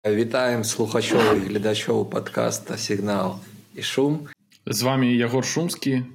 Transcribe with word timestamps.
Вітаем 0.00 0.64
слухачоў 0.64 1.36
і 1.36 1.40
гледачоў 1.44 2.06
падкаста 2.08 2.80
сігнал 2.80 3.36
і 3.76 3.82
шум 3.84 4.32
з 4.64 4.82
вами 4.82 5.12
ягор 5.12 5.44
шумскі. 5.44 6.08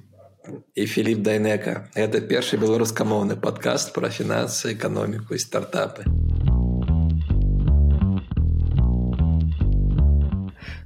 І 0.74 0.86
Філіп 0.86 1.22
дайнека. 1.22 1.86
Это 1.94 2.18
першы 2.18 2.58
беларускамоўны 2.58 3.38
падкаст 3.38 3.94
пра 3.94 4.10
фінансы 4.10 4.74
эканоміку 4.74 5.34
і 5.34 5.38
стартапы. 5.38 6.02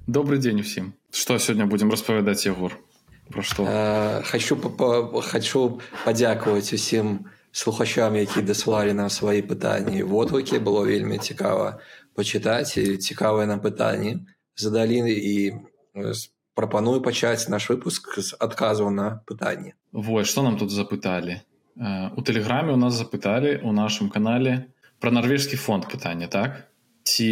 Добрый 0.05 0.37
дзень 0.37 0.61
усім. 0.61 0.93
Што 1.09 1.41
сёння 1.41 1.65
будзем 1.65 1.89
распавядаць 1.89 2.45
ягор? 2.45 2.77
Про 3.33 3.41
што? 3.41 3.65
Хочу 4.29 4.61
хочу 5.25 5.81
падзякаваць 6.05 6.77
усім 6.77 7.25
слухачам 7.53 8.17
які 8.17 8.43
даслалі 8.43 8.93
нам 8.93 9.11
свае 9.11 9.43
пытанні 9.43 10.03
водгукі. 10.05 10.61
Было 10.61 10.85
вельмі 10.85 11.19
цікава 11.19 11.81
пачытаць 12.21 12.77
цікавыя 12.77 13.49
нам 13.51 13.65
пытанні 13.65 14.21
задалі 14.61 15.03
і 15.09 15.37
прапаную 16.55 17.01
пачаць 17.01 17.49
наш 17.49 17.73
выпуск 17.73 18.21
з 18.21 18.37
адказу 18.39 18.91
на 18.91 19.25
пытанне 19.27 19.75
Вось 19.93 20.29
што 20.29 20.43
нам 20.43 20.59
тут 20.61 20.71
запыталі? 20.71 21.41
У 21.81 22.21
тэлеграме 22.23 22.73
у 22.73 22.81
нас 22.81 22.95
запыталі 22.95 23.59
у 23.65 23.73
нашым 23.73 24.11
канале 24.11 24.71
пра 25.01 25.11
нарвежскі 25.11 25.57
фонд 25.57 25.89
пытання 25.89 26.29
так? 26.29 26.69
Ці 27.03 27.31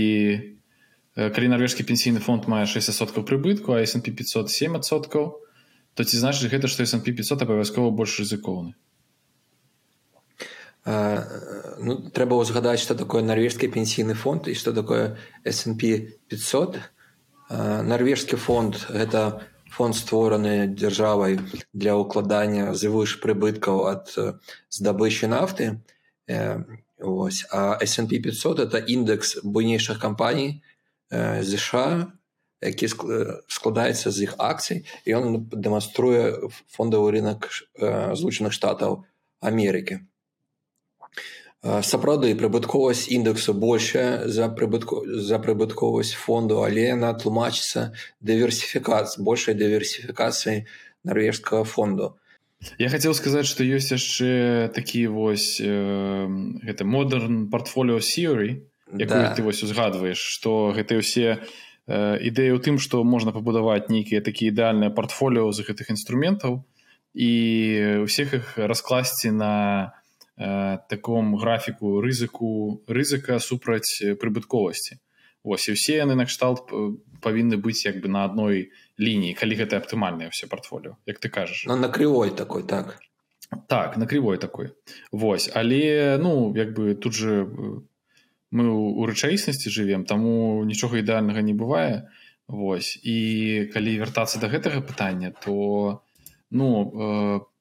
калі 1.15 1.49
нарвежскі 1.53 1.85
пенсійны 1.85 2.23
фонд 2.25 2.49
мае 2.49 2.65
6соткаў 2.65 3.27
прыбытку 3.27 3.75
а 3.75 3.83
S&P 3.83 4.15
507 4.15 4.79
адсоткаў 4.79 5.35
то 5.95 6.05
ці 6.07 6.17
значыць 6.23 6.51
гэта 6.51 6.71
што 6.71 6.87
S&P 6.87 7.13
500 7.13 7.43
абавязкова 7.43 7.91
больш 7.91 8.23
рызыкоўны 8.23 8.79
ну, 10.89 11.97
трэба 12.15 12.39
ўзгадаць 12.41 12.81
што 12.81 12.97
такое 12.97 13.21
нарвежскі 13.21 13.69
пенсійны 13.69 14.17
фонд 14.17 14.49
і 14.49 14.57
што 14.57 14.73
такое 14.73 15.21
S&P 15.45 16.17
500 16.33 16.81
нарвежскі 17.85 18.41
фонд 18.41 18.81
гэта 18.89 19.45
фонд 19.69 19.97
створаны 19.99 20.73
дзяржавай 20.73 21.39
для 21.77 21.97
ўкладання 22.01 22.73
звыш 22.73 23.21
прыбыткаў 23.21 23.85
ад 23.93 24.15
здабычы 24.73 25.29
нафты 25.29 25.85
ось. 26.99 27.45
А 27.53 27.77
S&P 27.85 28.19
500 28.25 28.65
это 28.65 28.79
індекс 28.79 29.45
буйнейшых 29.45 30.01
кампаній 30.01 30.63
ЗША 31.11 32.13
які 32.61 32.89
складаецца 33.47 34.11
з 34.11 34.27
іх 34.27 34.35
акцый 34.43 34.83
і 35.05 35.15
ён 35.15 35.25
дэманструе 35.53 36.51
фондавы 36.75 37.13
рынок 37.15 37.53
злучаных 37.79 38.57
штатаў 38.57 39.05
Амерыкі 39.39 40.03
сапраўды 41.63 42.35
прыбытковасць 42.39 43.09
індексу 43.11 43.53
большая 43.55 44.29
за 44.31 44.47
прыбытку 44.49 45.03
за 45.07 45.43
прыбытковасць 45.43 46.15
фонду 46.15 46.63
але 46.63 46.95
яна 46.95 47.11
тлумачыцца 47.19 47.91
дыверсіфікацыя 48.23 49.25
большай 49.27 49.59
дыверсіфікацыі 49.59 50.63
нарвежскага 51.03 51.65
фонду 51.67 52.15
я 52.79 52.91
хацеў 52.95 53.11
сказаць 53.15 53.51
што 53.51 53.67
ёсць 53.67 53.91
яшчэ 53.91 54.71
такі 54.71 55.11
вось 55.11 55.59
э, 55.59 56.31
гэта 56.63 56.87
модерн 56.87 57.51
портфоліо 57.51 57.99
сіры 57.99 58.63
да. 58.93 59.35
ты 59.35 59.43
вось 59.43 59.63
узгадваеш 59.67 60.19
што 60.19 60.71
гэтыя 60.79 61.03
ўсе 61.03 61.29
э, 61.35 61.39
ідэі 62.23 62.55
ў 62.55 62.63
тым 62.63 62.79
што 62.79 63.03
можна 63.03 63.35
пабудаваць 63.35 63.91
нейкія 63.91 64.23
такія 64.23 64.55
ідэальныя 64.55 64.95
портфоліо 64.95 65.51
з 65.51 65.67
гэтых 65.67 65.91
інструментаў 65.91 66.63
і 67.19 67.31
ўсіх 68.07 68.35
іх 68.39 68.47
раскласці 68.63 69.35
на 69.35 69.98
таком 70.39 71.37
графіку 71.37 72.01
рызыку 72.01 72.83
рызыка 72.87 73.39
супраць 73.41 73.99
э, 74.03 74.15
прыбытковасці. 74.15 75.03
Ось 75.43 75.67
і 75.67 75.75
ўсе 75.75 75.99
яны 75.99 76.15
накшталт 76.15 76.71
э, 76.71 76.95
павінны 77.19 77.59
быць 77.59 77.83
як 77.83 77.99
бы 77.99 78.07
на 78.07 78.23
адной 78.23 78.71
лініі 79.03 79.35
калі 79.35 79.59
гэта 79.59 79.83
аптымальнае 79.83 80.31
все 80.31 80.47
портфоліо 80.47 80.95
як 81.11 81.19
ты 81.19 81.29
кажаш. 81.29 81.67
На 81.67 81.75
на 81.75 81.91
крывой 81.91 82.31
такой 82.31 82.63
так. 82.63 83.03
Так 83.67 83.97
на 83.99 84.07
крывой 84.07 84.39
такой. 84.39 84.71
Вось 85.11 85.51
але 85.53 86.19
ну 86.23 86.55
як 86.55 86.71
бы 86.71 86.95
тут 86.95 87.19
же 87.19 87.43
мы 88.55 88.71
у 88.71 89.03
рэчаіснасці 89.11 89.75
жывем 89.75 90.07
таму 90.07 90.63
нічога 90.63 91.03
ідэальнага 91.03 91.43
не 91.43 91.55
бывае. 91.55 92.07
Вось 92.47 92.95
і 93.03 93.67
калі 93.75 93.99
вяртацца 94.07 94.39
до 94.39 94.47
гэтага 94.47 94.87
пытання 94.87 95.35
то 95.35 96.07
ну 96.51 96.71
по 96.95 97.58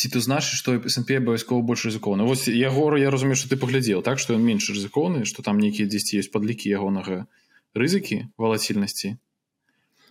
ці 0.00 0.08
ты 0.08 0.20
значыць 0.24 0.56
што 0.56 0.80
снп 0.88 1.20
абавязкова 1.20 1.60
больш 1.60 1.84
рызыкоўны 1.84 2.24
вось 2.24 2.48
ягора 2.48 2.96
я 2.96 3.12
разумею 3.12 3.36
што 3.36 3.52
ты 3.52 3.60
паглядзеў 3.60 4.00
так? 4.00 4.16
Што 4.16 4.34
ён 4.38 4.44
менш 4.44 4.72
рызыкоўны 4.72 5.28
што 5.28 5.44
там 5.44 5.60
нейкія 5.60 5.84
дзесьці 5.84 6.24
ёсць 6.24 6.32
падлікі 6.32 6.72
ягонага 6.72 7.26
рызыкі 7.76 8.32
валацільнасці 8.40 9.20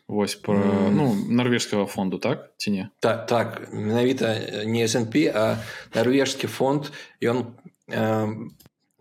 вось 0.10 0.36
про 0.36 0.62
mm. 0.62 0.94
ну 0.94 1.06
нарвежскага 1.42 1.90
фонду 1.90 2.22
так? 2.22 2.54
Ці 2.58 2.72
не 2.72 2.90
так 3.00 3.26
так. 3.26 3.74
Менавіта 3.74 4.66
не 4.66 4.86
снп 4.88 5.26
а 5.34 5.58
нарвежскі 5.98 6.46
фонд 6.46 6.94
ён 7.22 7.58
э, 7.90 8.30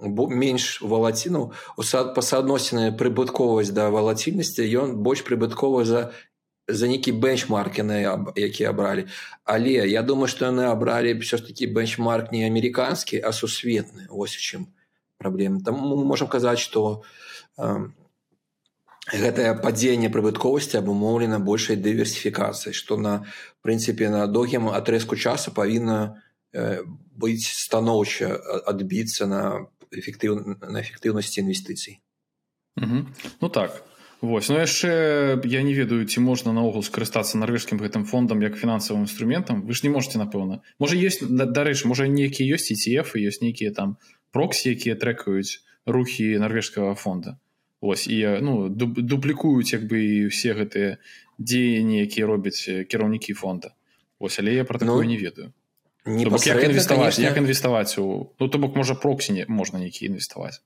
менш 0.01 0.81
валаціну 0.81 1.51
па 1.77 2.23
суадносіны 2.23 2.95
прыбытковасць 2.95 3.75
да 3.75 3.91
валацільнасці 3.91 4.63
ён 4.79 4.97
больш 5.03 5.27
прыбытковы 5.27 5.85
за 5.85 6.13
за 6.69 6.87
нейкі 6.89 7.17
бенчмарк 7.17 7.81
яны 7.81 8.05
які 8.37 8.69
абралі 8.69 9.09
але 9.45 9.89
я 9.89 10.03
думаю 10.03 10.29
што 10.29 10.53
яны 10.53 10.69
абралі 10.69 11.17
все 11.25 11.41
ж 11.41 11.49
таки 11.49 11.67
бенчмарк 11.67 12.33
не 12.33 12.45
амерыканскі 12.45 13.21
а 13.25 13.33
сусветны 13.33 14.07
ось 14.11 14.37
чым 14.37 14.69
праблема 15.17 15.65
там 15.65 15.81
мы 15.81 16.05
можемм 16.05 16.29
казаць 16.29 16.61
что 16.61 17.03
э, 17.57 17.89
гэтае 19.09 19.57
падзенне 19.65 20.13
прыбытковасці 20.13 20.79
абумоўлена 20.85 21.41
большай 21.41 21.81
дыверсіфікацыі 21.81 22.77
што 22.77 23.01
на 23.01 23.25
прынцыпе 23.65 24.13
на 24.13 24.29
доўгім 24.29 24.69
атрыску 24.69 25.17
часу 25.17 25.57
павінна 25.57 26.21
э, 26.53 26.85
быць 27.17 27.49
станоўча 27.49 28.37
адбіцца 28.69 29.25
на 29.25 29.43
эфектыў 29.89 30.61
на 30.61 30.85
эфектыўнасці 30.85 31.41
інвестыцый 31.41 32.05
mm 32.77 32.85
-hmm. 32.85 33.03
ну 33.41 33.49
так 33.49 33.83
Вось 34.21 34.49
ну 34.51 34.59
яшчэ 34.59 35.39
я 35.47 35.63
не 35.63 35.75
ведаю 35.79 36.03
ці 36.03 36.19
можна 36.21 36.51
наогул 36.51 36.83
скарыстацца 36.83 37.39
нарвежскім 37.39 37.79
гэтым 37.79 38.03
фондам 38.03 38.43
як 38.43 38.59
фінансавым 38.59 39.07
інструментам. 39.07 39.63
Вы 39.63 39.79
ж 39.79 39.87
не 39.87 39.91
можете 39.95 40.19
напэўна. 40.19 40.59
Можа 40.83 40.99
есть 40.99 41.23
дарэчы 41.23 41.87
можа 41.87 42.11
нейкія 42.11 42.59
ёсць 42.59 42.75
ETF 42.75 43.15
ёсць 43.15 43.39
нейкія 43.47 43.71
там 43.71 43.95
проксі 44.35 44.75
якія 44.75 44.99
трэкаюць 44.99 45.63
рухі 45.87 46.35
нарвежскага 46.43 46.99
фонда. 46.99 47.39
Вось 47.81 48.11
і 48.11 48.43
ну 48.43 48.67
дуплікуюць 48.69 49.71
як 49.71 49.87
бы 49.87 50.03
і 50.03 50.27
все 50.35 50.59
гэтыя 50.59 50.99
дзеянні 51.39 52.03
якія 52.03 52.27
робяць 52.27 52.67
кіраўнікі 52.67 53.39
фонда. 53.39 53.71
Вось 54.19 54.43
але 54.43 54.59
я 54.59 54.65
про 54.65 54.83
такое 54.83 55.07
ну, 55.07 55.15
не 55.15 55.17
ведаю 55.17 55.55
не 56.09 56.25
бок, 56.27 56.47
як 56.47 56.65
інвеставаць 56.65 57.19
як 57.19 57.37
інвеставаць 57.37 57.99
у 57.99 58.33
ну 58.41 58.49
то 58.49 58.59
бок 58.59 58.77
можа 58.77 58.95
проксі 58.95 59.33
не 59.33 59.45
можна 59.49 59.79
нейкі 59.79 60.07
інвеставаць 60.07 60.61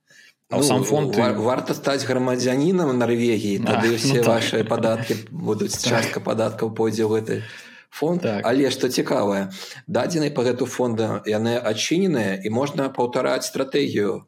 ну, 0.50 0.62
сам 0.62 0.84
фонд 0.84 1.16
вар, 1.16 1.34
варта 1.40 1.74
стаць 1.74 2.04
грамадзянінам 2.06 2.96
Нарвегіі 2.98 3.58
тады 3.66 3.94
а, 3.94 3.96
все 3.96 4.20
ну, 4.20 4.28
ваши 4.28 4.62
так. 4.62 4.68
падаткі 4.68 5.16
будуць 5.30 5.74
частка 5.82 6.20
падаткаў 6.20 6.74
пойдзе 6.74 7.04
ў 7.04 7.20
гэты 7.20 7.42
фонд. 7.90 8.22
Так. 8.22 8.46
але 8.46 8.70
што 8.70 8.88
цікавае 8.88 9.50
дадзенай 9.86 10.30
по 10.30 10.46
гэту 10.46 10.66
фонда 10.66 11.22
яны 11.26 11.58
адчыненыя 11.58 12.40
і 12.44 12.48
можна 12.50 12.88
паўтараць 12.88 13.48
стратэгію 13.48 14.24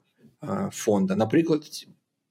фонда 0.73 1.17
напрыклад 1.17 1.65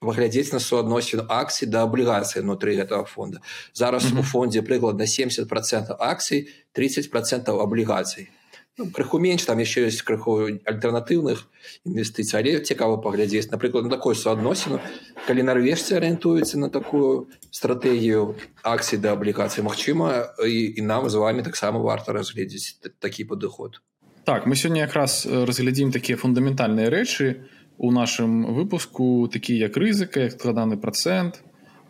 выглядзець 0.04 0.52
на 0.52 0.60
суадносіну 0.60 1.26
акцый 1.32 1.72
да 1.72 1.88
аблігацыі 1.88 2.44
внутры 2.44 2.76
гэтага 2.76 3.08
фонда 3.08 3.40
зараз 3.74 4.04
mm 4.06 4.12
-hmm. 4.12 4.20
у 4.20 4.24
фондзе 4.24 4.62
прыкладна 4.62 5.08
70 5.08 5.50
процентов 5.50 5.98
акцый 6.00 6.48
30 6.74 7.10
процентов 7.10 7.62
аблігацый 7.62 8.30
ну, 8.78 8.90
крыху 8.90 9.20
менш 9.20 9.46
там 9.46 9.62
яшчэ 9.62 9.88
ёсць 9.90 10.02
крыху 10.02 10.50
альтэрнатыўных 10.50 11.46
інвестыцый 11.86 12.40
але 12.40 12.60
цікава 12.60 12.98
паглядзець 12.98 13.52
напрыклад 13.54 13.90
такой 13.94 14.16
суадносіну 14.16 14.82
калі 15.28 15.46
нарвежцы 15.46 15.98
арыентуюцца 16.00 16.58
на 16.58 16.70
такую 16.74 17.30
стратэгію 17.52 18.36
акцый 18.64 18.98
да 18.98 19.14
аблікацыі 19.14 19.64
Мачыма 19.64 20.34
і, 20.42 20.74
і 20.78 20.82
нам 20.82 21.10
з 21.10 21.16
вами 21.22 21.44
таксама 21.44 21.80
варта 21.80 22.14
разгледзець 22.14 22.82
такі 23.00 23.30
падыход 23.30 23.82
так 24.26 24.46
мы 24.50 24.56
сёння 24.58 24.90
якраз 24.90 25.26
разглядзім 25.30 25.94
такія 25.94 26.18
фундаментальныя 26.18 26.90
рэчы 26.90 27.46
у 27.78 27.92
нашым 27.92 28.54
выпуску 28.58 29.30
такі 29.30 29.58
як 29.58 29.78
рызыка 29.78 30.30
як 30.30 30.34
складаны 30.34 30.78
процент 30.78 31.44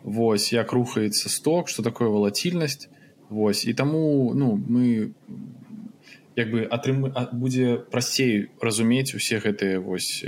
Вось 0.04 0.52
як 0.52 0.72
рухаецца 0.72 1.32
сток 1.32 1.68
что 1.72 1.82
такое 1.82 2.12
валацільнасць 2.12 2.88
Вось 3.30 3.64
і 3.64 3.72
таму 3.72 4.34
ну 4.36 4.60
мы 4.68 5.14
як 6.36 6.50
бы 6.50 6.64
атрым 6.66 7.06
будзе 7.32 7.78
прасцей 7.90 8.50
разумець 8.60 9.14
усе 9.14 9.38
гэтыя 9.38 9.80
вось 9.80 10.24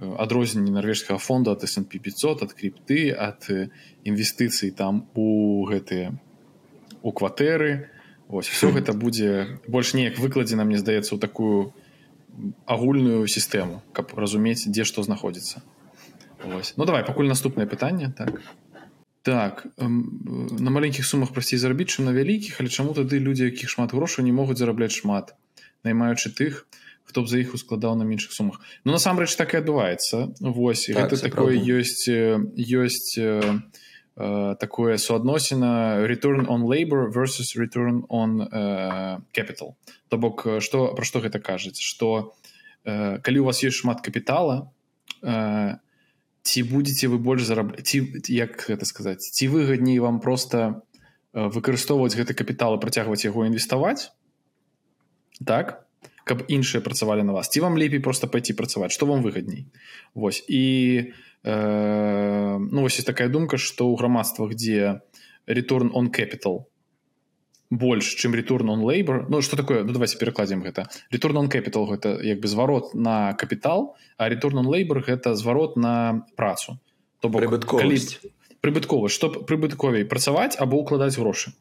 адрозненні 0.00 0.70
нарвежскага 0.70 1.18
фонда 1.18 1.52
от 1.52 1.68
снп 1.68 1.98
500 1.98 2.42
ад 2.46 2.52
крипты 2.54 3.10
ад 3.10 3.50
інвестыцый 4.04 4.70
там 4.70 5.08
у 5.14 5.64
гэтыя 5.66 6.14
у 7.02 7.12
кватэры. 7.12 7.90
Ось 8.28 8.48
все 8.48 8.70
гэта 8.70 8.92
будзе 8.92 9.58
больш 9.66 9.94
неяк 9.94 10.18
выкладзена 10.18 10.64
мне 10.64 10.78
здаецца 10.78 11.16
ў 11.16 11.18
такую 11.18 11.72
агульную 12.68 13.26
сістэму 13.26 13.82
каб 13.92 14.14
разумець 14.14 14.68
дзе 14.68 14.84
што 14.84 15.02
знаходзіцца. 15.02 15.64
Ось. 16.44 16.74
Ну 16.76 16.84
давай 16.84 17.02
пакуль 17.02 17.26
наступнае 17.26 17.66
пытанне 17.66 18.12
так 18.14 18.38
так 19.28 19.66
на 19.78 20.70
маленькіх 20.72 21.04
сумах 21.04 21.36
прасцей 21.36 21.60
зарабіць 21.60 21.92
чым 21.92 22.08
на 22.08 22.16
вялікіх 22.16 22.60
але 22.64 22.72
чаму 22.72 22.96
тады 22.96 23.20
людзі 23.20 23.52
якіх 23.52 23.68
шмат 23.76 23.92
грошай 23.92 24.24
не 24.24 24.32
могуць 24.32 24.56
зарабляць 24.56 24.96
шмат 24.96 25.36
наймаючы 25.84 26.32
тых 26.32 26.64
хто 27.04 27.24
б 27.24 27.28
за 27.28 27.40
іх 27.44 27.52
ускладаў 27.56 27.96
на 28.00 28.08
меншых 28.08 28.32
сумах 28.32 28.64
ну 28.84 28.96
насамрэч 28.96 29.36
так 29.36 29.52
і 29.52 29.60
адбываецца 29.60 30.32
Вось 30.40 30.88
так, 30.88 31.12
гэта 31.12 31.20
такое 31.28 31.60
ёсць 31.60 32.08
ёсць 32.08 33.12
такое 34.58 34.98
суадносіна 34.98 36.02
return 36.06 36.46
on 36.48 36.66
labor 36.66 37.08
versus 37.10 37.54
return 37.54 38.02
on 38.10 38.42
uh, 38.50 39.22
capital. 39.32 39.76
То 40.08 40.18
бок 40.18 40.42
што 40.60 40.90
пра 40.98 41.04
што 41.06 41.22
гэта 41.22 41.38
кажаць 41.38 41.78
што 41.78 42.34
uh, 42.84 43.22
калі 43.22 43.38
у 43.38 43.44
вас 43.46 43.62
ёсць 43.62 43.78
шмат 43.78 44.02
капітала 44.02 44.72
uh, 45.22 45.78
ці 46.42 46.62
будете 46.62 47.08
вы 47.08 47.18
больш 47.18 47.42
зарабляць 47.42 47.86
ці 47.86 48.04
як 48.28 48.58
гэта 48.68 48.84
сказаць 48.84 49.22
ці 49.22 49.48
выгадней 49.48 49.98
вам 49.98 50.20
просто 50.20 50.82
э, 51.32 51.48
выкарыстоўваць 51.48 52.16
гэты 52.16 52.34
капітал 52.34 52.76
і 52.76 52.82
працягваць 52.82 53.24
яго 53.24 53.46
інвеставаць 53.46 54.10
так 55.44 55.88
каб 56.28 56.44
іншыя 56.52 56.84
працавалі 56.84 57.24
на 57.24 57.32
вас? 57.32 57.48
Ці 57.48 57.64
вам 57.64 57.80
лепей 57.80 58.04
просто 58.04 58.28
пайти 58.28 58.52
працаваць? 58.52 58.92
Что 58.92 59.06
вам 59.08 59.24
выгадней? 59.24 59.66
Вось 60.14 60.44
і 60.48 60.64
э, 61.44 62.58
ну 62.58 62.80
вось 62.82 63.00
есть 63.00 63.06
такая 63.06 63.28
думка 63.28 63.56
что 63.56 63.88
ў 63.88 63.96
грамадствах 63.96 64.54
дзе 64.54 65.00
return 65.48 65.90
on 65.96 66.12
capital 66.12 66.68
больш 67.70 68.14
чым 68.16 68.34
return 68.34 68.68
on 68.68 68.82
labor. 68.82 69.26
Ну 69.28 69.42
что 69.42 69.56
такое? 69.56 69.84
Ну 69.84 69.92
давайте 69.92 70.18
перакладзем 70.18 70.62
гэта. 70.62 70.88
Return 71.12 71.36
on 71.36 71.48
capital 71.48 71.86
гэта 71.86 72.20
як 72.22 72.40
бы 72.40 72.48
зварот 72.48 72.94
на 72.94 73.34
капітал 73.34 73.96
а 74.16 74.28
return 74.28 74.64
on 74.64 74.66
labor 74.66 75.04
гэта 75.04 75.34
зварот 75.34 75.76
на 75.76 76.26
працу. 76.36 76.78
То 77.20 77.28
прыбытковасць. 77.28 78.20
прыбыткова 78.60 79.08
што 79.08 79.30
прыбытковей 79.30 80.04
працаваць 80.04 80.56
або 80.58 80.80
укладаць 80.80 81.18
грошы. 81.18 81.52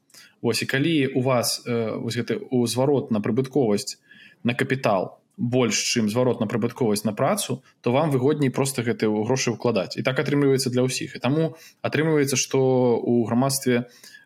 Вось 0.41 0.61
і 0.61 0.65
калі 0.65 1.13
у 1.15 1.21
вас 1.21 1.61
э, 1.65 1.97
вось 1.97 2.15
гэты 2.15 2.39
у 2.51 2.65
зварот 2.65 3.11
на 3.11 3.19
прыбытковасць 3.19 3.97
на 4.43 4.53
капітал 4.53 5.19
больш 5.37 5.77
чым 5.77 6.09
зварот 6.09 6.39
на 6.39 6.47
прыбытковасць 6.47 7.05
на 7.05 7.13
працу 7.13 7.63
то 7.81 7.91
вам 7.91 8.11
выгодней 8.11 8.49
просто 8.49 8.81
гэты 8.81 9.05
грошы 9.09 9.51
укладаць 9.51 9.97
і 9.97 10.01
так 10.01 10.19
атрымліваецца 10.19 10.69
для 10.69 10.87
ўсіх. 10.87 11.15
І 11.15 11.19
таму 11.19 11.57
атрымліваецца 11.81 12.37
што 12.37 12.97
у 12.97 13.25
грамадстве 13.25 13.85
у 13.85 14.16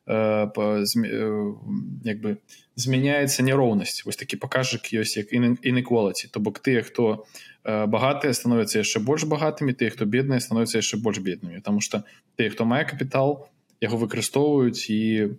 як 2.04 2.18
бы 2.19 2.38
змяняецца 2.75 3.44
няроўнасць 3.48 4.04
вось 4.04 4.19
такі 4.19 4.36
паказчык 4.42 4.92
ёсць 4.92 5.16
як 5.16 5.31
inequality. 5.31 6.28
То 6.28 6.40
бок 6.40 6.60
тыя 6.60 6.84
хто 6.84 7.24
э, 7.63 7.86
багатыя 7.88 8.34
становяцца 8.36 8.84
яшчэ 8.84 9.00
больш 9.00 9.24
багатымі 9.24 9.72
тыя 9.72 9.90
хто 9.94 10.06
бедныя 10.06 10.44
становяцца 10.44 10.84
яшчэ 10.84 11.00
больш 11.00 11.24
беднымі 11.24 11.63
потому 11.63 11.80
что 11.80 12.04
тыя 12.36 12.52
хто 12.52 12.66
мае 12.66 12.84
капітал 12.84 13.48
яго 13.80 13.98
выкарыстоўваюць 13.98 14.90
і 14.92 15.38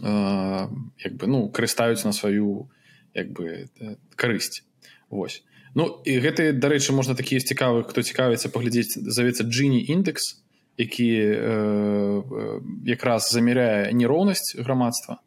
як 0.00 1.12
бы 1.16 1.26
ну 1.26 1.48
карыстаюць 1.48 2.04
на 2.04 2.12
сваю 2.12 2.68
як 3.14 3.32
бы 3.32 3.66
карысць 4.14 4.62
Вось 5.10 5.42
ну 5.74 6.02
і 6.04 6.20
гэты 6.20 6.52
дарэчы 6.52 6.92
можна 6.92 7.16
такія 7.16 7.40
цікавых 7.40 7.90
хто 7.90 8.02
цікавіцца 8.02 8.52
паглядзець 8.52 8.94
завецца 8.94 9.42
джині 9.48 9.82
індекс 9.88 10.45
які 10.76 11.10
э, 11.20 12.60
якраз 12.84 13.30
замяряе 13.32 13.92
нероўнасць 13.92 14.56
грамадства. 14.56 15.20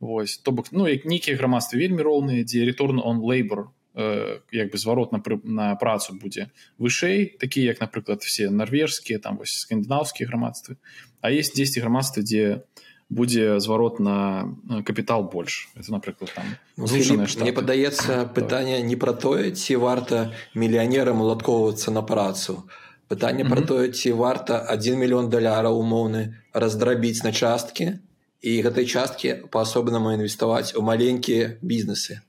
Вось 0.00 0.38
то 0.38 0.52
бок 0.52 0.66
ну 0.72 0.86
як 0.86 1.04
нейкія 1.04 1.36
грамадствы 1.36 1.78
вельмі 1.78 2.02
роўныя 2.02 2.44
дзе 2.44 2.64
return 2.66 3.02
on 3.02 3.22
labor 3.22 3.70
э, 3.94 4.38
як 4.52 4.70
бы 4.70 4.78
зварот 4.78 5.12
на, 5.12 5.22
на 5.44 5.74
працу 5.74 6.14
будзе 6.14 6.50
вышэй 6.78 7.38
такія 7.38 7.74
як 7.74 7.80
напрыклад 7.80 8.22
все 8.22 8.50
нарвежскія 8.50 9.18
там 9.18 9.36
вось 9.36 9.66
скандынаўскія 9.66 10.28
грамадствы. 10.28 10.76
А 11.20 11.30
есть 11.30 11.56
10 11.56 11.82
грамадствы 11.82 12.22
дзе 12.22 12.62
будзе 13.08 13.60
зварот 13.60 14.00
на 14.00 14.56
капітал 14.84 15.24
больш. 15.24 15.68
Это 15.74 15.92
напрыклад 15.92 16.32
там 16.34 16.44
ну, 16.76 16.86
мне 16.86 17.52
падаецца 17.52 18.26
пытанне 18.26 18.82
не 18.82 18.96
пра 18.96 19.12
тое 19.12 19.50
ці 19.50 19.76
варта 19.76 20.34
мільянерам 20.54 21.20
уладкоўвацца 21.20 21.90
на 21.90 22.02
працу. 22.02 22.68
а 22.68 22.83
пытанне 23.14 23.44
mm 23.44 23.46
-hmm. 23.46 23.50
про 23.50 23.62
тое 23.62 23.88
ці 23.88 24.12
варта 24.12 24.66
1 24.72 24.98
мільён 24.98 25.30
даляраў 25.30 25.78
умоўны 25.78 26.34
раздрабіць 26.52 27.22
на 27.24 27.32
часткі 27.32 27.98
і 28.42 28.62
гэтай 28.62 28.86
часткі 28.86 29.34
па-асобнаму 29.50 30.12
інвеставаць 30.12 30.74
у 30.76 30.82
маленькія 30.82 31.56
бізнесы. 31.62 32.20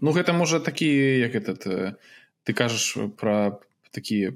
Ну 0.00 0.12
гэта 0.12 0.32
можа 0.32 0.60
такі 0.60 0.88
як 1.18 1.34
этот 1.34 1.66
э, 1.66 1.94
ты 2.44 2.52
кажаш 2.52 2.96
про 3.16 3.60
такі 3.90 4.30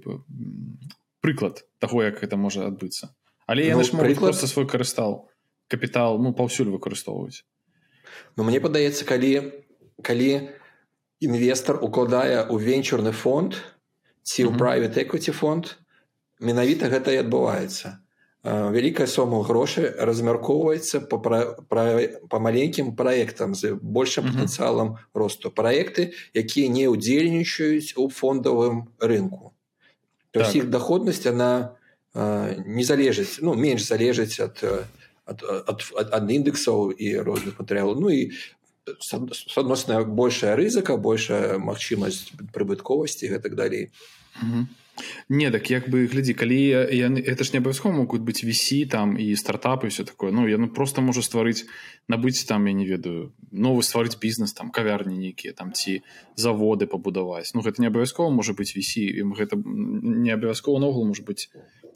прыклад 1.20 1.64
таго 1.78 2.02
як 2.02 2.22
это 2.22 2.36
можа 2.36 2.66
адбыцца. 2.66 3.08
Але 3.46 3.66
яны 3.66 3.84
ну, 3.92 3.98
прыклад 3.98 4.34
свой 4.34 4.66
карыстал 4.66 5.28
капітал 5.68 6.18
ну 6.18 6.32
паўсюль 6.32 6.70
выкарыстоўваюць 6.70 7.44
Ну 8.36 8.44
мне 8.44 8.60
падаецца 8.60 9.04
калі 9.04 9.52
калі 10.02 10.48
інвестор 11.20 11.78
укладае 11.84 12.44
ў 12.48 12.56
венчурны 12.58 13.12
фонд 13.12 13.52
то 13.52 13.79
ці 14.30 14.46
ў 14.46 14.54
private 14.54 14.94
equity 15.02 15.34
фонд 15.34 15.74
менавіта 16.38 16.86
гэта 16.86 17.10
і 17.10 17.26
адбываецца. 17.26 17.98
Вялікая 18.42 19.04
сума 19.10 19.42
грошай 19.44 19.90
размяркоўваецца 20.08 21.02
по 21.10 21.18
па 21.20 22.38
маленькім 22.40 22.94
праектам 22.96 23.52
з 23.58 23.74
большим 23.76 24.30
патэнцыялам 24.30 24.94
росту. 25.12 25.50
Праекты 25.50 26.14
якія 26.32 26.72
не 26.72 26.86
ўдзельнічаюць 26.88 27.98
у 28.00 28.08
фондавым 28.08 28.86
рынку. 28.96 29.52
То 30.30 30.46
так. 30.46 30.56
іх 30.56 30.70
доходнасць 30.70 31.26
она 31.26 31.76
не 32.14 32.84
залежыць 32.86 33.44
ну 33.44 33.52
менш 33.52 33.84
залежыць 33.84 34.40
ад 34.40 34.56
ад 35.26 36.24
індексаў 36.30 36.96
і 36.96 37.20
розных 37.20 37.60
матэрыялаў. 37.60 38.00
Ну 38.00 38.08
і 38.08 38.32
адносна 39.56 40.00
большая 40.04 40.56
рызыка 40.56 40.96
большая 40.96 41.58
магчымасць 41.58 42.32
прыбытковасці 42.56 43.36
гэтак 43.36 43.52
далей 43.52 43.92
не 45.28 45.50
так 45.50 45.70
як 45.70 45.88
бы 45.88 46.06
глядзі 46.06 46.34
калі 46.34 46.60
яны 46.92 47.20
это 47.20 47.44
ж 47.44 47.52
не 47.52 47.60
абавязкова 47.60 47.94
могуць 47.94 48.20
быць 48.20 48.44
вісі 48.44 48.86
там 48.86 49.16
і 49.16 49.32
стартапы 49.36 49.88
все 49.88 50.04
такое. 50.04 50.32
Ну 50.32 50.46
яны 50.48 50.68
просто 50.68 51.00
можа 51.00 51.22
стварыць 51.22 51.64
набыць 52.08 52.44
там 52.44 52.66
я 52.66 52.72
не 52.72 52.86
ведаю 52.86 53.32
новы 53.52 53.82
стварыць 53.82 54.18
бізнес 54.20 54.52
там 54.52 54.70
кавярні 54.70 55.16
нейкія 55.16 55.52
там 55.52 55.72
ці 55.72 56.02
заводы 56.36 56.86
пабудаваць. 56.86 57.54
Ну 57.54 57.62
гэта 57.62 57.80
не 57.80 57.88
абавязкова 57.88 58.30
можа 58.30 58.52
быць 58.52 58.74
вісі 58.76 59.06
ім 59.06 59.34
гэта 59.34 59.56
не 59.56 60.30
абавязкова 60.30 60.78
новгул 60.80 61.06
можа 61.06 61.22
быць 61.22 61.48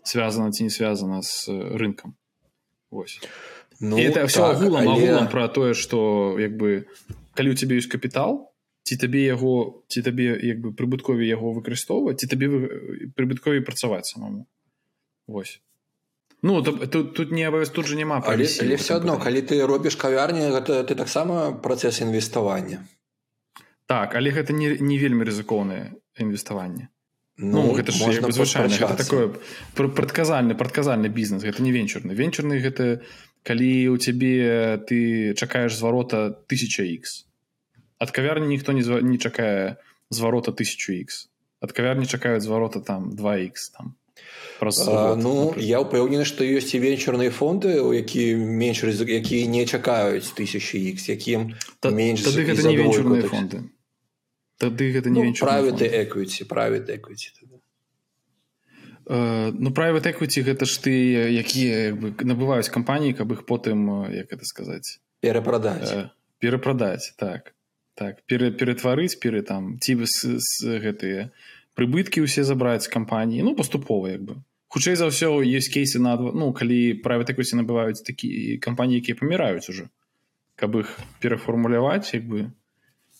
связана 0.05 0.53
ці 0.53 0.65
не 0.65 0.71
связана 0.71 1.23
з 1.23 1.49
рынкам. 1.51 2.17
Ось 2.91 3.21
ну, 3.81 3.99
это 3.99 4.27
все 4.27 4.41
так, 4.41 4.57
агулам, 4.57 4.89
але... 4.89 5.09
агулам 5.09 5.29
про 5.29 5.49
тое 5.49 5.75
что 5.75 6.39
як 6.39 6.57
бы 6.57 6.87
калі 7.35 7.51
у 7.51 7.55
тебе 7.55 7.77
ёсць 7.77 7.91
капітал 7.91 8.54
ці 8.85 8.97
табе 9.01 9.25
яго 9.25 9.83
ці 9.89 10.05
табе 10.05 10.37
як 10.37 10.61
бы 10.61 10.73
прыбыткові 10.77 11.25
яго 11.25 11.57
выкарыстоўваць 11.57 12.21
ці 12.21 12.29
табе 12.29 12.49
прыбыткові 13.17 13.65
працаваць 13.65 14.07
самому. 14.07 14.47
Вось 15.27 15.61
Ну 16.45 16.63
тут, 16.63 16.91
тут, 16.91 17.15
тут 17.15 17.31
не 17.33 17.45
абавяз 17.49 17.71
тут 17.71 17.87
же 17.87 17.97
няма 17.97 18.21
але, 18.27 18.45
але 18.61 18.77
все 18.77 18.97
адно 18.97 19.17
калі 19.17 19.41
ты 19.41 19.65
робіш 19.65 19.97
кавярні 19.97 20.53
гэта 20.53 20.85
ты 20.85 20.95
таксама 20.95 21.53
працэс 21.53 22.05
інвеставання 22.05 22.85
так 23.87 24.15
але 24.15 24.31
гэта 24.31 24.53
не, 24.53 24.77
не 24.77 24.99
вельмі 24.99 25.25
рызыкоўнае 25.25 25.97
інвеставанне 26.21 26.89
Ну, 27.37 27.63
ну 27.63 27.75
гэта 27.75 27.91
ж 27.91 28.21
звычайна 28.31 28.95
такое 28.95 29.33
прадказальны 29.75 30.55
прадказальны 30.55 31.09
бізнес 31.09 31.43
гэта 31.43 31.65
не 31.65 31.73
венчурны 31.73 32.13
венчурны 32.13 32.61
гэта 32.61 33.01
калі 33.43 33.89
у 33.89 33.97
цябе 33.97 34.77
ты 34.85 35.33
чакаеш 35.35 35.75
зварота 35.75 36.37
1000х 36.53 37.25
ад 38.05 38.13
кавярні 38.13 38.47
ніхто 38.53 38.77
не 38.77 38.85
не 39.03 39.19
чакае 39.19 39.77
зварота 40.13 40.53
1000х 40.53 41.29
ад 41.65 41.73
кавярні 41.73 42.07
чакаюць 42.07 42.45
зварота 42.45 42.81
там 42.81 43.11
2х 43.17 43.73
там 43.73 43.95
а, 44.61 45.17
ну 45.17 45.51
например. 45.51 45.59
я 45.59 45.79
ўпэўнены 45.81 46.25
што 46.29 46.45
ёсць 46.45 46.77
і 46.77 46.81
венчурныя 46.85 47.33
фонды 47.33 47.81
у 47.81 47.93
які 47.97 48.37
менш 48.37 48.85
якія 48.85 49.49
не 49.49 49.65
чакаюць 49.67 50.29
1000х 50.37 51.09
якім 51.17 51.57
Та, 51.81 51.91
менш 51.91 52.23
тады 52.23 52.45
гэта 52.45 52.69
не 52.69 52.77
венчурныя 52.77 53.25
фонды. 53.29 53.65
Тады 54.61 54.93
гэта 54.95 55.11
не 55.11 55.25
ну, 55.25 55.35
правы 55.35 55.73
эквіці 55.75 56.45
правы 56.45 56.85
эквіці 56.85 57.33
ну 59.07 59.71
правы 59.75 60.01
эквіці 60.01 60.45
гэта 60.45 60.65
ж 60.65 60.81
ты 60.81 60.93
якія 61.29 61.93
як 61.93 61.97
бы 61.99 62.07
набываюць 62.25 62.71
кампаніі 62.71 63.17
каб 63.19 63.33
іх 63.33 63.45
потым 63.45 64.09
як 64.13 64.33
это 64.33 64.45
сказаць 64.45 65.01
перапрадаць. 65.21 65.91
Э, 65.93 66.09
перапрадаць 66.39 67.13
так 67.17 67.55
так 67.95 68.23
пере, 68.27 68.51
ператварыць 68.51 69.19
перы 69.23 69.43
там 69.43 69.79
ці 69.79 69.99
гэтыя 69.99 71.31
прыбыткі 71.79 72.27
ўсе 72.27 72.45
забраць 72.47 72.91
кампаніі 72.91 73.47
ну 73.47 73.55
паступова 73.55 74.11
як 74.11 74.23
бы. 74.23 74.35
Хутчэй 74.75 74.99
за 74.99 75.07
ўсё 75.11 75.43
ёсць 75.43 75.71
кейсы 75.71 76.03
на 76.03 76.19
ну 76.19 76.51
калі 76.51 76.99
правы 77.03 77.27
такосці 77.27 77.59
набываюць 77.63 78.03
такі 78.03 78.59
кампаніі 78.59 78.99
якія 79.03 79.19
паміраюць 79.19 79.71
ужо 79.71 79.91
каб 80.57 80.79
іх 80.83 80.99
перафармуляваць 81.23 82.15
як 82.15 82.27
бы 82.27 82.51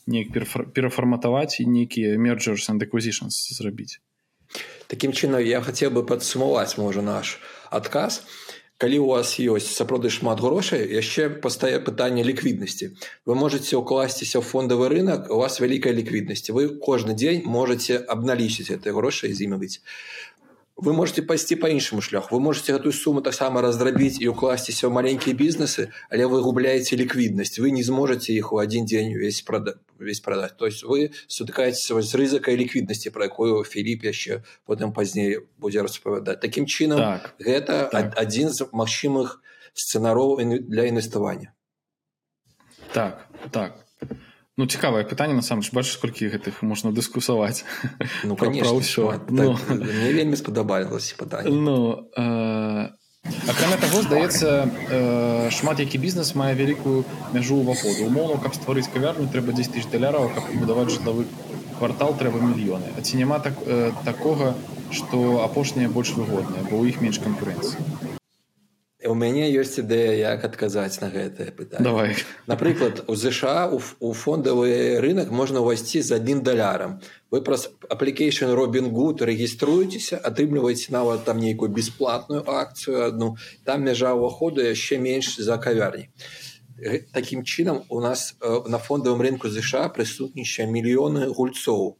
неяк 0.07 0.31
перафарматаваць 0.75 1.59
нейкія 1.59 2.17
мерджерс 2.19 2.69
and 2.69 2.83
acquisitions 2.83 3.35
зрабіць. 3.57 3.99
Таким 4.87 5.11
чынам 5.11 5.41
я 5.41 5.61
хотел 5.61 5.91
бы 5.91 6.05
падсумаваць 6.05 6.77
можа 6.77 7.01
наш 7.01 7.39
адказ 7.71 8.21
калі 8.77 8.99
у 8.99 9.07
вас 9.13 9.39
ёсць 9.39 9.71
сапраўды 9.71 10.11
шмат 10.11 10.41
грошай 10.43 10.83
яшчэ 10.83 11.29
пастае 11.43 11.79
пытанне 11.79 12.23
ліквіднасці. 12.27 12.91
Вы 13.25 13.33
можете 13.39 13.79
ўкласціся 13.79 14.39
ў 14.39 14.43
фондавы 14.43 14.91
рынок 14.91 15.31
у 15.31 15.39
вас 15.39 15.59
вялікая 15.63 15.95
ліквіднасць. 15.95 16.51
Вы 16.51 16.67
кожны 16.83 17.15
дзень 17.15 17.47
можете 17.47 18.03
абналічыць 18.03 18.71
этой 18.75 18.91
грошай 18.91 19.31
з 19.31 19.47
імі 19.47 19.63
быць 19.63 19.79
вы 20.77 20.93
можете 20.93 21.21
пайсці 21.21 21.55
по 21.55 21.67
іншаму 21.67 22.01
шляху. 22.01 22.35
Вы 22.35 22.41
можете 22.41 22.73
гэтую 22.73 22.91
суму 22.91 23.21
таксама 23.21 23.61
раздрабіць 23.61 24.19
і 24.19 24.27
укласціся 24.27 24.87
ў 24.87 24.91
маленькія 24.91 25.35
бізнесы 25.35 25.95
але 26.11 26.27
вы 26.27 26.43
губляеце 26.43 26.99
ліквіднасць. 26.99 27.59
Вы 27.59 27.71
не 27.71 27.83
зможете 27.83 28.35
іх 28.35 28.51
у 28.51 28.59
один 28.59 28.85
дзень 28.85 29.15
увесь 29.15 29.41
прада 29.41 29.79
весь 29.99 30.19
продать 30.19 30.57
то 30.57 30.65
есть 30.67 30.83
вы 30.83 31.15
сутыкаецеся 31.27 32.01
з 32.01 32.11
рызыкай 32.15 32.59
ліквіднасці 32.59 33.09
про 33.09 33.23
якую 33.31 33.63
Філіп 33.63 34.03
яшчэ 34.03 34.43
потым 34.67 34.91
пазней 34.91 35.47
будзе 35.57 35.81
распавядаць. 35.81 36.43
Таким 36.43 36.67
чынам 36.67 36.99
так, 36.99 37.35
гэта 37.39 37.87
так. 37.87 38.11
адзін 38.19 38.51
з 38.51 38.67
магчымых 38.75 39.39
сцэнароў 39.73 40.43
для 40.43 40.91
інвеставання. 40.91 41.55
Так 42.91 43.27
так 43.51 43.84
Ну 44.57 44.67
цікавае 44.67 45.03
пытанне 45.03 45.35
насамрэч. 45.35 45.75
Бачыш 45.75 45.99
колькі 45.99 46.31
гэтых 46.31 46.63
можна 46.63 46.95
дыскусаваць 46.95 47.67
ну, 48.23 48.39
ўсё. 48.79 49.11
так, 49.11 49.27
ну, 49.27 49.59
мне 49.67 50.11
вельмі 50.15 50.39
спадабалася 50.39 51.19
пытанне. 51.19 51.51
Ну, 51.51 52.07
э, 52.15 52.87
акрамя 53.51 53.77
таго 53.83 53.99
здаецца 54.07 54.63
э, 54.63 55.51
шмат 55.51 55.83
які 55.83 55.99
бізнес 55.99 56.35
мае 56.39 56.55
вялікую 56.55 57.03
мяжу 57.35 57.59
ўваходу 57.59 58.07
умоўну 58.07 58.39
каб 58.39 58.55
стварыць 58.55 58.87
кавярню 58.87 59.27
трэба 59.27 59.51
10 59.51 59.75
тысяч 59.75 59.91
даляраў 59.91 60.31
каб 60.31 60.47
будаваць 60.55 60.87
жытлавы 60.95 61.27
квартал 61.75 62.15
трэба 62.15 62.39
мільёны. 62.39 62.95
А 62.95 63.03
ці 63.03 63.19
няма 63.19 63.43
так 63.43 63.59
э, 63.67 63.91
такога 64.07 64.55
што 64.87 65.43
апошнія 65.43 65.91
больш 65.91 66.15
выгодныя 66.15 66.63
бо 66.71 66.79
ў 66.79 66.95
іх 66.95 67.03
менш 67.03 67.19
канкурэнцыі 67.19 68.14
у 69.07 69.15
мяне 69.15 69.47
ёсць 69.53 69.77
ідэя 69.81 70.13
як 70.17 70.45
адказаць 70.45 71.01
на 71.01 71.09
гэтае 71.13 71.51
пытанне. 71.51 71.85
Давай. 71.85 72.15
Напрыклад 72.47 73.03
у 73.07 73.15
ЗША 73.15 73.69
у 73.71 74.13
фондавы 74.13 74.99
рынок 75.01 75.31
можна 75.31 75.61
ўвайсці 75.61 76.01
з 76.01 76.17
адным 76.17 76.41
далярам. 76.41 77.01
Вы 77.31 77.41
праз 77.41 77.69
application 77.89 78.53
робін 78.55 78.89
гуд 78.93 79.21
рэгіструецеся 79.21 80.17
атрымліваеце 80.17 80.93
нават 80.95 81.25
там 81.25 81.39
нейкую 81.39 81.69
бясплатную 81.69 82.45
акцыю 82.45 83.05
одну 83.05 83.35
там 83.65 83.83
мяжа 83.83 84.13
ўваходу 84.13 84.61
яшчэ 84.61 84.97
менш 84.97 85.37
за 85.37 85.57
кавярні. 85.57 86.09
Такім 87.13 87.43
чынам 87.43 87.83
у 87.89 88.01
нас 88.01 88.35
на 88.41 88.79
фондавым 88.79 89.21
рынку 89.21 89.49
ЗША 89.49 89.87
прысутнічае 89.89 90.67
мільёны 90.67 91.31
гульцоў 91.31 91.95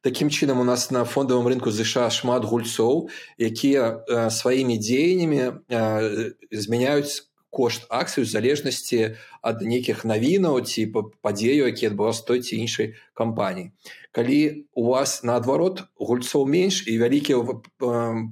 Такім 0.00 0.30
чынам 0.30 0.60
у 0.60 0.64
нас 0.64 0.90
на 0.90 1.04
фондавым 1.04 1.48
рынку 1.52 1.70
ЗША 1.70 2.08
шмат 2.08 2.44
гульцоў, 2.48 3.12
якія 3.36 4.00
э, 4.08 4.30
сваімі 4.32 4.80
дзеяннямі 4.80 5.42
э, 5.68 6.32
змяняюць 6.48 7.29
кошт 7.50 7.86
акцыю 7.90 8.24
залежнасці 8.24 9.16
ад 9.42 9.62
нейкіх 9.66 10.04
навінаў 10.06 10.62
ці 10.62 10.86
падзею 11.20 11.66
які 11.66 11.90
адбываўся 11.90 12.26
той 12.26 12.40
ці 12.46 12.56
іншай 12.62 12.94
кампаніі 13.14 13.74
калі 14.12 14.66
у 14.74 14.90
вас 14.90 15.22
наадварот 15.22 15.82
гульцоў 15.98 16.46
менш 16.50 16.82
і 16.90 16.98
вялікі 16.98 17.38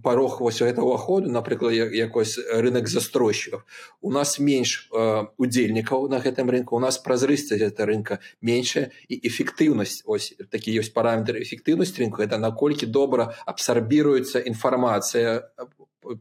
парог 0.02 0.38
вось 0.42 0.58
гэтага 0.58 0.86
ўваходу 0.86 1.30
напрыклад 1.30 1.74
якось 1.94 2.34
рынок 2.38 2.90
застройщиков 2.90 3.62
у 4.02 4.10
нас 4.10 4.38
менш 4.38 4.90
удзельнікаў 5.38 6.10
на 6.10 6.18
гэтым 6.18 6.50
рынку 6.50 6.78
у 6.78 6.82
нас 6.82 6.98
празрыстасць 6.98 7.62
гэта 7.62 7.86
рынка 7.86 8.18
меншая 8.42 8.90
і 9.06 9.22
эфектыўнасць 9.22 10.02
ось 10.06 10.34
такі 10.50 10.74
ёсць 10.82 10.94
параметр 10.94 11.38
эфектыўнасць 11.38 11.94
рынку 11.98 12.26
это 12.26 12.38
наколькі 12.42 12.90
добра 12.90 13.34
абсарбіруецца 13.46 14.42
інфармацыя 14.50 15.46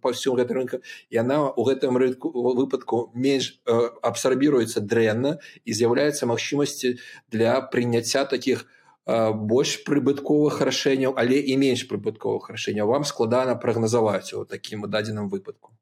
па 0.01 0.11
ўсём 0.11 0.35
гэтым 0.39 0.57
рынку 0.59 0.77
яна 1.11 1.53
ў 1.55 1.61
гэтым 1.69 1.97
рынку 1.97 2.31
выпадку 2.33 3.11
менш 3.13 3.59
э, 3.65 3.73
абсарбіруецца 4.01 4.83
дрэнна 4.83 5.37
і 5.65 5.71
з'яўляецца 5.71 6.29
магчымасці 6.29 6.97
для 7.31 7.61
прыняцця 7.61 8.25
таких 8.25 8.65
э, 8.65 9.31
больш 9.33 9.83
прыбытковых 9.87 10.61
рашэнняў 10.61 11.15
але 11.17 11.39
і 11.39 11.57
менш 11.57 11.87
прыбытковых 11.87 12.51
рашэнняў 12.51 12.87
вам 12.91 13.07
складана 13.07 13.55
прагназаваць 13.55 14.33
у 14.33 14.45
такім 14.45 14.85
дадзеным 14.89 15.29
выпадку 15.29 15.73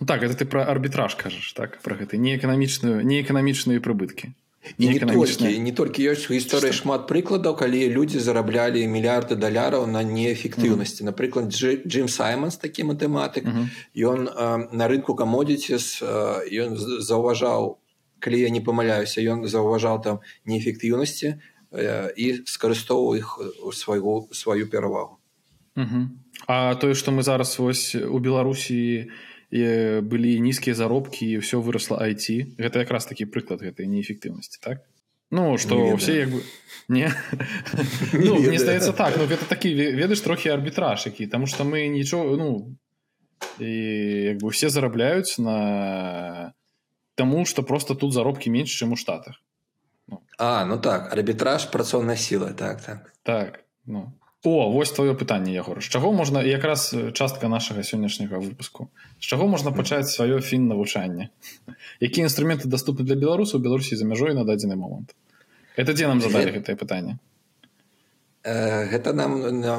ну, 0.00 0.06
так 0.06 0.22
это 0.22 0.34
ты 0.34 0.44
про 0.44 0.64
арбітраж 0.64 1.14
кажаш 1.14 1.52
так 1.52 1.80
про 1.84 1.94
гэты 1.94 2.16
неэканамічную 2.16 3.04
неэканамічныя 3.04 3.80
прыбыткі 3.84 4.34
і 4.76 4.88
не 4.88 4.98
толькі 5.00 5.58
не 5.58 5.72
толькі 5.72 6.04
ёсць 6.12 6.28
у 6.28 6.34
гісторыі 6.36 6.76
шмат 6.76 7.06
прыкладаў 7.08 7.56
калі 7.56 7.80
людзі 7.94 8.20
зараблялі 8.20 8.84
мільярды 8.86 9.38
даляраў 9.40 9.86
на 9.86 10.02
неэфектыўнасці 10.04 11.08
напрыклад 11.08 11.52
Джим 11.52 12.08
саймонс 12.08 12.60
такі 12.60 12.88
матэматык 12.90 13.48
ён 13.94 14.28
на 14.72 14.84
рынку 14.92 15.14
камодзіці 15.14 15.80
ён 16.66 16.76
заўважаў 16.78 17.78
калі 18.18 18.38
я 18.42 18.50
не 18.50 18.60
памыляюся 18.60 19.22
ён 19.22 19.46
заўважаў 19.46 20.02
там 20.02 20.20
неэфектыўнасці 20.44 21.38
і 22.16 22.26
скарыстоўваў 22.44 23.16
іх 23.16 23.28
у 23.64 23.72
свайго 23.72 24.28
сваю 24.32 24.68
перавагу 24.68 25.18
А 26.46 26.74
тое 26.74 26.94
што 26.94 27.10
мы 27.10 27.22
зараз 27.22 27.58
вось 27.58 27.94
у 27.94 28.18
беларусі 28.18 29.10
і 29.50 30.00
былі 30.04 30.40
нізкія 30.40 30.76
заробкі 30.76 31.24
і 31.24 31.40
ўсё 31.40 31.64
выросла 31.64 32.04
айти 32.04 32.52
гэта 32.60 32.84
якраз 32.84 33.08
такі 33.08 33.24
прыклад 33.32 33.64
гэтай 33.64 33.88
неэфектыўнасці 33.88 34.60
так? 34.60 34.84
Ну 35.30 35.56
что 35.56 35.96
все 35.96 36.28
як 36.28 36.28
бы 36.28 36.42
не? 36.88 37.12
Ну, 38.12 38.36
мне 38.40 38.58
здаецца 38.58 38.92
так 38.92 39.16
ну 39.16 39.24
гэта 39.24 39.48
такі 39.48 39.72
ведаеш 39.74 40.20
трохі 40.20 40.52
арбітраж 40.52 41.06
які 41.06 41.26
таму 41.26 41.46
что 41.46 41.64
мы 41.64 41.88
нічого 41.88 42.36
ну 42.36 42.76
і 43.58 43.72
як 44.36 44.38
бы 44.44 44.52
все 44.52 44.68
зарабляюць 44.68 45.38
на 45.38 46.52
таму 47.14 47.44
что 47.44 47.62
просто 47.62 47.94
тут 47.94 48.12
заробкі 48.12 48.50
менш 48.50 48.68
чым 48.68 48.92
у 48.92 48.96
штатах. 48.96 49.40
Ну. 50.08 50.20
а 50.38 50.64
ну 50.64 50.76
так 50.78 51.12
арбітраж 51.12 51.72
працоўная 51.72 52.16
сіла 52.16 52.52
так 52.52 52.84
так. 52.84 53.12
Так 53.22 53.64
ну 53.86 54.12
О 54.48 54.70
вось 54.72 54.92
твоё 54.96 55.12
пытанне 55.12 55.52
ягор. 55.52 55.82
З 55.84 55.88
чаго 55.92 56.12
можна 56.12 56.40
якраз 56.40 56.94
частка 57.12 57.48
нашага 57.52 57.84
сённяшняга 57.84 58.40
выпуску. 58.40 58.88
З 59.20 59.24
чаго 59.28 59.46
можна 59.46 59.76
пачаць 59.76 60.08
сваё 60.08 60.40
фін 60.40 60.68
навучанне 60.72 61.28
якія 62.00 62.26
інструменты 62.26 62.64
даступны 62.64 63.04
для 63.04 63.16
беларусаў 63.16 63.60
беларусі 63.60 63.96
за 64.00 64.08
мяжой 64.08 64.32
на 64.34 64.44
дадзены 64.48 64.76
момант? 64.76 65.12
Это 65.76 65.92
дзе 65.92 66.08
нам 66.08 66.24
задалі 66.24 66.56
гэтае 66.56 66.80
пытанне? 66.80 67.18
гэта 68.48 69.12
нам 69.12 69.32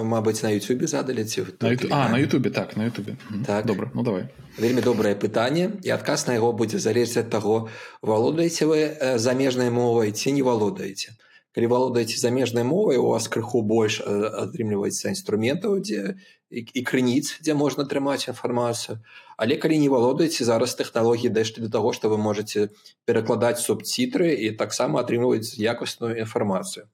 мабыць 0.05 0.43
на 0.43 0.51
Ютубе 0.53 0.87
задалі 0.87 1.23
ці 1.25 1.45
на 1.61 2.17
Ютубе 2.19 2.49
так 2.49 2.77
на 2.77 2.85
Ютубе. 2.85 3.15
Так. 3.45 3.65
Добра 3.65 3.89
ну 3.93 4.03
давай. 4.03 4.27
Вельмі 4.59 4.81
добрае 4.81 5.15
пытанне 5.15 5.71
і 5.81 5.89
адказ 5.89 6.27
на 6.27 6.33
яго 6.37 6.53
будзе 6.53 6.77
залежць 6.77 7.17
ад 7.17 7.29
таго 7.29 7.69
валодаеце 8.01 8.65
вы 8.69 9.17
замежнай 9.17 9.73
мовай 9.73 10.11
ці 10.11 10.31
не 10.31 10.43
валодаеце 10.43 11.15
калі 11.55 11.67
валодаеце 11.67 12.19
замежнай 12.21 12.63
мовай 12.63 12.97
у 12.97 13.07
вас 13.09 13.27
крыху 13.27 13.61
больш 13.61 13.99
атрымліваецца 14.05 15.09
інструментаў 15.09 15.79
дзе 15.81 16.19
і, 16.49 16.61
і 16.61 16.81
крыніц 16.85 17.41
дзе 17.41 17.53
можна 17.57 17.85
атрымаць 17.89 18.29
інфармацыю 18.29 18.99
але 19.37 19.57
калі 19.57 19.79
не 19.81 19.89
валодаеце 19.89 20.45
зараз 20.45 20.77
тэхналогіі 20.77 21.33
дэшты 21.33 21.65
для 21.65 21.71
таго 21.73 21.93
што 21.93 22.13
вы 22.13 22.21
можете 22.21 22.69
перакладаць 23.09 23.63
субцітры 23.65 24.33
і 24.33 24.53
таксама 24.61 25.01
атрымліваць 25.01 25.57
якасную 25.57 26.19
інфармацыю 26.21 26.85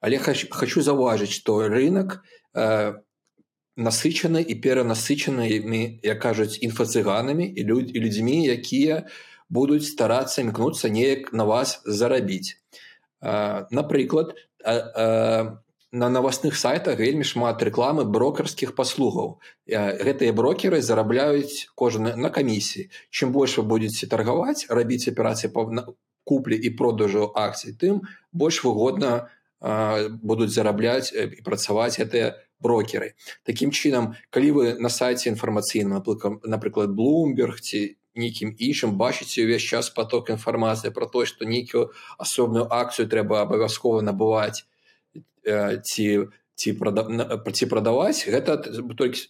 але 0.00 0.18
хочу, 0.18 0.46
хочу 0.50 0.82
заўважыць 0.82 1.34
што 1.34 1.66
рынок 1.66 2.22
э, 2.54 2.94
насычаны 3.76 4.40
і 4.40 4.54
перанасычанымі 4.54 5.82
як 6.02 6.18
кажуць 6.22 6.62
інфацыганамі 6.62 7.44
і 7.44 7.64
людь 7.66 7.90
і 7.90 7.98
людзьмі 8.00 8.46
якія 8.54 9.02
будуць 9.48 9.86
старацца 9.86 10.42
імкнуцца 10.42 10.88
неяк 10.88 11.32
на 11.32 11.44
вас 11.44 11.82
зарабіць 11.84 12.56
напрыклад 13.20 14.34
на 15.92 16.08
новостных 16.10 16.56
сайтах 16.56 16.98
вельмі 16.98 17.24
шмат 17.24 17.62
рэкламы 17.62 18.04
брокерскіх 18.04 18.74
паслугаў. 18.74 19.38
Гэтыя 19.66 20.34
брокеры 20.36 20.82
зарабляюць 20.82 21.70
кожны 21.74 22.16
на 22.16 22.28
камісіі. 22.28 22.90
Чым 23.10 23.32
больш 23.32 23.56
вы 23.56 23.64
будетеце 23.64 24.10
таргаваць 24.10 24.66
рабіць 24.68 25.08
аперацыі 25.08 25.52
па 25.54 25.64
куплі 26.26 26.58
і 26.58 26.70
продажу 26.74 27.30
акцый 27.32 27.72
тым 27.78 28.02
больш 28.32 28.64
выгодна 28.66 29.30
будуць 29.62 30.52
зарабляць 30.52 31.14
і 31.14 31.40
працаваць 31.46 31.96
гэтыя 31.96 32.34
брокеры. 32.60 33.14
Такім 33.46 33.70
чынам 33.70 34.16
калі 34.30 34.50
вы 34.50 34.64
на 34.82 34.90
сайце 34.90 35.30
інфармацыйна 35.30 36.02
напрыклад 36.44 36.92
bloomberg 36.98 37.62
ці 37.62 37.96
нейкім 38.16 38.56
іншым 38.58 38.96
бачыце 39.00 39.44
ўвесь 39.44 39.64
час 39.64 39.90
поток 39.90 40.32
інфармацыі 40.32 40.92
про 40.96 41.06
тое 41.06 41.28
што 41.28 41.44
нейкую 41.44 41.92
асобную 42.18 42.66
акцыю 42.72 43.08
трэба 43.12 43.44
абавязкова 43.44 44.02
набываць 44.02 44.64
ці 45.44 46.06
ці 46.56 46.72
ці 47.52 47.66
прадаваць 47.68 48.24
гэта 48.26 48.56
толькі 48.96 49.20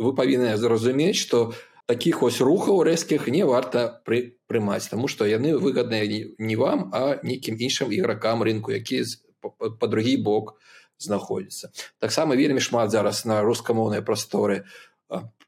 вы 0.00 0.12
павінны 0.16 0.56
зразумець 0.56 1.20
што 1.20 1.52
таких 1.90 2.22
ось 2.22 2.40
рухаў 2.40 2.82
рэзкіх 2.86 3.28
не 3.34 3.44
варта 3.44 3.86
пры 4.06 4.38
прымаць 4.48 4.88
тому 4.88 5.08
што 5.12 5.28
яны 5.28 5.56
выгадныя 5.58 6.06
не 6.38 6.56
вам 6.56 6.88
а 6.94 7.20
нейкім 7.22 7.60
іншым 7.60 7.92
ігракам 7.92 8.42
рынку 8.46 8.72
які 8.72 9.04
па 9.40 9.86
другі 9.86 10.16
бок 10.24 10.54
знаходзіцца 10.98 11.72
таксама 11.98 12.36
вельмі 12.40 12.64
шмат 12.64 12.94
зараз 12.94 13.24
на 13.28 13.42
рускамоўнай 13.44 14.04
прасторы 14.06 14.64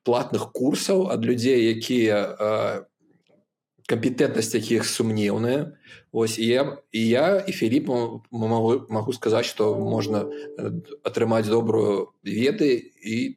платных 0.03 0.51
курсаў 0.53 1.09
ад 1.15 1.25
людзей 1.25 1.71
якія 1.73 2.87
кампетэнтнасць 3.91 4.55
якіх 4.55 4.87
сумнеўная. 4.87 5.75
Ось 6.13 6.39
я 6.39 6.79
і 6.93 7.01
я 7.09 7.41
і 7.41 7.53
філіп 7.53 7.89
могу, 8.31 8.87
могу 8.89 9.13
сказаць 9.13 9.47
што 9.49 9.75
можна 9.79 10.25
атрымаць 11.03 11.49
добрую 11.49 12.15
веды 12.23 12.93
і 13.03 13.37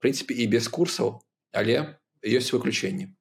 прынцыпе 0.00 0.34
і 0.34 0.46
без 0.46 0.68
курсаў 0.68 1.20
але 1.52 1.98
ёсць 2.22 2.52
выключэнні. 2.52 3.12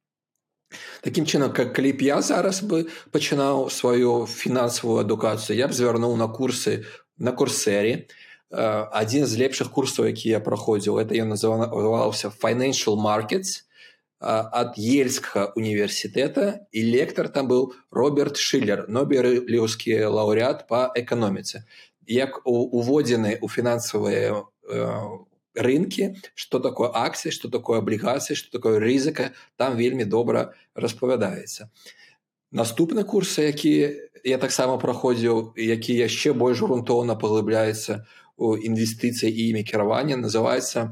Такім 1.01 1.25
чынам 1.25 1.53
как 1.53 1.73
калі 1.75 1.93
б 1.93 2.01
я 2.07 2.21
зараз 2.21 2.61
бы 2.65 2.87
пачынаў 3.11 3.69
сваю 3.69 4.25
фінансавую 4.25 4.99
адукацыю 5.05 5.57
я 5.57 5.67
б 5.67 5.73
звярнуў 5.73 6.15
на 6.17 6.27
курсы 6.27 6.83
на 7.17 7.31
курсеры 7.31 8.07
адзін 8.51 9.25
з 9.25 9.39
лепшых 9.41 9.71
курсаў 9.71 10.09
які 10.11 10.29
я 10.29 10.39
праходзіў 10.39 10.99
это 11.01 11.17
ён 11.17 11.33
называўся 11.33 12.29
financial 12.29 12.95
markets 12.95 13.65
ад 14.21 14.77
ельскага 14.79 15.53
універсітэта 15.59 16.65
і 16.71 16.81
лектар 16.87 17.29
там 17.29 17.47
быў 17.47 17.73
роберт 17.91 18.37
шиллер. 18.37 18.85
Ноберліўскі 18.87 20.07
лаўрэат 20.07 20.67
по 20.67 20.89
эканоміцы 20.95 21.65
як 22.07 22.41
уводзены 22.45 23.37
ў 23.41 23.47
фінансавыя 23.49 24.45
рынкі 25.55 26.15
что 26.33 26.59
такое 26.59 26.89
акцыі 26.93 27.31
что 27.31 27.49
такое 27.49 27.79
аблігацыі 27.79 28.35
что 28.35 28.51
такое 28.51 28.79
рызыка 28.79 29.33
там 29.57 29.75
вельмі 29.77 30.05
добра 30.05 30.53
распавядаецца 30.75 31.69
наступны 32.51 33.03
курсы 33.03 33.49
які 33.51 33.73
я 34.25 34.37
таксама 34.41 34.77
праходзіў 34.81 35.53
які 35.55 35.93
яшчэ 35.93 36.33
больш 36.33 36.65
грунтоўна 36.65 37.15
паглыбляецца 37.15 38.03
у 38.37 38.57
інвестыцыі 38.57 39.29
і 39.29 39.49
імі 39.53 39.63
кіравання 39.63 40.17
называется 40.17 40.91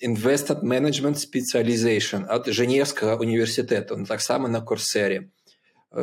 інвестат 0.00 0.62
менеджмент 0.62 1.20
спецыялізейшн 1.20 2.24
ад 2.26 2.48
жэневскага 2.48 3.20
універсітэту 3.20 4.00
таксама 4.08 4.48
на 4.48 4.64
курсеры 4.64 5.28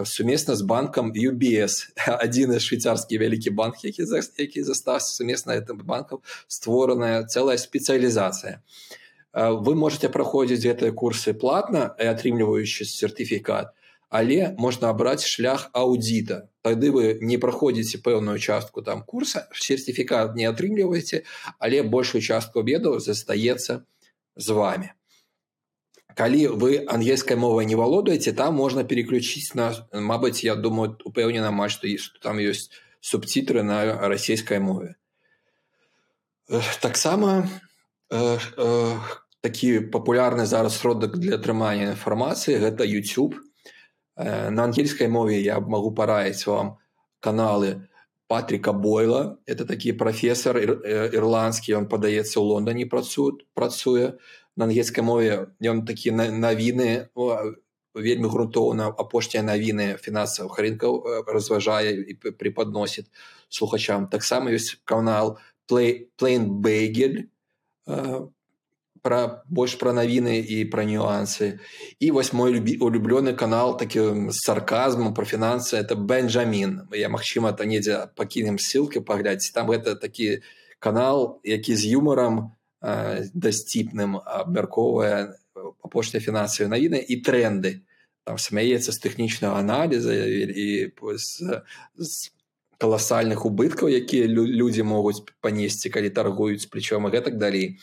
сумесна 0.06 0.56
з 0.56 0.62
банкам 0.62 1.12
UBS 1.12 1.92
адзіны 1.98 2.60
швейцарскі 2.66 3.18
вялікі 3.18 3.50
банк 3.50 3.84
які 3.84 4.06
які 4.38 4.64
застаўся 4.64 5.12
сумесна 5.18 5.58
этом 5.58 5.82
банкам 5.84 6.22
створаная 6.48 7.26
цэлая 7.26 7.58
спецыялізацыя 7.58 8.62
вы 9.34 9.76
можете 9.76 10.10
праходзіць 10.10 10.64
гэтыя 10.64 10.94
курсы 10.94 11.34
платна 11.34 11.98
і 12.00 12.08
атрымліваючы 12.14 12.86
сертыфікат 12.86 13.74
але 14.10 14.56
можна 14.58 14.90
абраць 14.90 15.26
шлях 15.26 15.70
аўдзіта. 15.74 16.50
Тады 16.62 16.92
вы 16.92 17.18
не 17.22 17.38
праходзіце 17.38 18.02
пэўную 18.02 18.40
частку 18.40 18.82
там 18.82 19.04
курса 19.04 19.48
сертыфікат 19.54 20.36
не 20.36 20.46
атрымліваеце 20.50 21.24
але 21.60 21.84
большую 21.84 22.22
частку 22.22 22.62
ведаў 22.62 23.00
застаецца 23.00 23.84
з 24.36 24.50
вами 24.50 24.94
калі 26.16 26.48
вы 26.56 26.80
ангельскай 26.88 27.36
мовай 27.36 27.66
не 27.68 27.76
валодаеце 27.76 28.32
там 28.32 28.56
можна 28.56 28.84
переключіць 28.88 29.54
на 29.54 29.76
Мабыць 29.92 30.48
я 30.48 30.56
думаю 30.56 30.96
упэўнена 31.04 31.52
ма 31.52 31.68
што 31.70 31.92
там 32.24 32.40
ёсць 32.40 32.72
субцітры 33.02 33.64
на 33.64 34.08
расійскай 34.10 34.60
мове. 34.60 34.96
Таксама 36.82 37.50
э, 38.10 38.40
э, 38.58 38.98
такі 39.42 39.80
папулярны 39.92 40.46
зараз 40.46 40.80
сродак 40.80 41.20
для 41.20 41.36
атрымання 41.36 41.92
інфармацыі 41.94 42.64
гэта 42.64 42.88
youtube. 42.88 43.36
э, 43.36 43.55
на 44.18 44.64
ангельскай 44.64 45.08
мове 45.08 45.42
я 45.42 45.60
магу 45.60 45.92
параіць 45.92 46.48
вам 46.48 46.78
каналы 47.20 47.88
патрика 48.28 48.74
бойла 48.74 49.38
это 49.46 49.66
такі 49.66 49.94
прафесор 49.94 50.58
ірландскі 50.58 51.76
он 51.82 51.86
падаецца 51.92 52.40
ў 52.40 52.46
лондоне 52.56 52.86
працуюць 52.86 53.46
працуе 53.54 54.18
на 54.56 54.66
ангельскай 54.66 55.04
мове 55.04 55.52
ён 55.62 55.86
такі 55.86 56.16
навіны 56.16 57.12
вельмі 57.96 58.28
грунтоўна 58.28 58.92
апошнія 58.92 59.44
навіны 59.44 59.96
фінансавых 60.04 60.60
рынкаў 60.60 61.24
разважае 61.28 61.96
і 61.96 62.14
преподносит 62.36 63.08
слухачам. 63.50 64.08
Таксама 64.12 64.52
ёсць 64.52 64.76
канал 64.84 65.40
play 65.68 66.12
plain 66.20 66.60
бейгель 66.60 67.32
пра 69.06 69.46
больш 69.46 69.78
пра 69.78 69.94
навіны 69.94 70.42
і 70.42 70.66
пра 70.74 70.82
нюансы. 70.90 71.62
І 72.02 72.10
вось 72.10 72.34
мой 72.34 72.58
любі 72.58 72.82
улюблёны 72.82 73.38
канал 73.38 73.78
такі 73.78 74.34
з 74.34 74.38
сарказмом 74.42 75.14
про 75.14 75.30
фінансы 75.30 75.78
это 75.78 75.94
бенджамін 75.94 76.90
я 76.90 77.10
магчыма 77.14 77.54
то 77.54 77.70
недзе 77.70 78.10
пакінем 78.18 78.58
ссылки 78.58 79.06
паглядзець 79.06 79.54
там 79.54 79.70
гэта 79.70 79.94
такі 79.94 80.42
канал 80.80 81.40
які 81.46 81.78
з 81.78 81.94
юморам 81.94 82.58
дасціпным 82.82 84.18
абмяркоўвае 84.26 85.38
апошнія 85.86 86.22
фінансавыя 86.26 86.74
навіны 86.74 87.00
і 87.02 87.22
тренды. 87.22 87.86
Там 88.26 88.42
смяецца 88.42 88.90
з 88.90 88.98
тэхнічнага 89.06 89.62
аналіза 89.62 90.14
і 90.14 90.90
з, 91.14 91.62
з 91.94 92.34
каласальных 92.78 93.46
убыткаў 93.46 93.90
якія 93.90 94.28
людзі 94.28 94.84
могуць 94.84 95.24
панесці 95.42 95.90
калі 95.90 96.10
таргуюць 96.10 96.68
плечом 96.68 97.08
і 97.08 97.14
гэтак 97.14 97.38
далей 97.38 97.78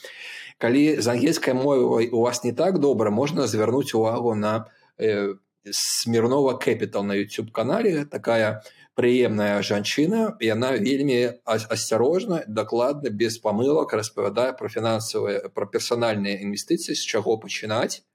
калі 0.62 1.02
з 1.02 1.06
ангельскай 1.10 1.54
мовай 1.58 2.06
у 2.08 2.20
вас 2.22 2.44
не 2.44 2.52
так 2.52 2.78
добра 2.78 3.10
можна 3.10 3.46
звярнуць 3.50 3.94
увагу 3.98 4.34
на 4.38 4.70
э, 4.94 5.34
смірнова 5.70 6.54
кэпітал 6.58 7.02
на 7.02 7.18
youtube 7.18 7.50
канале 7.50 8.04
такая 8.04 8.62
прыемная 8.94 9.62
жанчына 9.66 10.36
яна 10.38 10.70
вельмі 10.78 11.42
асцярожна 11.44 12.44
дакладна 12.46 13.10
без 13.10 13.38
памылак 13.42 13.94
распавядае 13.98 14.52
пра 14.58 14.68
фінансавыя 14.68 15.50
пра 15.54 15.66
персанальныя 15.66 16.38
інвестыцыі 16.46 16.94
з 16.94 17.10
чаго 17.10 17.34
пачынаць 17.42 18.06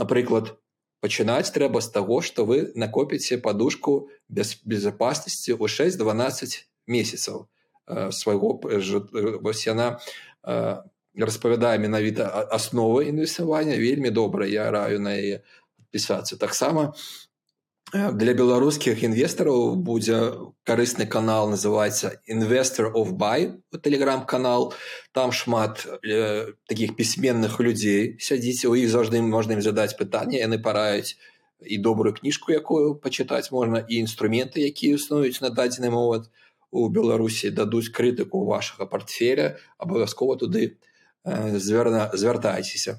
напрыклад 0.00 0.56
пачынаць 1.04 1.52
трэба 1.56 1.84
з 1.84 1.92
таго 1.96 2.20
што 2.24 2.46
вы 2.48 2.72
накопіце 2.76 3.40
падушку 3.44 4.08
без 4.28 4.56
безопасности 4.64 5.52
ў 5.52 5.68
6-12 5.68 6.64
месяцаў 6.86 7.44
свайго 8.08 8.56
вось 9.44 9.66
яна 9.68 10.00
распавядае 11.26 11.78
менавіта 11.78 12.28
асновы 12.50 13.08
інвеставання 13.12 13.76
вельмі 13.76 14.10
добра 14.10 14.46
я 14.46 14.70
раю 14.70 15.00
на 15.00 15.16
яе 15.16 15.42
пісацца 15.90 16.36
таксама 16.36 16.94
для 17.92 18.34
беларускіх 18.38 19.02
інвестараў 19.02 19.74
будзе 19.74 20.18
карысны 20.62 21.06
канал 21.10 21.50
называется 21.50 22.22
інвестор 22.24 22.94
of 22.94 23.18
buy 23.18 23.58
телеграм-канал 23.82 24.72
там 25.12 25.32
шмат 25.32 25.86
э, 26.06 26.54
таких 26.66 26.94
пісьменных 26.94 27.58
людзей 27.58 28.14
сядзіце 28.20 28.68
у 28.70 28.78
іх 28.78 28.90
заўжды 28.90 29.20
можна 29.22 29.58
ім 29.58 29.62
задаць 29.62 29.98
пытанне 29.98 30.38
яны 30.38 30.62
параюць 30.62 31.18
і 31.66 31.78
добрую 31.78 32.14
кніжку 32.14 32.52
якую 32.52 32.94
пачытаць 32.94 33.50
можна 33.50 33.82
і 33.82 33.98
інструменты 34.06 34.62
якія 34.62 34.94
існуюць 34.94 35.42
на 35.42 35.50
дадзены 35.50 35.90
момант 35.90 36.30
у 36.70 36.86
беларусі 36.88 37.50
дадуць 37.50 37.90
крытыку 37.90 38.46
вашага 38.46 38.86
портфеля 38.86 39.58
абавязкова 39.82 40.38
туды 40.38 40.62
э, 40.62 40.89
звярна 41.24 42.10
звяртайцеся 42.14 42.96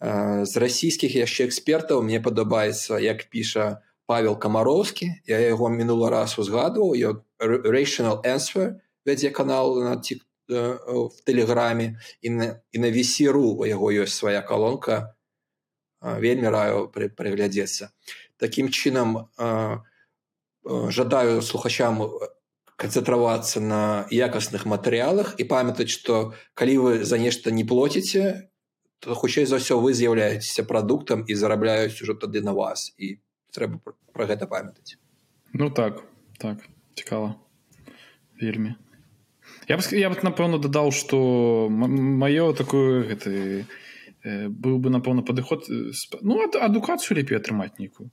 э, 0.00 0.44
з 0.44 0.52
расійскіх 0.56 1.16
яшчэ 1.16 1.48
экспертаў 1.48 2.02
мне 2.02 2.20
падабаецца 2.20 3.00
як 3.00 3.28
піша 3.32 3.80
у 3.80 3.92
Павел 4.06 4.36
Камароўскі 4.36 5.08
я 5.26 5.38
яго 5.40 5.70
мінулы 5.72 6.10
раз 6.10 6.36
узгадваў. 6.38 6.92
Rational 7.40 8.20
answer 8.20 8.82
вядзе 9.06 9.30
канал 9.30 9.78
на 9.80 9.96
ці 9.96 10.20
в 10.48 11.16
тэлеграме. 11.24 11.96
І 12.20 12.30
на, 12.30 12.60
і 12.72 12.78
на 12.78 12.90
весіру 12.90 13.56
у 13.56 13.66
яго 13.66 13.88
ёсць 13.88 14.18
свая 14.20 14.42
калонка. 14.42 15.16
Вельмі 16.02 16.50
раю 16.50 16.90
пры, 16.92 17.08
прыглядзецца. 17.08 17.94
Такім 18.36 18.68
чынам 18.68 19.32
жадаю 20.66 21.40
слухачам 21.40 22.02
канцэнтравацца 22.82 23.62
на 23.62 23.82
якасных 24.10 24.66
матэрыялах 24.66 25.34
і 25.38 25.46
памятаць 25.46 25.90
што 25.94 26.34
калі 26.58 26.74
вы 26.84 26.92
за 27.06 27.18
нешта 27.22 27.54
не 27.54 27.62
плоціце 27.62 28.50
то 29.02 29.14
хутчэй 29.18 29.46
за 29.46 29.62
ўсё 29.62 29.78
вы 29.82 29.94
з'яўляецеся 29.94 30.66
прадуктам 30.66 31.22
і 31.26 31.38
зарабляюць 31.38 31.98
ужо 32.02 32.18
тады 32.18 32.42
на 32.42 32.54
вас 32.58 32.90
і 32.98 33.18
трэба 33.54 33.78
пра 34.14 34.26
гэта 34.26 34.50
памятаць 34.50 34.98
ну 35.54 35.70
так 35.70 36.02
так 36.42 36.66
цікава 36.98 37.38
вельмі. 38.42 38.74
Я 39.68 39.78
б 39.78 39.82
я 39.94 40.10
б 40.10 40.18
напэўна 40.26 40.58
дадаў 40.58 40.90
што 40.90 41.18
маё 41.70 42.50
такое 42.58 43.06
гэты 43.06 43.66
быў 44.24 44.78
бы 44.82 44.90
напэўна 44.90 45.22
падыход 45.22 45.70
ну 46.22 46.42
адукацыю 46.46 47.18
лепей 47.18 47.38
атрымаць 47.38 47.78
нейкую 47.78 48.10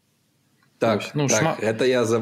так 0.80 1.04
ну 1.14 1.28
так, 1.28 1.40
шма... 1.40 1.58
это 1.62 1.86
я 1.86 2.06
за 2.06 2.20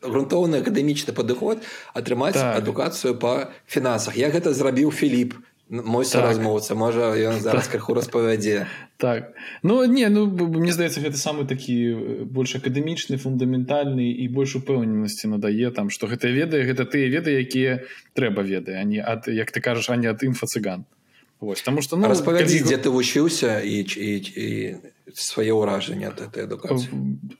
грунтоўны 0.00 0.62
акадэмічны 0.62 1.12
падыход 1.12 1.58
атрымаць 1.92 2.34
так. 2.38 2.56
адукацыю 2.62 3.18
па 3.18 3.50
фінансах 3.66 4.16
я 4.16 4.30
гэта 4.30 4.54
зрабіў 4.54 4.94
філіп 4.94 5.34
мой 5.70 6.04
так. 6.04 6.38
можа 6.38 7.14
ён 7.14 7.40
зараз 7.40 7.66
так. 7.66 7.72
крыху 7.74 7.94
распавядзе 7.94 8.66
так 8.96 9.34
ну 9.62 9.84
не 9.84 10.08
ну 10.08 10.26
мне 10.26 10.72
здаецца 10.72 11.02
гэта 11.02 11.18
самы 11.18 11.46
такі 11.46 12.24
больш 12.30 12.56
акадэмічны 12.56 13.18
фундаментальны 13.18 14.10
і 14.10 14.28
больш 14.28 14.56
упэўненасці 14.62 15.34
надае 15.34 15.70
там 15.70 15.90
што 15.90 16.06
гэта 16.06 16.30
ведае 16.30 16.62
гэта 16.66 16.86
тыя 16.86 17.10
веды 17.10 17.38
якія 17.42 17.82
трэба 18.14 18.42
ведае 18.42 18.86
не 18.86 19.02
ад 19.02 19.26
як 19.26 19.50
ты 19.50 19.60
кажаш 19.60 19.90
а 19.90 19.96
не 19.96 20.06
ад 20.06 20.22
інфа-цыган 20.22 20.86
Вось, 21.40 21.62
тому 21.62 21.80
что 21.80 21.96
ну, 21.96 22.06
распавядзі 22.06 22.58
калі... 22.58 22.68
дзе 22.68 22.76
ты 22.76 22.90
вучыўся 22.92 23.64
і, 23.64 23.80
і, 23.80 24.10
і 24.36 24.46
свае 25.14 25.52
ўражанне 25.54 26.08
ад 26.10 26.20
этой 26.20 26.44
адукацыі? 26.44 26.90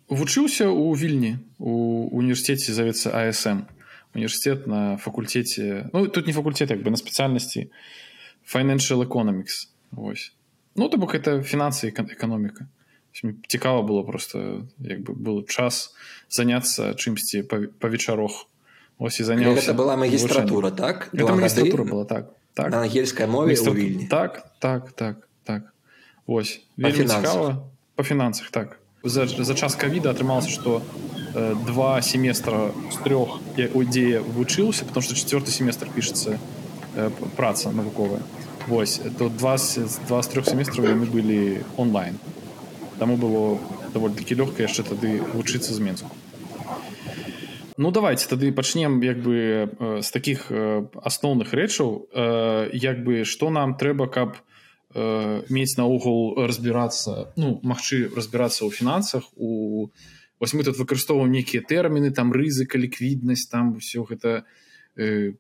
Вучыўся 0.09 0.71
у 0.71 0.91
вільні 0.95 1.39
у 1.59 2.09
універсітэце 2.11 2.75
завецца 2.75 3.15
асм 3.15 3.67
універсітет 4.15 4.67
на 4.67 4.97
факультэце 4.97 5.91
ну 5.93 6.07
тут 6.09 6.27
не 6.27 6.33
факультэт 6.33 6.71
як 6.71 6.83
бы 6.83 6.91
на 6.91 6.99
спецыяльнасці 6.99 7.71
financial 8.43 9.07
economics. 9.07 9.71
Ось 9.97 10.33
ну 10.75 10.89
то 10.89 10.99
бок 10.99 11.15
это 11.15 11.43
фінансы 11.43 11.91
эканоміка. 11.91 12.67
Цікава 13.47 13.83
было 13.83 14.03
просто 14.03 14.67
як 14.79 15.01
бы 15.01 15.15
был 15.15 15.47
час 15.47 15.95
заняться 16.29 16.95
чымсьці 16.95 17.43
па 17.47 17.89
вечарох. 17.89 18.47
Ось 18.99 19.21
і 19.21 19.25
заняў 19.25 19.55
это 19.55 19.75
была 19.75 19.97
магістратура 19.97 20.71
так? 20.71 21.11
Магістратура 21.13 21.85
была 21.85 22.05
так 22.05 22.35
так. 22.55 22.75
Ангельская 22.75 23.27
мове 23.27 23.57
так 24.11 24.51
так 24.59 24.93
так 24.93 25.29
так 25.45 25.73
ось. 26.27 26.61
Цікава 26.79 27.63
по 27.95 28.03
фінансах 28.03 28.51
так. 28.51 28.79
За, 29.03 29.27
за 29.27 29.55
час 29.55 29.75
кавіда 29.75 30.13
атрымалася 30.13 30.51
что 30.53 30.83
э, 31.35 31.55
два 31.67 32.03
семестра 32.03 32.71
з 32.93 32.97
трох 32.97 33.41
удзе 33.73 34.21
вучыўся 34.21 34.85
потому 34.85 35.03
что 35.03 35.15
четвертый 35.15 35.51
семестр 35.51 35.89
пишется 35.89 36.39
э, 36.97 37.11
праца 37.37 37.73
навуковая 37.73 38.21
Вось 38.69 39.01
то 39.19 39.29
два 39.29 39.57
два 40.09 40.23
з 40.23 40.27
трох 40.29 40.45
семестраў 40.45 40.85
яны 40.85 41.09
былі 41.09 41.65
онлайн. 41.77 42.21
Таму 42.99 43.17
было 43.17 43.59
даволі 43.95 44.13
такі 44.15 44.37
лёгка 44.37 44.63
яшчэ 44.69 44.85
тады 44.85 45.25
вучыцца 45.33 45.73
з 45.73 45.81
менску 45.81 46.11
Ну 47.81 47.91
давайте 47.91 48.29
тады 48.29 48.53
пачнем 48.53 49.01
як 49.01 49.25
бы 49.25 49.73
з 50.05 50.11
таких 50.13 50.53
асноўных 50.53 51.57
рэчаў 51.57 52.13
як 52.77 53.01
бы 53.05 53.25
што 53.25 53.49
нам 53.49 53.81
трэба 53.81 54.13
каб 54.13 54.37
мець 54.95 55.77
наогул 55.79 56.35
разбірацца 56.35 57.33
ну 57.37 57.61
магчы 57.63 58.11
разбірацца 58.15 58.67
ў 58.67 58.71
фінансах 58.75 59.29
у 59.37 59.91
вось 60.41 60.55
мы 60.55 60.65
тут 60.67 60.81
выкарыстоўваем 60.81 61.31
нейкія 61.31 61.63
тэрміны 61.63 62.11
там 62.11 62.35
рызыка 62.35 62.79
ліквіднасць 62.79 63.47
там 63.51 63.79
все 63.79 64.03
гэта 64.03 64.43
Э, 64.97 65.33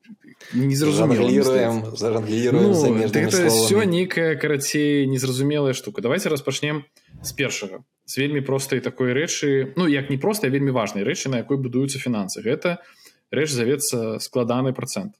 незразумело 0.54 1.28
ну, 1.28 2.72
все 3.66 3.84
нейкая 3.84 4.36
карацей 4.36 5.06
незразумелая 5.06 5.74
штука. 5.74 6.00
Давайте 6.00 6.28
распачнем 6.28 6.84
з 7.22 7.32
першага. 7.32 7.82
З 8.06 8.18
вельмі 8.18 8.40
простай 8.40 8.80
такой 8.80 9.12
рэчы 9.12 9.74
ну 9.76 9.88
як 9.88 10.08
не 10.08 10.18
проста 10.18 10.48
вельмі 10.48 10.70
важнай 10.70 11.04
рэчы 11.04 11.28
на 11.28 11.42
якой 11.42 11.58
будуюцца 11.58 11.98
фінансы. 11.98 12.40
Гэта 12.46 12.78
рэч 13.34 13.50
завецца 13.50 14.20
складаны 14.20 14.72
процент 14.72 15.18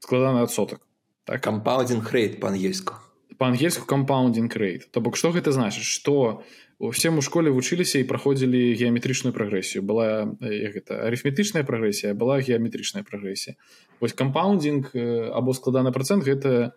складаны 0.00 0.42
адсотак. 0.42 0.82
Так? 1.24 1.40
Кампаудинг 1.40 2.10
рейт 2.12 2.40
па-ангельску 2.40 2.98
па-ангельску 3.40 3.88
кампаудинг 3.88 4.52
рейт 4.60 4.90
то 4.92 5.00
бок 5.00 5.16
што 5.16 5.32
гэта 5.32 5.52
значыць? 5.56 5.88
Что 5.88 6.44
у 6.80 6.90
всем 6.92 7.18
у 7.18 7.22
школе 7.24 7.50
вучыліся 7.52 8.00
і 8.00 8.08
праходзілі 8.08 8.76
геаметрычную 8.76 9.32
прагрэсію. 9.36 9.84
Была 9.84 10.28
гэта 10.40 11.04
арифметычная 11.08 11.64
прагрэсія 11.64 12.12
была 12.12 12.40
геаметрычная 12.40 13.04
прагрэсія. 13.04 13.56
Вось 14.00 14.16
кампаундинг 14.16 14.92
або 15.32 15.52
складаны 15.52 15.92
процент 15.92 16.24
гэта 16.24 16.72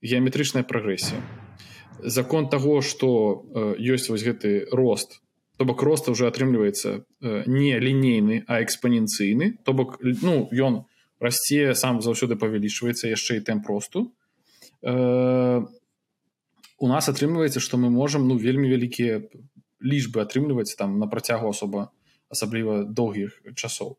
геаметрычная 0.00 0.64
прагрэсія. 0.64 1.20
Закон 2.00 2.48
того 2.48 2.80
что 2.80 3.44
ёсць 3.76 4.08
вось 4.08 4.24
гэты 4.24 4.68
рост 4.72 5.20
то 5.56 5.64
бок 5.64 5.82
роста 5.82 6.10
уже 6.10 6.26
атрымліваецца 6.26 7.04
не 7.46 7.76
лінейны 7.78 8.44
а 8.48 8.64
экспаненцыйны 8.64 9.60
то 9.64 9.72
бок 9.72 10.00
ну 10.00 10.48
ён 10.48 10.84
расце 11.20 11.76
сам 11.76 12.00
заўсёды 12.00 12.40
павялічваецца 12.40 13.12
яшчэ 13.12 13.36
і 13.36 13.44
тэмп 13.46 13.68
росту 13.68 14.08
у 16.82 16.88
нас 16.90 17.08
атрымліваецца 17.08 17.62
што 17.62 17.78
мы 17.78 17.90
можам 17.94 18.26
ну 18.26 18.34
вельмі 18.42 18.66
вялікія 18.66 19.22
лічбы 19.78 20.22
атрымліваць 20.22 20.74
там 20.78 20.98
на 20.98 21.06
працягу 21.06 21.54
асоба 21.54 21.90
асабліва 22.26 22.82
доўгіх 22.82 23.38
часоў. 23.54 23.94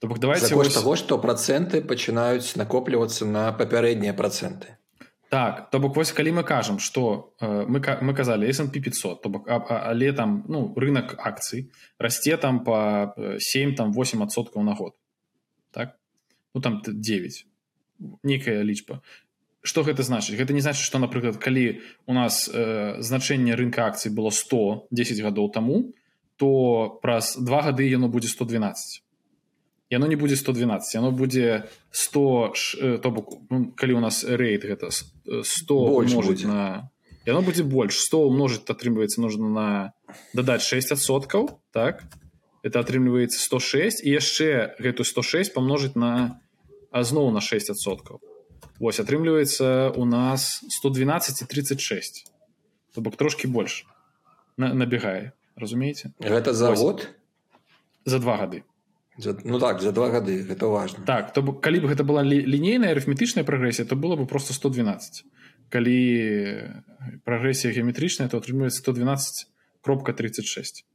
То 0.00 0.08
бок 0.08 0.18
давайте 0.18 0.54
вось... 0.54 0.72
того 0.72 0.96
что 0.96 1.18
проценты 1.20 1.84
пачынаюць 1.84 2.56
накоплівацца 2.56 3.28
на 3.28 3.52
папярэднія 3.52 4.16
проценты 4.16 4.80
так 5.28 5.70
то 5.70 5.80
бок 5.84 5.96
вось 5.96 6.12
калі 6.16 6.32
мы 6.40 6.44
кажам 6.48 6.78
что 6.78 7.34
э, 7.40 7.66
мы 7.68 7.84
мы 8.00 8.14
казалі 8.16 8.48
S&P 8.48 8.80
500 8.80 9.22
то 9.22 9.28
бок 9.28 9.48
але 9.48 10.12
там 10.12 10.44
ну 10.48 10.72
рынок 10.76 11.16
акцый 11.18 11.72
расце 11.98 12.36
там 12.36 12.64
по 12.64 13.12
7 13.38 13.74
там 13.74 13.92
8соткаў 13.92 14.62
на 14.62 14.74
год. 14.74 14.96
Так? 15.70 15.98
Ну 16.54 16.60
там 16.60 16.80
9 16.86 17.46
некая 18.22 18.62
лічба 18.62 19.02
что 19.64 19.82
гэта 19.82 20.04
значыць 20.04 20.36
гэта 20.36 20.52
не 20.52 20.60
значит 20.60 20.84
что 20.84 21.00
напрыклад 21.00 21.40
калі 21.40 21.80
у 22.06 22.12
нас 22.12 22.50
э, 22.52 23.00
значэнне 23.00 23.56
рынка 23.56 23.88
акцый 23.88 24.12
было 24.12 24.28
100 24.28 24.92
10 24.92 25.22
гадоў 25.24 25.48
таму 25.50 25.96
то 26.36 27.00
праз 27.00 27.36
два 27.40 27.62
гады 27.64 27.88
яно 27.88 28.12
будзе 28.12 28.28
112 28.28 29.00
яно 29.88 30.06
не 30.06 30.16
будзе 30.16 30.36
112 30.36 30.96
оно 31.00 31.10
будзе 31.10 31.64
100 31.90 32.52
э, 32.76 32.98
то 33.00 33.10
бок 33.10 33.40
ну, 33.48 33.72
калі 33.72 33.94
у 33.94 34.00
нас 34.04 34.20
рейд 34.24 34.68
гэта 34.68 34.92
100 34.92 35.80
можа 36.12 36.36
на 36.44 36.92
яно 37.24 37.40
будзе 37.40 37.64
больш 37.64 38.04
100 38.04 38.20
умножыць 38.28 38.68
атрымліваецца 38.68 39.24
нужно 39.24 39.48
на 39.48 39.68
дадаць 40.36 40.60
6соткаў 40.68 41.48
так? 41.72 42.04
Это 42.60 42.80
атрымліваецца 42.84 43.40
106 43.40 44.04
і 44.04 44.12
яшчэ 44.12 44.76
гэту 44.76 45.08
106 45.08 45.56
памножыць 45.56 45.96
на 45.96 46.40
зноў 46.92 47.32
на 47.32 47.40
6соткаў 47.40 48.20
Вось 48.78 49.00
атрымліваецца 49.00 49.94
у 49.96 50.04
нас 50.04 50.64
112 50.68 51.42
і 51.42 51.44
36 51.46 52.30
то 52.94 53.00
бок 53.00 53.16
трошки 53.16 53.46
больш 53.46 53.86
на, 54.56 54.74
набегае 54.74 55.32
разумееце 55.56 56.12
гэта 56.20 56.52
за 56.54 56.70
Вось. 56.70 56.80
год? 56.80 57.08
За 58.04 58.18
два 58.18 58.36
гады 58.36 58.62
за, 59.16 59.36
ну 59.44 59.58
так 59.58 59.80
за 59.80 59.92
два 59.92 60.10
гады 60.10 60.42
гэта 60.42 60.66
важно. 60.66 61.04
Так 61.06 61.32
то 61.32 61.42
бок 61.42 61.60
калі 61.62 61.80
бы 61.80 61.88
гэта 61.88 62.04
была 62.04 62.22
лінейная 62.22 62.90
арифметычная 62.90 63.44
прагрэсія 63.44 63.86
то 63.86 63.96
было 63.96 64.16
бы 64.16 64.26
просто 64.26 64.52
112 64.54 65.24
калі 65.70 65.98
прагрэсія 67.24 67.72
геаметрычная 67.72 68.28
то 68.28 68.38
атрымліваецца 68.38 68.78
112 68.82 69.46
кропка 69.82 70.12
36 70.12 70.86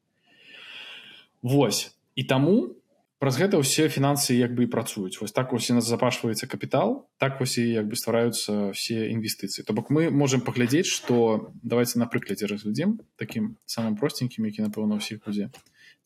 Вось. 1.41 1.95
І 2.15 2.23
таму 2.23 2.75
праз 3.19 3.35
гэта 3.35 3.59
ўсе 3.59 3.91
фінансы 3.91 4.31
як 4.39 4.55
бы 4.55 4.63
і 4.63 4.71
працуюць. 4.71 5.19
Вось 5.19 5.35
так 5.35 5.51
вось 5.51 5.67
і 5.69 5.75
нас 5.75 5.85
запашваецца 5.85 6.47
капітал 6.47 7.11
так 7.19 7.39
вось 7.43 7.59
і 7.59 7.67
як 7.67 7.91
бы 7.91 7.99
ствараюцца 7.99 8.71
все 8.71 9.11
інвестыцыі. 9.11 9.67
То 9.67 9.75
бок 9.75 9.91
мы 9.91 10.07
можемм 10.09 10.41
паглядзець 10.41 10.87
что 10.87 11.51
давайте 11.61 11.99
на 11.99 12.07
прыкладзе 12.07 12.47
разглядзім 12.47 13.03
таким 13.19 13.59
самым 13.67 13.99
простенькім 13.99 14.47
які 14.47 14.63
напэўна 14.63 15.03
ўсіх 15.03 15.19
будзе 15.27 15.51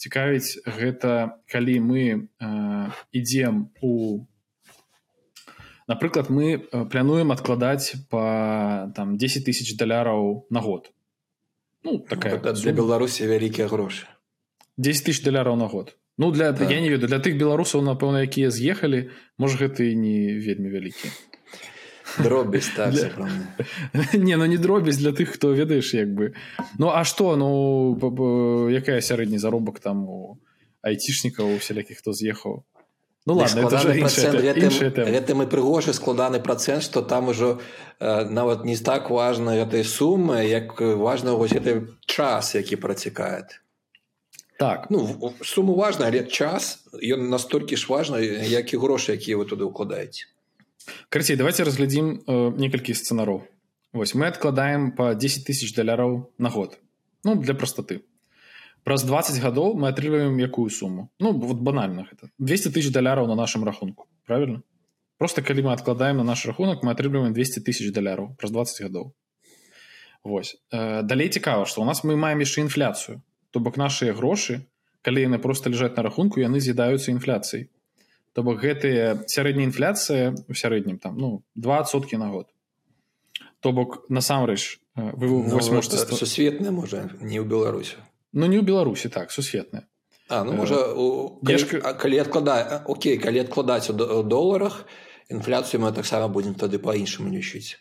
цікавіць. 0.01 0.65
Гэта 0.65 1.37
калі 1.45 1.79
мы 1.85 2.01
э, 2.41 2.89
ідзем 3.13 3.69
у 3.85 4.25
напрыклад 5.85 6.33
мы 6.33 6.65
плануем 6.89 7.29
адкладаць 7.29 7.93
по 8.09 8.89
там 8.97 9.21
10 9.21 9.45
тысяч 9.45 9.77
даляраў 9.77 10.49
на 10.49 10.59
год. 10.65 10.89
Ну 11.85 12.01
такая 12.01 12.41
ну, 12.41 12.53
для 12.57 12.73
беларусі 12.73 13.29
вялікія 13.29 13.69
грошы. 13.69 14.09
10 14.81 15.05
тысяч 15.05 15.21
даляраў 15.21 15.53
на 15.61 15.69
год 15.69 15.93
Ну 16.17 16.31
для 16.31 16.53
так. 16.53 16.69
я 16.69 16.81
не 16.81 16.89
ведаю 16.89 17.09
для 17.09 17.19
тых 17.19 17.37
беларусаў 17.37 17.81
напэўна 17.81 18.21
якія 18.21 18.53
з'ехалі 18.53 19.09
можа 19.37 19.57
гэта 19.57 19.81
і 19.81 19.95
не 19.97 20.37
вельмі 20.37 20.69
вялікі. 20.69 21.09
Дробязь 22.21 22.69
так, 22.75 22.93
для... 22.93 23.09
не 24.13 24.37
ну 24.37 24.45
не 24.45 24.57
дробязь 24.57 24.97
для 24.97 25.11
тых 25.11 25.33
хто 25.33 25.53
ведаеш 25.53 25.93
як 25.93 26.13
бы. 26.13 26.33
Ну 26.77 26.93
а 26.93 27.03
что 27.03 27.35
ну 27.35 27.97
якая 28.69 29.01
сярэдні 29.01 29.41
заробак 29.41 29.79
там 29.79 30.05
у 30.05 30.37
айцішнікаў 30.85 31.57
усялякіх 31.57 31.97
хто 31.97 32.13
з'ехаў? 32.13 32.61
Ну 33.25 33.33
ладно, 33.33 33.69
гэта 33.71 35.33
мы 35.33 35.47
прыгожы 35.47 35.95
складаны 35.95 36.43
працэнт 36.43 36.83
што 36.83 37.01
там 37.01 37.29
ужо 37.31 37.57
э, 37.99 38.25
нават 38.27 38.65
не 38.65 38.75
так 38.75 39.09
важна 39.09 39.55
гэтай 39.55 39.87
сумы 39.87 40.43
як 40.43 40.77
важна 40.77 41.33
вось 41.33 41.55
гэты 41.55 41.87
час 42.05 42.53
які 42.53 42.75
працікает 42.75 43.62
так 44.63 44.87
ну 44.89 45.33
суму 45.43 45.75
важна 45.75 46.07
але 46.07 46.23
час 46.23 46.87
ён 46.95 47.27
настолькі 47.27 47.75
ж 47.75 47.91
важна 47.91 48.23
як 48.23 48.71
і 48.71 48.79
грошы 48.79 49.19
якія 49.19 49.35
вы 49.35 49.43
туды 49.43 49.67
ўкладаеце. 49.67 50.31
Карцей 51.11 51.35
давайте 51.35 51.67
разглядзім 51.67 52.23
э, 52.23 52.55
некалькі 52.55 52.95
сцэнароў 52.95 53.43
Вось 53.91 54.15
мы 54.15 54.27
адкладаем 54.27 54.95
по 54.95 55.13
10 55.13 55.45
тысяч 55.45 55.75
даляраў 55.75 56.31
на 56.37 56.49
год. 56.49 56.79
Ну 57.27 57.35
для 57.35 57.53
простоты 57.53 58.07
праз 58.87 59.03
20 59.03 59.43
гадоў 59.43 59.75
мы 59.75 59.91
атрымліваем 59.91 60.39
якую 60.39 60.69
суму? 60.69 61.11
Ну 61.19 61.35
вот 61.35 61.59
банальна 61.59 62.07
гэта. 62.07 62.31
200 62.39 62.71
тысяч 62.71 62.95
даляраў 62.95 63.27
на 63.27 63.35
нашым 63.35 63.67
рахунку 63.67 64.07
правильно 64.23 64.63
просто 65.19 65.43
калі 65.43 65.67
мы 65.67 65.73
адкладаем 65.73 66.17
на 66.17 66.23
наш 66.23 66.45
рахунак 66.45 66.87
мы 66.87 66.95
атрымліваем 66.95 67.35
200 67.35 67.67
тысяч 67.67 67.91
даляраў 67.91 68.31
праз 68.39 68.51
20 68.51 68.81
гадоў. 68.87 69.11
Вось 70.23 70.55
э, 70.71 71.03
далей 71.03 71.27
цікава 71.27 71.65
што 71.65 71.81
у 71.81 71.85
нас 71.85 72.03
мы 72.07 72.15
маем 72.15 72.39
яшчэ 72.39 72.63
інфляцыю 72.63 73.19
то 73.53 73.61
бок 73.61 73.77
нашыя 73.77 74.17
грошы 74.17 74.65
калі 75.05 75.29
яны 75.29 75.37
просто 75.37 75.69
ляжаць 75.69 75.93
на 75.93 76.03
рахунку 76.03 76.41
яны 76.41 76.57
з'ядаюцца 76.57 77.13
інфляцыяй. 77.13 77.69
То 78.33 78.41
бок 78.41 78.65
гэтыя 78.65 79.29
сярэдняя 79.29 79.69
інфляцыя 79.69 80.33
у 80.49 80.57
сярэднім 80.57 80.97
там 80.97 81.21
ну 81.21 81.43
двасоткі 81.53 82.17
на 82.17 82.33
год. 82.33 82.49
То 83.61 83.71
бок 83.71 84.09
насамрэч 84.09 84.81
э, 84.97 85.13
вы 85.13 85.29
ну, 85.29 85.61
можете 85.71 86.01
сусветная 86.01 86.73
можа 86.73 87.05
не 87.21 87.37
ў 87.37 87.45
беларусі 87.45 88.01
ну 88.33 88.49
не 88.49 88.57
ў 88.57 88.65
беларусі 88.65 89.13
так 89.13 89.31
сусветная. 89.31 89.85
А, 90.27 90.43
ну, 90.43 90.53
можа 90.57 90.81
калі, 91.45 91.81
калі 91.99 92.17
адкладае 92.25 92.81
Окей 92.89 93.21
калі 93.21 93.45
адкладаць 93.45 93.93
у 93.93 94.23
доларах 94.23 94.85
інфляцыю 95.29 95.85
мы 95.85 95.93
таксама 95.93 96.27
будзем 96.27 96.57
тады 96.57 96.81
па-іншаму 96.81 97.29
лічыць 97.29 97.77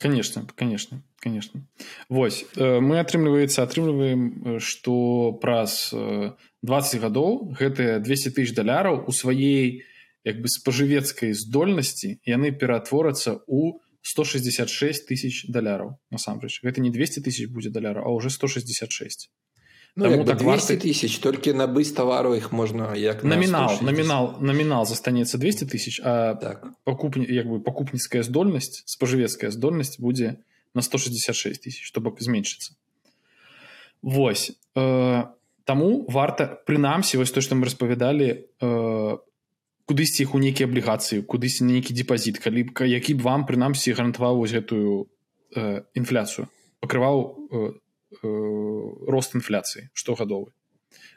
конечно 0.00 0.48
конечно 0.56 1.04
конечно. 1.20 1.60
Вось 2.08 2.44
мы 2.56 2.98
атрымліваецца 2.98 3.62
атрымліваем 3.62 4.58
што 4.58 5.36
праз 5.42 5.92
20 5.92 7.00
гадоў 7.04 7.54
гэтыя 7.60 8.00
200 8.00 8.34
тысяч 8.34 8.56
даляраў 8.56 9.04
у 9.06 9.12
сваёй 9.12 9.84
як 10.24 10.40
бы 10.40 10.48
спажывецкай 10.48 11.36
здольнасці 11.36 12.18
яны 12.26 12.50
ператворацца 12.52 13.38
у 13.46 13.78
166 14.02 15.06
тысяч 15.06 15.44
даляраў 15.48 16.00
насамрэч. 16.10 16.64
Гэта 16.64 16.80
не 16.80 16.90
200 16.90 17.20
тысяч 17.20 17.52
будзе 17.52 17.70
даляраў 17.70 18.08
а 18.08 18.10
уже 18.16 18.32
166 18.32 19.28
Ну, 19.96 20.04
Таму 20.04 20.24
так 20.24 20.38
200 20.38 20.76
тысяч 20.78 21.18
толькі 21.18 21.50
набыць 21.52 21.90
тавару 21.90 22.34
іх 22.38 22.52
можна 22.52 22.94
як 22.94 23.24
намінал 23.24 23.82
намінал 23.82 24.38
намінал 24.40 24.86
застанецца 24.86 25.38
200 25.38 25.66
тысяч 25.66 26.00
а 26.04 26.34
так. 26.34 26.66
пакупні 26.84 27.26
як 27.26 27.50
бы 27.50 27.58
пакупніцкая 27.58 28.22
здольнасць 28.22 28.86
спажывецкая 28.86 29.50
здольнасць 29.50 29.98
будзе 29.98 30.38
на 30.74 30.82
166 30.82 31.62
тысяч 31.66 31.90
то 31.90 32.00
бок 32.00 32.20
зменшыцца 32.20 32.78
Вось. 34.02 34.56
Э, 34.74 35.24
таму 35.64 36.06
варта 36.08 36.46
прынамсі 36.66 37.18
вось 37.18 37.34
то 37.34 37.40
што 37.40 37.58
мы 37.58 37.66
распавядалі 37.66 38.46
э, 38.62 39.18
кудысьці 39.90 40.22
іх 40.22 40.34
у 40.34 40.38
нейкія 40.38 40.70
аблігацыі 40.70 41.26
кудысьці 41.26 41.66
нейкі 41.66 41.94
депазіт 41.98 42.38
калі 42.38 42.70
б 42.70 42.86
які 42.86 43.18
б 43.18 43.26
вам 43.26 43.42
прынамсі 43.42 43.90
гарантаваў 43.90 44.38
вось 44.38 44.54
гэтую 44.54 45.10
э, 45.54 45.82
інфляцыю 45.98 46.46
пакрываў 46.78 47.16
э, 47.50 47.74
Э, 48.10 48.26
рост 49.06 49.38
інфляцыі 49.38 49.86
штогадовы 49.94 50.50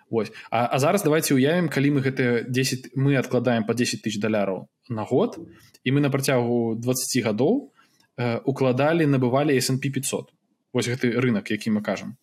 Вось 0.10 0.30
а, 0.52 0.70
а 0.70 0.78
зараз 0.78 1.02
давайте 1.02 1.34
уявім 1.34 1.66
калі 1.66 1.98
мы 1.98 2.06
гэтыя 2.06 2.46
10 2.46 2.94
мы 2.94 3.18
адкладаем 3.18 3.66
по 3.66 3.74
10 3.74 4.06
тысяч 4.06 4.22
даляраў 4.22 4.70
на 4.90 5.02
год 5.02 5.42
і 5.84 5.90
мы 5.90 6.06
на 6.06 6.14
працягу 6.14 6.78
20 6.78 7.26
гадоў 7.26 7.74
э, 8.18 8.38
укладалі 8.46 9.10
набывалі 9.10 9.58
S&P 9.58 9.90
500 9.90 10.30
вось 10.70 10.86
гэты 10.86 11.18
рынок 11.18 11.50
які 11.50 11.74
мы 11.74 11.82
кажам. 11.82 12.14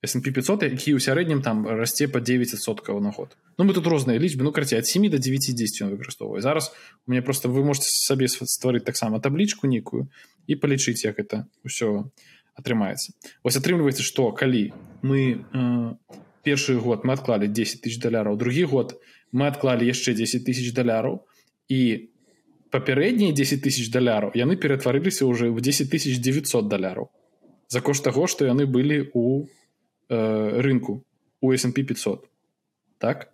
S&P 0.00 0.32
500 0.32 0.64
які 0.64 0.96
ў 0.96 1.00
сярэднім 1.00 1.44
там 1.44 1.68
расце 1.68 2.08
по 2.08 2.16
9соткаў 2.16 3.04
на 3.04 3.12
год. 3.12 3.36
Ну 3.58 3.68
мы 3.68 3.76
тут 3.76 3.84
розныя 3.84 4.16
лічбы 4.16 4.48
ну 4.48 4.52
карці 4.52 4.80
ад 4.80 4.88
7 4.88 5.12
до 5.12 5.20
9 5.20 5.52
10 5.52 5.92
выкарыстоўвае. 5.92 6.40
Зараз 6.40 6.72
у 7.04 7.12
мне 7.12 7.20
просто 7.20 7.52
вы 7.52 7.60
можете 7.60 7.92
сабе 7.92 8.32
стварыць 8.32 8.88
таксама 8.88 9.20
таблічку 9.20 9.68
нейкую 9.68 10.08
і 10.48 10.56
палічыць 10.56 11.04
як 11.04 11.20
это 11.20 11.44
ўсё 11.68 12.08
атрымаецца 12.56 13.12
вось 13.44 13.58
атрымліваецца 13.60 14.02
што 14.02 14.32
калі 14.32 14.72
мы 15.02 15.20
э, 15.36 15.94
першы 16.42 16.76
год 16.80 17.04
мы 17.04 17.16
адклалі 17.16 17.48
10 17.48 17.82
тысяч 17.84 18.00
даляраў 18.02 18.36
другі 18.36 18.64
год 18.72 18.96
мы 19.32 19.48
адклалі 19.52 19.86
яшчэ 19.86 20.14
10 20.14 20.46
тысяч 20.48 20.72
даляраў 20.74 21.22
і 21.68 22.10
папярэднія 22.70 23.32
10 23.32 23.62
тысяч 23.62 23.90
даляраў 23.92 24.34
яны 24.34 24.56
ператварыліся 24.56 25.26
ўжо 25.26 25.52
в 25.52 25.60
10 25.60 25.90
тысяч 25.90 26.18
900 26.18 26.68
даляраў 26.68 27.10
за 27.68 27.80
кошт 27.80 28.04
таго 28.04 28.26
што 28.26 28.46
яны 28.46 28.66
былі 28.66 29.10
у 29.14 29.46
э, 30.08 30.60
рынку 30.62 31.02
у 31.40 31.52
S&P 31.52 31.82
500 31.82 32.26
так? 32.98 33.32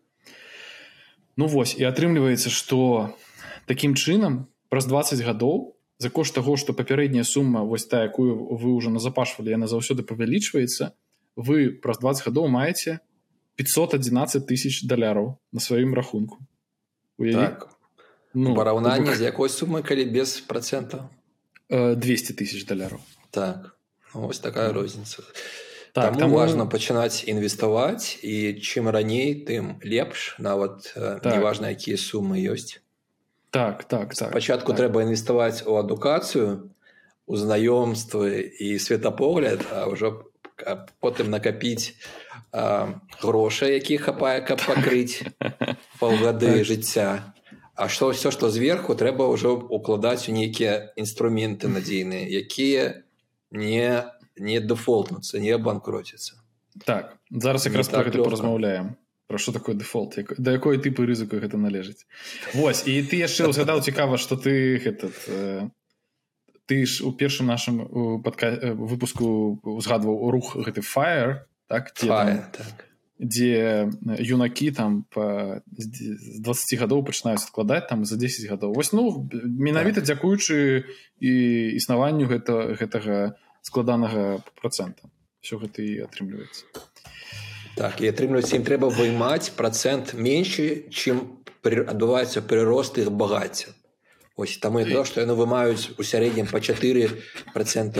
Ну 1.36 1.46
вось 1.46 1.76
і 1.78 1.84
атрымліваецца 1.88 2.50
што 2.52 3.14
такім 3.66 3.94
чынам 3.94 4.48
праз 4.68 4.88
20 4.88 5.20
гадоў 5.24 5.76
за 6.02 6.10
кошт 6.10 6.34
таго 6.34 6.58
што 6.58 6.74
папярэдняя 6.74 7.22
сума 7.22 7.62
вось 7.62 7.86
та 7.86 8.02
якую 8.02 8.58
вы 8.58 8.74
ўжо 8.74 8.90
назапашвалі 8.90 9.54
яна 9.54 9.70
заўсёды 9.70 10.02
павялічваецца 10.02 10.92
вы 11.36 11.70
праз 11.84 12.02
20 12.02 12.26
гадоў 12.26 12.50
маеце 12.50 12.98
511 13.56 14.46
тысяч 14.48 14.82
даляраў 14.88 15.38
на 15.52 15.60
сваім 15.60 15.94
рахунку. 15.94 16.38
Так. 17.18 17.68
ну, 18.34 18.54
параўнанне 18.56 19.14
з 19.14 19.28
якой 19.28 19.52
сумы 19.52 19.82
калі 19.86 20.08
без 20.08 20.40
процента? 20.40 21.10
200 21.68 22.34
тысяч 22.34 22.66
даляраў. 22.66 23.00
Так. 23.30 23.76
Ось 24.14 24.40
такая 24.40 24.72
розніца. 24.72 25.22
Так, 25.92 26.16
там 26.16 26.32
важно 26.32 26.64
пачынаць 26.66 27.24
інвеставаць 27.28 28.18
і 28.24 28.56
чым 28.60 28.88
раней 28.88 29.44
тым 29.44 29.76
лепш. 29.84 30.36
Нават 30.38 30.90
так. 30.96 31.28
неважна 31.28 31.70
якія 31.76 32.00
сумы 32.00 32.40
ёсць 32.40 32.80
так 33.52 33.84
так 33.84 34.14
так 34.14 34.32
пачатку 34.32 34.72
так. 34.72 34.80
трэба 34.80 35.04
інвеставаць 35.04 35.62
у 35.68 35.76
адукацыю 35.76 36.72
у 37.28 37.36
знаёмствы 37.36 38.40
і 38.40 38.80
светапогляд 38.80 39.60
а 39.70 39.92
ўжо 39.92 40.32
потым 41.04 41.28
накапіць 41.28 41.92
грошай 43.20 43.76
які 43.76 44.00
хапае 44.00 44.40
каб 44.40 44.64
пакрыць 44.64 45.20
паўгады 46.00 46.64
так. 46.64 46.66
жыцця 46.66 47.08
А 47.72 47.88
што 47.88 48.12
ўсё 48.12 48.28
што 48.32 48.52
зверху 48.52 48.92
трэба 48.94 49.28
ўжо 49.32 49.56
укладаць 49.56 50.28
у 50.28 50.32
нейкія 50.32 50.92
інструменты 50.96 51.68
надзейныя 51.72 52.24
якія 52.28 53.04
не 53.52 54.08
не 54.36 54.60
дэфолтнуцца 54.60 55.40
не 55.44 55.52
абанкроціцца 55.52 56.40
так 56.88 57.16
зараз 57.28 57.68
якраз 57.68 57.88
так 57.92 58.12
размаўляем 58.16 58.96
про 59.32 59.38
що 59.38 59.52
такое 59.52 59.74
дефолт? 59.74 60.18
Як, 60.18 60.34
да 60.38 60.52
якой 60.52 60.76
типу 60.76 61.08
рызыку 61.08 61.40
гэта 61.40 61.56
належыць? 61.56 62.04
Вось 62.52 62.84
і 62.84 63.00
ты 63.00 63.16
яшчэ 63.16 63.48
згадаў 63.48 63.80
цікава 63.80 64.20
что 64.20 64.36
ты 64.36 64.76
этот 64.76 65.16
э, 65.24 65.72
ты 66.68 66.84
ж 66.84 67.00
у 67.00 67.16
першым 67.16 67.48
нашым 67.48 68.20
падка 68.20 68.76
выпуску 68.76 69.56
узгадваў 69.64 70.28
рух 70.28 70.52
гэты 70.60 70.84
fire 70.84 71.48
так 71.64 71.96
дзе, 71.96 72.12
fire, 72.12 72.44
там, 72.52 72.60
так. 72.60 72.84
дзе 73.16 73.88
юнакі 74.20 74.68
там 74.76 75.08
по 75.08 75.64
20 75.64 76.76
гадоў 76.76 77.00
пачынаюць 77.08 77.40
складаць 77.40 77.88
там 77.88 78.04
за 78.04 78.20
10 78.20 78.52
гадоў. 78.52 78.76
Вось 78.76 78.92
ну 78.92 79.30
менавіта 79.32 80.04
так. 80.04 80.12
дзякуючы 80.12 80.84
і 81.24 81.32
існаванню 81.80 82.28
гэта 82.28 82.76
гэтага 82.76 83.40
складанага 83.64 84.44
процента. 84.60 85.08
Все 85.40 85.56
гэта 85.56 85.80
і 85.80 86.04
атрымліваецца 86.04 86.92
Так 87.76 88.00
і 88.04 88.08
атрымліваецца 88.12 88.58
ім 88.58 88.64
трэба 88.68 88.88
вымаць 88.92 89.52
процент 89.56 90.12
меншы 90.12 90.88
чым 90.92 91.40
адбываецца 91.64 92.42
прырост 92.44 92.98
іх 93.00 93.08
багацця. 93.10 93.72
Ось 94.36 94.56
там 94.58 94.78
і 94.80 94.84
то 94.88 95.04
што 95.04 95.20
яны 95.24 95.36
вымаюць 95.36 95.96
у 95.96 96.02
сярэднім 96.04 96.48
па 96.52 96.60
4 96.60 97.08
процент 97.52 97.96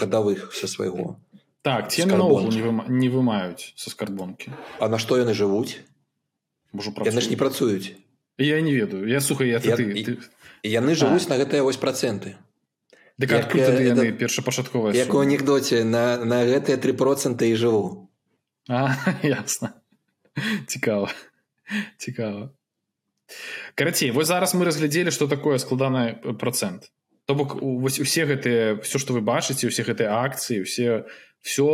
гадавых 0.00 0.52
са 0.56 0.68
свайго. 0.68 1.16
Так 1.62 1.90
ці 1.92 2.04
не, 2.04 2.16
выма... 2.16 2.84
не 2.88 3.08
вымаюць 3.08 3.72
са 3.76 3.90
скарбонкі? 3.90 4.52
А 4.80 4.88
на 4.88 4.98
што 4.98 5.16
яны 5.16 5.34
жывуць? 5.34 5.78
Яны 6.74 7.20
ж 7.20 7.28
не 7.30 7.36
працуюць. 7.36 7.92
я 8.38 8.60
не 8.60 8.72
ведаю. 8.72 9.06
Я 9.08 9.20
суха 9.20 9.44
я, 9.44 9.60
я, 9.62 9.76
ты, 9.76 10.04
ты... 10.04 10.18
яны 10.62 10.94
жывуць 10.94 11.26
а. 11.26 11.30
на 11.30 11.36
гэтыя 11.36 11.62
вось 11.62 11.76
проценты. 11.76 12.36
Першапачатковая 13.18 14.94
як 14.94 15.14
у 15.14 15.20
анекдоце 15.20 15.84
на, 15.84 16.16
на 16.24 16.44
гэтыя 16.44 16.76
три 16.76 16.92
проценты 16.92 17.52
і 17.52 17.54
жыву 17.54 18.11
А, 18.68 18.94
ясна 19.22 19.72
цікава 20.66 21.10
цікава 21.96 22.50
карацей 23.74 24.10
вось 24.10 24.26
зараз 24.26 24.54
мы 24.54 24.64
разглядзелі 24.64 25.10
што 25.10 25.28
такое 25.28 25.58
складаны 25.58 26.34
процент. 26.38 26.92
То 27.24 27.34
бок 27.34 27.56
вось 27.62 28.00
усе 28.00 28.26
гэтыя 28.26 28.80
все 28.82 28.98
што 28.98 29.14
вы 29.14 29.20
бачыце 29.20 29.66
усе 29.66 29.82
гэтыя 29.82 30.22
акцыі 30.22 30.62
усе 30.62 31.04
все 31.40 31.66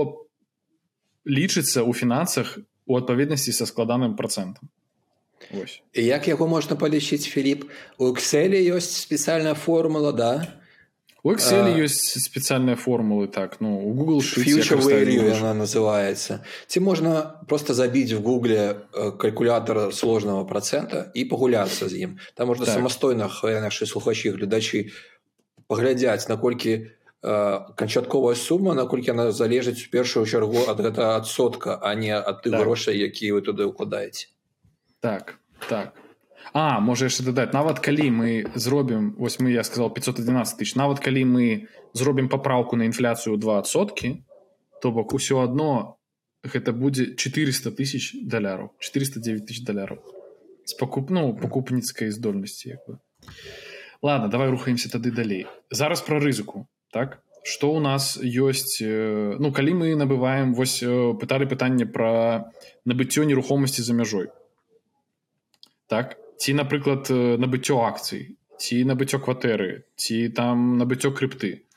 лічыцца 1.25 1.83
ў 1.83 1.93
фінансах 1.93 2.59
у 2.87 2.97
адпаведнасці 2.97 3.53
са 3.53 3.67
складаным 3.67 4.17
процентам. 4.17 4.71
Як 5.95 6.29
яго 6.29 6.49
можна 6.49 6.77
палічыць 6.77 7.29
Філіп? 7.31 7.69
У 7.99 8.11
экселі 8.13 8.59
ёсць 8.75 9.07
спецыяльная 9.07 9.55
формула 9.55 10.13
да 10.13 10.33
У 11.25 11.33
Excel 11.35 11.67
а, 11.67 11.75
ёсць 11.75 12.15
спецыяльныя 12.23 12.79
формулы 12.79 13.27
так 13.27 13.59
ну 13.61 13.75
у 13.83 13.93
Google 13.93 14.23
она 15.43 15.55
называется. 15.55 16.45
Ці 16.67 16.81
можна 16.81 17.43
просто 17.49 17.75
забіць 17.75 18.13
в 18.13 18.23
гугле 18.23 18.87
э, 18.95 19.11
калькулятор 19.19 19.93
сложного 19.93 20.47
процента 20.47 21.11
і 21.15 21.25
пагуляцца 21.25 21.89
з 21.89 22.07
ім 22.07 22.19
там 22.35 22.49
можна 22.49 22.67
так. 22.67 22.75
самастойна 22.75 23.27
нашы 23.43 23.87
слухачы 23.87 24.31
гледачы 24.31 24.95
паглядзяць 25.67 26.29
наколькі 26.29 26.95
э, 27.23 27.59
канчатковая 27.75 28.37
сума 28.37 28.75
наколькі 28.75 29.11
она 29.11 29.33
залежыць 29.33 29.87
у 29.87 29.91
першую 29.91 30.25
чаргу 30.25 30.71
ад 30.71 30.79
гэта 30.79 31.17
адсотка 31.17 31.83
а 31.83 31.95
не 31.95 32.15
ад 32.15 32.47
ты 32.47 32.51
так. 32.51 32.61
грошай 32.63 32.95
якія 32.95 33.35
вы 33.35 33.43
туды 33.43 33.67
ўкладаеце 33.67 34.31
так 35.03 35.43
так 35.67 35.99
А 36.53 36.81
можа 36.81 37.09
яшчэ 37.09 37.29
дадаць. 37.29 37.53
Нават 37.53 37.81
калі 37.85 38.09
мы 38.11 38.31
зробім 38.55 39.15
вось 39.19 39.39
мы 39.41 39.53
я 39.53 39.65
сказал 39.65 39.91
511 39.91 40.57
тысяч. 40.57 40.77
Нават 40.77 41.01
калі 41.01 41.25
мы 41.25 41.69
зробім 41.93 42.29
папраўку 42.29 42.77
на 42.77 42.89
інфляцыю 42.89 43.37
двасоткі 43.37 44.25
то 44.81 44.93
бок 44.93 45.13
усё 45.13 45.43
адно 45.43 45.99
гэта 46.47 46.73
будзе 46.73 47.15
400 47.17 47.71
тысяч 47.75 48.15
даляраў 48.23 48.73
409 48.79 49.47
тысяч 49.47 49.65
даляраў. 49.67 49.99
З 50.65 50.75
пакупну 50.79 51.35
пакупніцкай 51.37 52.11
здольнасці 52.11 52.79
як 52.79 52.81
бы. 52.87 52.99
Ладно 54.03 54.29
давай 54.29 54.49
рухаемся 54.51 54.89
тады 54.89 55.11
далей. 55.11 55.47
Зараз 55.71 56.01
пра 56.01 56.21
рызыку 56.21 56.69
так? 56.93 57.21
Что 57.45 57.73
у 57.73 57.81
нас 57.81 58.19
ёсць 58.21 58.81
ну 58.81 59.53
калі 59.53 59.75
мы 59.75 59.97
набываем 59.97 60.55
вось 60.55 60.81
пыталі 60.81 61.45
пытанне 61.51 61.87
пра 61.87 62.53
набыццё 62.85 63.25
нерухомасці 63.25 63.83
за 63.83 63.95
мяжой. 63.95 64.31
Так 65.89 66.17
ці 66.39 66.55
напрыклад 66.55 67.11
набыццё 67.11 67.79
акцый 67.85 68.39
ці 68.59 68.83
набыццё 68.91 69.19
кватэры 69.23 69.87
ці 69.97 70.29
там 70.35 70.79
набыццё 70.79 71.13
крыпты 71.15 71.69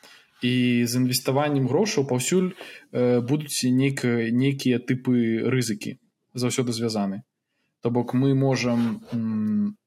і 0.41 0.53
з 0.85 0.91
інвеставаннем 0.97 1.67
грошаў 1.69 2.07
паўсюль 2.09 2.53
э, 2.91 3.21
будуць 3.21 3.61
нейк 3.65 4.05
нейкія 4.05 4.81
тыпы 4.81 5.45
рызыкі 5.45 5.97
заўсёды 6.33 6.73
звязаны 6.73 7.21
то 7.81 7.89
бок 7.89 8.13
мы 8.13 8.33
можам 8.33 9.77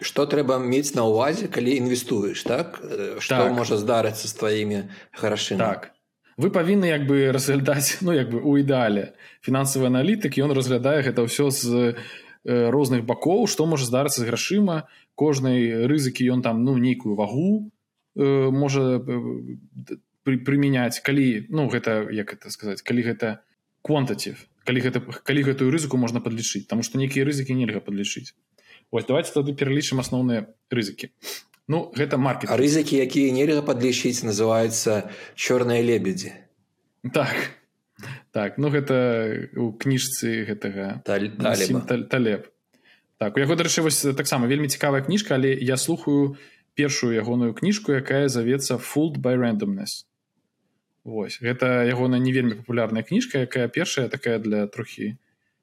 что 0.00 0.26
трэба 0.26 0.58
мець 0.58 0.94
на 0.96 1.04
ўвазе 1.08 1.48
калі 1.48 1.76
інвестуеш 1.76 2.42
так? 2.42 2.80
Что 3.18 3.48
так. 3.48 3.52
можа 3.52 3.76
здарыцца 3.76 4.28
з 4.28 4.34
тваімі 4.34 4.78
грашымі 5.20 5.60
так. 5.60 5.92
Вы 6.40 6.48
павінны 6.48 6.88
як 6.88 7.04
бы 7.06 7.32
разглядаць 7.32 7.98
ну 8.06 8.12
як 8.12 8.32
бы 8.32 8.40
у 8.40 8.56
ідэале 8.56 9.12
фінансавы 9.44 9.88
аналітык 9.92 10.36
ён 10.40 10.52
разглядае 10.52 11.04
гэта 11.04 11.24
ўсё 11.24 11.52
з 11.52 11.64
э, 11.72 11.94
розных 12.44 13.04
бакоў 13.06 13.46
што 13.46 13.66
можа 13.66 13.86
здарыцца 13.86 14.22
з 14.22 14.28
грашыма. 14.28 14.88
Кожнай 15.14 15.86
рызыкі 15.86 16.26
ён 16.32 16.42
там 16.42 16.64
ну 16.64 16.76
нейкую 16.78 17.14
вагу 17.14 17.70
э, 18.16 18.50
можа 18.50 18.98
э, 18.98 19.98
пры, 20.24 20.38
прымяняць. 20.42 21.00
Калі 21.00 21.46
ну 21.50 21.68
гэта 21.68 22.08
як 22.10 22.34
это 22.34 22.50
сказаць 22.50 22.82
калі 22.82 23.02
гэта 23.02 23.42
квантатив 23.82 24.46
калі 24.66 24.80
гэта 24.82 25.00
калі 25.00 25.42
гэтую 25.42 25.70
рызыку 25.70 25.96
можна 25.96 26.20
падлічыць 26.20 26.66
таму 26.66 26.82
што 26.82 26.98
нейкія 26.98 27.26
рызыкі 27.26 27.54
нельга 27.54 27.80
падлічыць. 27.80 28.34
Вось 28.92 29.06
давайте 29.08 29.32
тады 29.32 29.54
пералічым 29.54 30.02
асноўныя 30.02 30.50
рызыкі. 30.70 31.14
Ну 31.68 31.92
гэта 31.94 32.18
маркет 32.18 32.50
а 32.50 32.58
рызыкі 32.58 32.98
якія 32.98 33.30
нельга 33.30 33.62
падлічыць 33.62 34.26
называюцца 34.26 35.10
чорныя 35.38 35.82
лебедзі 35.82 36.34
так 37.10 37.61
так 38.32 38.58
ну 38.58 38.72
гэта 38.72 38.96
у 39.56 39.72
кніжцы 39.72 40.44
гэтага 40.48 41.04
талеб. 41.04 42.48
Так 43.20 43.36
у 43.36 43.40
яго 43.40 43.54
дарэчы 43.54 43.84
вось 43.84 44.02
таксама 44.16 44.48
вельмі 44.48 44.72
цікавая 44.72 45.04
кніжка 45.04 45.36
але 45.36 45.52
я 45.54 45.76
слухаю 45.76 46.36
першую 46.74 47.12
ягоную 47.14 47.54
кніжку 47.54 47.92
якая 47.92 48.26
завецца 48.32 48.80
фулд 48.80 49.20
by 49.20 49.36
randomness 49.36 50.08
Вось 51.04 51.42
гэта 51.42 51.82
ягона 51.82 52.18
не 52.18 52.32
вельмі 52.32 52.54
папулярная 52.54 53.02
кніжка 53.02 53.42
якая 53.44 53.68
першая 53.68 54.08
такая 54.08 54.38
для 54.38 54.66
трохі. 54.66 55.18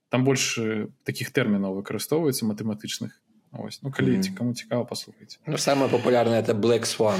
Там 0.09 0.23
больш 0.27 0.59
таких 1.07 1.31
тэрмінаў 1.31 1.79
выкарыстоўваецца 1.79 2.45
матэматычных. 2.45 3.15
Ось 3.51 3.81
ну 3.81 3.91
калі 3.91 4.17
mm 4.17 4.21
-hmm. 4.21 4.37
кому 4.37 4.53
цікава 4.53 4.85
паслухаць 4.85 5.39
ну 5.47 5.57
самое 5.57 5.89
популярное 5.89 6.41
это 6.41 6.53
black 6.53 6.85
swan. 6.85 7.19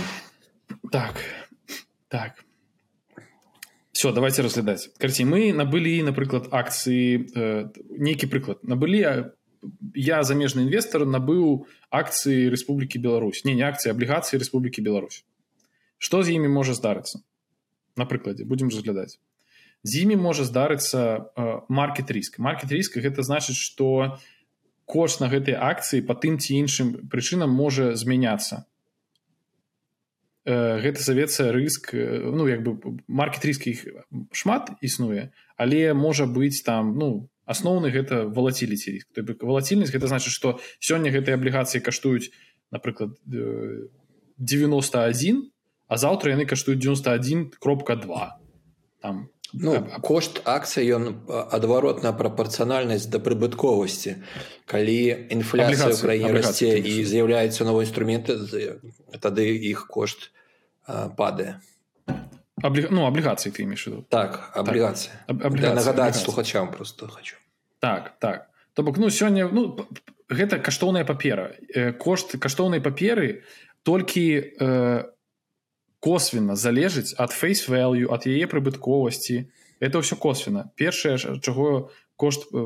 Так 0.91 1.15
так 2.07 2.43
все 3.99 4.13
давайте 4.15 4.45
разглядаць 4.47 4.95
карці 4.95 5.27
мы 5.27 5.51
набылі 5.51 5.91
напрыклад 6.07 6.47
акцыі 6.55 7.27
э, 7.35 7.67
нейкі 8.07 8.31
прыклад 8.31 8.63
набылі 8.63 9.03
я 9.91 10.23
замежны 10.23 10.63
інвестор 10.63 11.03
набыў 11.03 11.67
акцыі 11.91 12.47
Рэспублікі 12.47 13.03
Беларусь. 13.03 13.43
Не 13.43 13.59
не 13.59 13.65
акцыі 13.67 13.91
аблігацыі 13.91 14.39
Рэспублікі 14.39 14.79
Беларусь. 14.79 15.25
Што 15.99 16.23
з 16.23 16.31
імі 16.39 16.47
можа 16.47 16.71
здарыцца 16.79 17.19
на 17.99 18.07
прыкладзе 18.07 18.47
будзем 18.47 18.71
разглядаць 18.71 19.19
з 19.83 20.03
імі 20.03 20.15
можа 20.23 20.47
здарыцца 20.47 21.27
маркет 21.67 22.11
риск 22.15 22.39
маркет 22.39 22.71
риск 22.71 22.95
гэта 23.03 23.27
значыць 23.27 23.59
что 23.59 24.19
кошт 24.85 25.19
на 25.19 25.27
гэтай 25.27 25.59
акцыі 25.59 26.07
по 26.07 26.15
тым 26.15 26.39
ці 26.39 26.55
іншым 26.63 26.95
прычынам 27.11 27.51
можа 27.51 27.91
змяняцца 27.99 28.63
гэта 30.45 31.03
завецца 31.03 31.51
рыск 31.51 31.93
ну 31.93 32.47
як 32.47 32.63
бы 32.63 32.97
маркет 33.07 33.45
риск 33.45 33.67
іх 33.67 33.85
шмат 34.31 34.71
існуе 34.81 35.31
але 35.57 35.93
можа 35.93 36.25
быць 36.25 36.63
там 36.63 36.97
ну 36.97 37.29
асноўны 37.45 37.91
гэта 37.91 38.25
валаціліці 38.31 38.91
риск 38.95 39.07
валацільнасць 39.43 39.91
гэта 39.91 40.07
значыць 40.07 40.33
что 40.33 40.59
сёння 40.79 41.11
гэтай 41.11 41.35
аблігацыі 41.35 41.83
каштуюць 41.83 42.31
напрыклад 42.71 43.19
91 43.25 45.51
а 45.87 45.97
заўтра 45.97 46.31
яны 46.31 46.45
каштуюць 46.45 46.79
91 46.79 47.51
кропка 47.59 47.95
2 47.95 48.39
там 49.01 49.29
Ну, 49.53 49.81
кошт 50.01 50.41
акцый 50.45 50.85
ён 50.93 51.25
адваротна 51.25 52.13
прапарцыянальнасць 52.13 53.09
да 53.09 53.17
прыбытковасці. 53.17 54.21
Калі 54.69 55.25
інфляцыя 55.33 55.89
краіне 55.97 56.37
расце 56.37 56.77
і 56.77 57.01
з'яўляецца 57.01 57.65
новы 57.65 57.89
інструменты 57.89 58.37
тады 59.17 59.49
іх 59.49 59.87
кошт 59.89 60.29
падае. 60.85 61.57
Аблі... 62.61 62.93
ну 62.93 63.09
аблігацыі 63.09 63.49
ты 63.49 63.65
імеш 63.65 63.87
так 64.11 64.51
аблігацыя 64.53 65.17
так. 65.25 65.49
нагадаць 65.49 66.21
слухачам 66.21 66.69
просто 66.69 67.07
хочу. 67.07 67.37
Так 67.79 68.19
так. 68.19 68.49
То 68.73 68.83
бок 68.83 68.97
ну 69.01 69.09
сёння 69.09 69.49
ну 69.49 69.81
гэта 70.29 70.59
каштоўная 70.59 71.05
папера. 71.05 71.57
Кошт 71.97 72.37
каштоўнай 72.37 72.85
паперы 72.85 73.41
толькі 73.81 74.53
э, 74.59 75.09
косвенно 75.99 76.55
залежыць 76.55 77.13
ад 77.17 77.31
face 77.31 77.67
value 77.67 78.07
ад 78.11 78.25
яе 78.25 78.47
прыбытковасці. 78.47 79.51
Это 79.79 79.99
ўсё 79.99 80.15
косвенно. 80.15 80.71
Першае 80.75 81.17
чаго 81.17 81.91
кошт 82.15 82.47
э, 82.51 82.59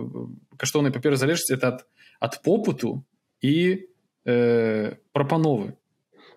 каштоўнай 0.57 0.93
паперы 0.93 1.17
залежыць 1.17 1.53
это 1.53 1.77
ад 1.77 1.77
ад 2.19 2.39
попыту 2.45 3.03
і 3.41 3.85
э, 4.25 4.95
прапановы. 5.11 5.75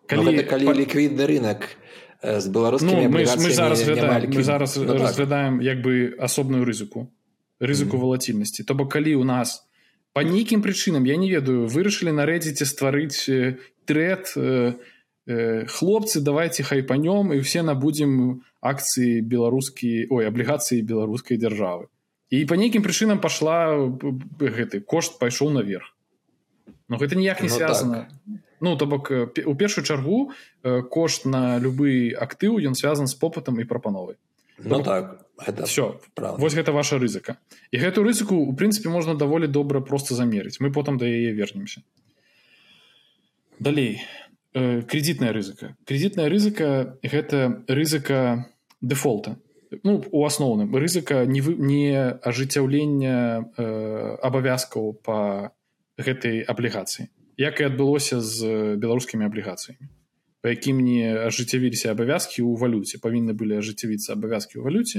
Калі, 0.06 0.42
калі 0.42 0.66
па... 0.66 0.74
ліквідны 0.74 1.26
рынок 1.26 1.68
з 2.22 2.46
э, 2.46 2.50
беларускімі 2.50 3.06
ну, 3.06 3.12
мы, 3.12 3.22
мы 3.26 3.50
зараз 3.50 3.82
глядаем, 3.82 4.30
мы 4.30 4.42
зараз 4.42 4.76
ну, 4.76 4.92
разглядаем 4.94 5.58
так. 5.58 5.64
як 5.64 5.78
бы 5.82 6.14
асобную 6.18 6.64
рызыку 6.64 7.12
рызыку 7.60 7.96
mm. 7.96 8.00
валацільнасці 8.00 8.64
то 8.64 8.74
бок 8.74 8.92
калі 8.92 9.14
у 9.16 9.24
нас 9.24 9.66
по 10.12 10.22
нейкім 10.22 10.62
прычынам 10.62 11.04
я 11.04 11.16
не 11.16 11.30
ведаю 11.30 11.66
вырашылі 11.66 12.14
нарэдзіце 12.14 12.64
стварыць 12.64 13.26
трэд 13.86 14.32
э, 14.36 14.74
Э, 14.76 14.95
хлопцы 15.26 16.20
давайте 16.20 16.62
хайпанём 16.62 17.34
і 17.34 17.42
все 17.42 17.62
набудзем 17.62 18.42
акцыі 18.62 19.20
беларускі 19.20 20.06
ой 20.10 20.26
аблігацыі 20.30 20.82
беларускай 20.86 21.36
дзяржавы 21.36 21.90
і 22.30 22.44
по 22.46 22.54
нейкім 22.58 22.82
прычынам 22.82 23.22
пашла 23.22 23.74
гэты 24.38 24.80
кошт 24.82 25.18
пайшоў 25.18 25.54
наверх. 25.54 25.94
Но 26.88 26.98
гэта 26.98 27.14
ніяк 27.14 27.42
не 27.42 27.48
связано. 27.48 28.08
ну, 28.26 28.34
так. 28.34 28.42
ну 28.60 28.76
то 28.76 28.86
бок 28.86 29.10
у 29.10 29.54
першую 29.54 29.84
чаргу 29.84 30.32
кошт 30.62 31.26
на 31.26 31.58
любы 31.58 32.14
актыў 32.14 32.58
ён 32.58 32.74
связан 32.74 33.06
з 33.06 33.14
попытам 33.14 33.60
і 33.60 33.64
прапановай. 33.64 34.16
Ну, 34.58 34.82
так 34.82 35.26
это 35.46 35.66
все 35.66 36.00
вось 36.16 36.54
гэта 36.54 36.72
ваша 36.72 36.98
рызыка. 36.98 37.36
І 37.70 37.78
гэту 37.78 38.02
рызыку 38.02 38.34
у 38.34 38.52
прынцыпе 38.56 38.88
можна 38.88 39.14
даволі 39.14 39.46
добра 39.46 39.80
просто 39.80 40.14
замерыць. 40.14 40.60
Мы 40.60 40.72
потым 40.72 40.98
да 40.98 41.06
яе 41.06 41.32
вернемся. 41.32 41.82
Далей. 43.58 44.02
у 44.02 44.25
Э, 44.25 44.25
кредитная 44.88 45.32
рызыка. 45.32 45.76
Кредитная 45.84 46.28
рызыка 46.28 46.98
гэта 47.02 47.64
рызыка 47.68 48.48
дефолта. 48.80 49.36
Ну 49.82 50.04
у 50.10 50.24
асноўным 50.24 50.74
рызыка 50.74 51.26
не 51.26 51.40
вы 51.40 51.54
не 51.56 51.92
ажыццяўлення 51.92 53.50
э, 53.56 54.16
абавязкаў 54.22 54.94
по 55.02 55.50
гэтай 55.98 56.40
аблігацыі 56.46 57.08
як 57.36 57.60
і 57.60 57.68
адбылося 57.68 58.20
з 58.20 58.76
беларускімі 58.80 59.26
аблігацыямі 59.26 59.90
по 60.40 60.48
якім 60.48 60.80
не 60.80 61.10
ажыццявіліся 61.26 61.92
абавязкі 61.92 62.46
ў 62.46 62.56
валюце 62.56 63.02
павінны 63.02 63.34
былі 63.34 63.58
ажыццявіцца 63.60 64.14
абавязкі 64.14 64.60
ў 64.60 64.62
валюце 64.62 64.98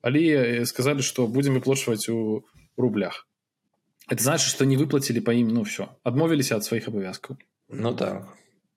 але 0.00 0.64
сказалі 0.64 1.02
что 1.02 1.26
будем 1.26 1.54
выплачваць 1.58 2.08
у 2.08 2.46
рублях. 2.76 3.26
Это 4.08 4.22
значит 4.22 4.48
что 4.48 4.64
не 4.64 4.76
выплацілі 4.76 5.20
по 5.20 5.36
ім 5.36 5.52
ну 5.52 5.62
все 5.62 5.92
адмовіліся 6.02 6.56
ад 6.56 6.64
сваіх 6.64 6.88
абавязкаў 6.88 7.36
ну 7.68 7.94
так 7.94 8.32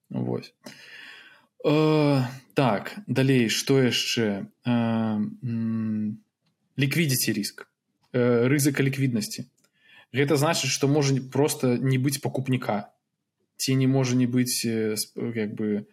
Вось. 0.10 0.54
Э, 1.66 2.24
так 2.54 2.96
далей 3.08 3.50
што 3.52 3.80
яшчэ 3.84 4.48
э, 4.64 5.18
ліквідзіце 6.80 7.36
ріск 7.36 7.68
э, 8.12 8.48
рызыка 8.48 8.84
ліквіднасці 8.84 9.44
гэта 10.16 10.40
значыць 10.40 10.72
што 10.72 10.88
можа 10.88 11.20
просто 11.32 11.76
не 11.76 12.00
быць 12.00 12.24
пакупніка 12.24 12.92
ці 13.60 13.76
не 13.76 13.88
можа 13.92 14.16
не 14.16 14.28
быць 14.28 14.64
як 14.64 15.52
бы 15.56 15.84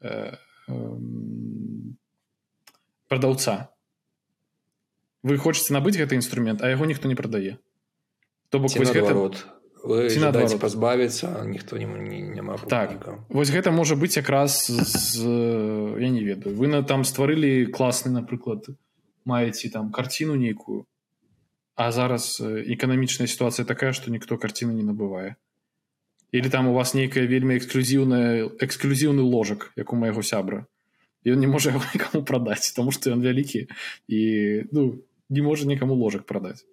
э, 0.00 0.36
э, 0.68 0.76
прадаўца 3.08 3.72
вы 5.24 5.40
хочаце 5.40 5.72
набыць 5.72 5.96
гэты 5.96 6.20
інструмент 6.20 6.60
а 6.60 6.68
яго 6.68 6.84
ніхто 6.84 7.08
не 7.08 7.16
прадае 7.16 7.56
то 8.52 8.60
бок 8.60 8.76
гэта 8.76 9.16
пазбавіцца 10.58 11.44
ніхто 11.44 11.76
не, 11.76 11.86
не, 11.86 12.20
няма 12.22 12.56
так. 12.56 12.96
Вось 13.28 13.52
гэта 13.52 13.70
можа 13.70 13.96
быць 14.00 14.16
якраз 14.16 14.64
з 14.70 15.28
я 16.00 16.08
не 16.08 16.24
ведаю. 16.24 16.56
Вы 16.56 16.68
на 16.72 16.82
там 16.82 17.04
стварылі 17.04 17.68
класны 17.68 18.10
напрыклад 18.10 18.72
маеце 19.24 19.68
там 19.68 19.92
карціну 19.92 20.34
нейкую 20.40 20.86
а 21.74 21.90
зараз 21.90 22.40
эканамічная 22.40 23.26
сітуацыя 23.26 23.66
такая 23.66 23.92
што 23.92 24.10
ніхто 24.10 24.38
карціны 24.38 24.72
не 24.72 24.86
набывае. 24.86 25.36
Или 26.32 26.48
там 26.48 26.68
у 26.68 26.74
вас 26.74 26.94
нейкая 26.94 27.26
вельмі 27.26 27.58
эксклюзіўная 27.58 28.50
эксклюзіўны 28.64 29.22
ложак 29.22 29.72
як 29.76 29.92
у 29.92 29.96
майго 29.96 30.22
сябра. 30.22 30.66
Ён 31.26 31.40
не 31.40 31.46
можа 31.46 31.72
никому 31.94 32.24
прадаць 32.24 32.72
тому 32.72 32.90
что 32.90 33.10
ён 33.10 33.20
вялікі 33.20 33.68
і 34.08 34.20
ну 34.72 35.02
не 35.28 35.42
можа 35.42 35.66
никому 35.66 35.94
ложак 35.94 36.24
прадаць 36.24 36.64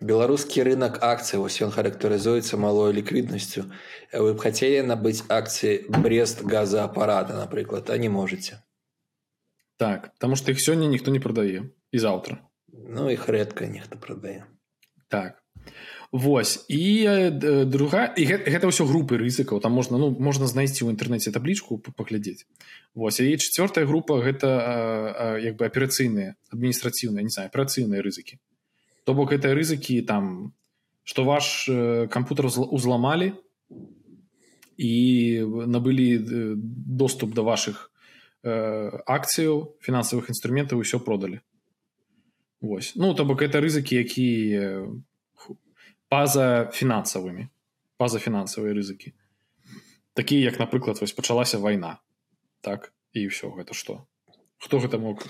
беларускі 0.00 0.62
рынок 0.62 0.98
акцый 1.00 1.40
вось 1.40 1.56
ён 1.64 1.72
характарызуецца 1.72 2.60
малой 2.60 2.92
ліквіднасцю 2.92 3.64
вы 4.12 4.34
б 4.34 4.38
хацелі 4.38 4.84
набыць 4.84 5.24
акцыі 5.32 5.88
брест 5.88 6.44
газаапарата 6.44 7.32
напрыклад 7.32 7.90
а 7.90 7.96
не 7.96 8.08
можете? 8.08 8.60
Так 9.78 10.12
потому 10.14 10.36
что 10.36 10.52
их 10.52 10.60
сёння 10.60 10.86
ніхто 10.86 11.10
не 11.10 11.20
прадае 11.20 11.72
і 11.92 11.98
заўтра 11.98 12.44
ну 12.68 13.08
іх 13.08 13.28
рэдка 13.28 13.66
нехта 13.66 13.96
прадае 13.96 14.44
так. 15.08 15.40
Вось 16.12 16.64
і 16.68 17.04
э, 17.04 17.64
друга 17.64 18.12
і 18.16 18.24
гэта, 18.24 18.50
гэта 18.50 18.64
ўсё 18.68 18.86
групы 18.86 19.16
рызыкаў 19.16 19.60
там 19.60 19.72
можна 19.72 19.98
ну 19.98 20.12
можна 20.12 20.46
знайсці 20.46 20.84
ў 20.84 20.92
інтэрнэце 20.92 21.32
таблічку 21.32 21.80
паглядзець 21.80 22.44
Вось 22.94 23.20
і 23.20 23.36
четвертая 23.36 23.88
група 23.88 24.20
гэта 24.20 25.40
як 25.40 25.56
бы 25.56 25.66
аперацыйныя 25.66 26.36
адміністрацыйныя 26.52 27.24
не 27.24 27.32
знаю 27.32 27.48
аперацыйныя 27.48 28.04
рызыкі 28.04 28.38
то 29.06 29.14
бок 29.14 29.30
это 29.30 29.54
рызыкі 29.54 30.02
там 30.02 30.52
што 31.06 31.22
ваш 31.22 31.70
э, 31.70 32.10
кампутер 32.10 32.50
узламалі 32.50 33.38
і 34.76 34.94
набылі 35.70 36.08
э, 36.18 36.54
доступ 36.58 37.38
да 37.38 37.46
вашых 37.46 37.92
акцыяў 38.46 39.74
фінансавых 39.82 40.30
інструментаў 40.30 40.78
усё 40.78 41.00
продалі. 41.02 41.40
Вось. 42.60 42.92
Ну 42.94 43.14
то 43.14 43.24
бок 43.24 43.42
это 43.42 43.58
рызыкі 43.58 43.98
якія 43.98 44.86
па-за 46.08 46.70
фінансавымі. 46.70 47.50
Па-за 47.98 48.18
фінансавыя 48.22 48.74
рызыкі. 48.74 49.14
Такія 50.14 50.50
як 50.50 50.58
напрыклад 50.62 51.00
вось 51.00 51.12
пачалася 51.12 51.58
вайна. 51.58 51.98
Так? 52.60 52.94
І 53.14 53.26
ўсё 53.26 53.50
гэта 53.50 53.74
што 53.74 54.06
хто 54.58 54.80
гэта 54.80 54.98
мог 54.98 55.22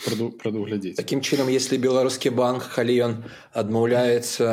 прадуглядзець 0.42 0.96
таким 0.96 1.20
чынам 1.20 1.48
если 1.52 1.76
беларускі 1.76 2.30
банк 2.30 2.68
калі 2.74 2.98
ён 3.08 3.16
адмаўляецца 3.52 4.50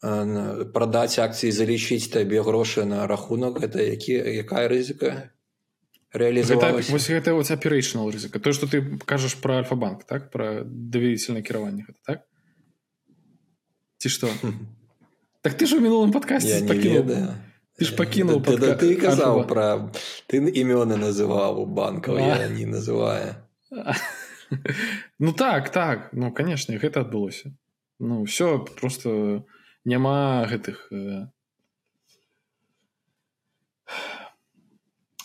прадаць 0.00 1.20
акцыі 1.20 1.52
залічыць 1.52 2.08
табе 2.08 2.40
грошы 2.42 2.88
на 2.88 3.06
рахунак 3.06 3.60
гэта 3.60 3.84
які 3.84 4.16
якая 4.44 4.64
рызыка 4.72 5.30
реалізаваць 6.12 6.90
вось 6.90 7.08
гэта 7.08 7.34
вот 7.34 7.50
аперэйшнал 7.50 8.10
рызыка. 8.10 8.40
То 8.40 8.52
что 8.52 8.66
ты 8.66 8.82
кажаш 9.04 9.36
про 9.36 9.58
альфа-банк 9.58 10.04
так? 10.04 10.30
Про 10.30 10.64
даверительное 10.64 11.42
кіраванне 11.42 11.86
так? 12.06 12.24
Ці 13.98 14.08
што 14.08 14.28
Так 15.42 15.54
ты 15.54 15.66
ж 15.66 15.76
у 15.76 15.80
мінулым 15.80 16.12
падкасці 16.12 16.66
ты 17.80 17.86
ж 17.86 17.96
пакінуў 17.96 18.42
ты, 18.44 18.58
ты, 18.60 18.74
ты 18.76 18.96
казаў 18.96 19.46
пра 19.48 19.92
ты 20.26 20.36
імёны 20.36 20.96
называў 20.96 21.62
у 21.62 21.66
банкаў 21.66 22.18
я 22.18 22.48
не 22.48 22.66
называе 22.66 23.40
ну 25.18 25.32
так 25.32 25.70
так. 25.70 26.12
Ну 26.12 26.32
канешне 26.32 26.78
гэта 26.78 27.00
адбылося. 27.00 27.54
Ну 27.98 28.24
все 28.24 28.58
просто 28.58 29.44
няма 29.84 30.46
гэтых 30.50 30.88
э... 30.90 31.26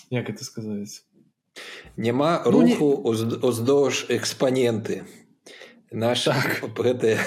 як 0.10 0.30
это 0.30 0.44
сказаць? 0.44 1.06
Няма 1.98 2.44
руху 2.44 3.02
ну, 3.04 3.14
не... 3.14 3.48
уздоўж 3.48 4.06
экспаненты. 4.10 5.04
Наш 5.92 6.24
так. 6.24 6.62
гэтыя 6.78 7.20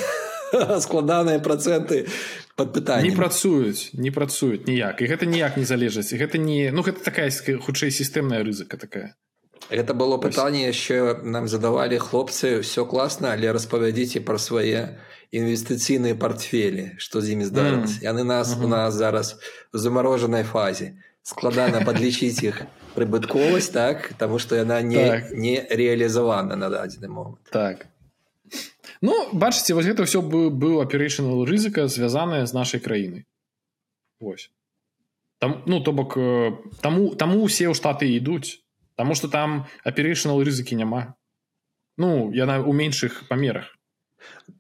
складаныя 0.80 1.38
працэнты 1.38 2.06
под 2.56 2.72
пытаннем. 2.72 3.10
Не 3.10 3.16
працуюць 3.16 3.90
не 3.94 4.10
працуюць 4.10 4.66
ніяк. 4.66 5.00
І 5.02 5.06
гэта 5.06 5.26
ніяк 5.26 5.56
не 5.56 5.64
залежаць 5.64 6.12
гэта 6.12 6.38
не 6.38 6.70
ну 6.70 6.82
гэта 6.82 7.02
такая 7.02 7.30
хутчэй 7.30 7.90
сістэмная 7.90 8.44
рызыка 8.44 8.76
такая 8.76 9.16
это 9.70 9.94
было 9.94 10.16
пытанне 10.16 10.66
яшчэ 10.66 11.22
нам 11.22 11.48
задавалі 11.48 11.98
хлопцы 11.98 12.60
все 12.60 12.84
класна 12.84 13.32
але 13.32 13.52
распавядзіце 13.52 14.20
пра 14.20 14.38
свае 14.38 15.00
інвестыцыйныя 15.32 16.16
портфелі 16.16 16.96
што 16.98 17.20
з 17.20 17.36
імі 17.36 17.44
здарылася 17.44 18.00
mm. 18.00 18.04
яны 18.08 18.24
нас 18.24 18.54
mm 18.54 18.60
-hmm. 18.60 18.64
у 18.64 18.68
нас 18.68 18.94
зараз 18.94 19.36
у 19.74 19.78
замарожанай 19.78 20.44
фазе 20.44 20.92
складана 21.22 21.84
падлічыць 21.84 22.42
іх 22.42 22.62
прыбытковасць 22.96 23.72
так 23.72 24.12
таму 24.18 24.38
што 24.38 24.56
яна 24.56 24.82
не 24.82 25.04
так. 25.08 25.32
не 25.32 25.66
реалізавана 25.70 26.56
на 26.56 26.68
дадзены 26.68 27.08
момант 27.08 27.38
так 27.50 27.86
Ну 29.00 29.14
бачыце 29.32 29.74
вось 29.74 29.86
гэта 29.86 30.02
ўсё 30.02 30.22
быў 30.22 30.50
быў 30.50 30.80
аперэйшнал 30.82 31.44
рызыка 31.44 31.86
звязаная 31.86 32.46
з 32.46 32.52
нашай 32.52 32.80
краінай 32.80 33.24
Вось 34.20 34.50
там 35.38 35.62
ну 35.66 35.80
то 35.80 35.92
бок 35.92 36.16
э, 36.16 36.52
таму 36.80 37.14
таму 37.14 37.44
усе 37.44 37.68
ў 37.68 37.74
штаты 37.74 38.10
ідуць 38.10 38.64
Таму 38.99 39.14
што 39.14 39.30
там 39.30 39.64
аперэйшнал 39.86 40.42
рызыкі 40.42 40.74
няма 40.74 41.14
Ну 41.99 42.30
яна 42.34 42.59
ў 42.59 42.72
меншых 42.74 43.26
памерах 43.30 43.70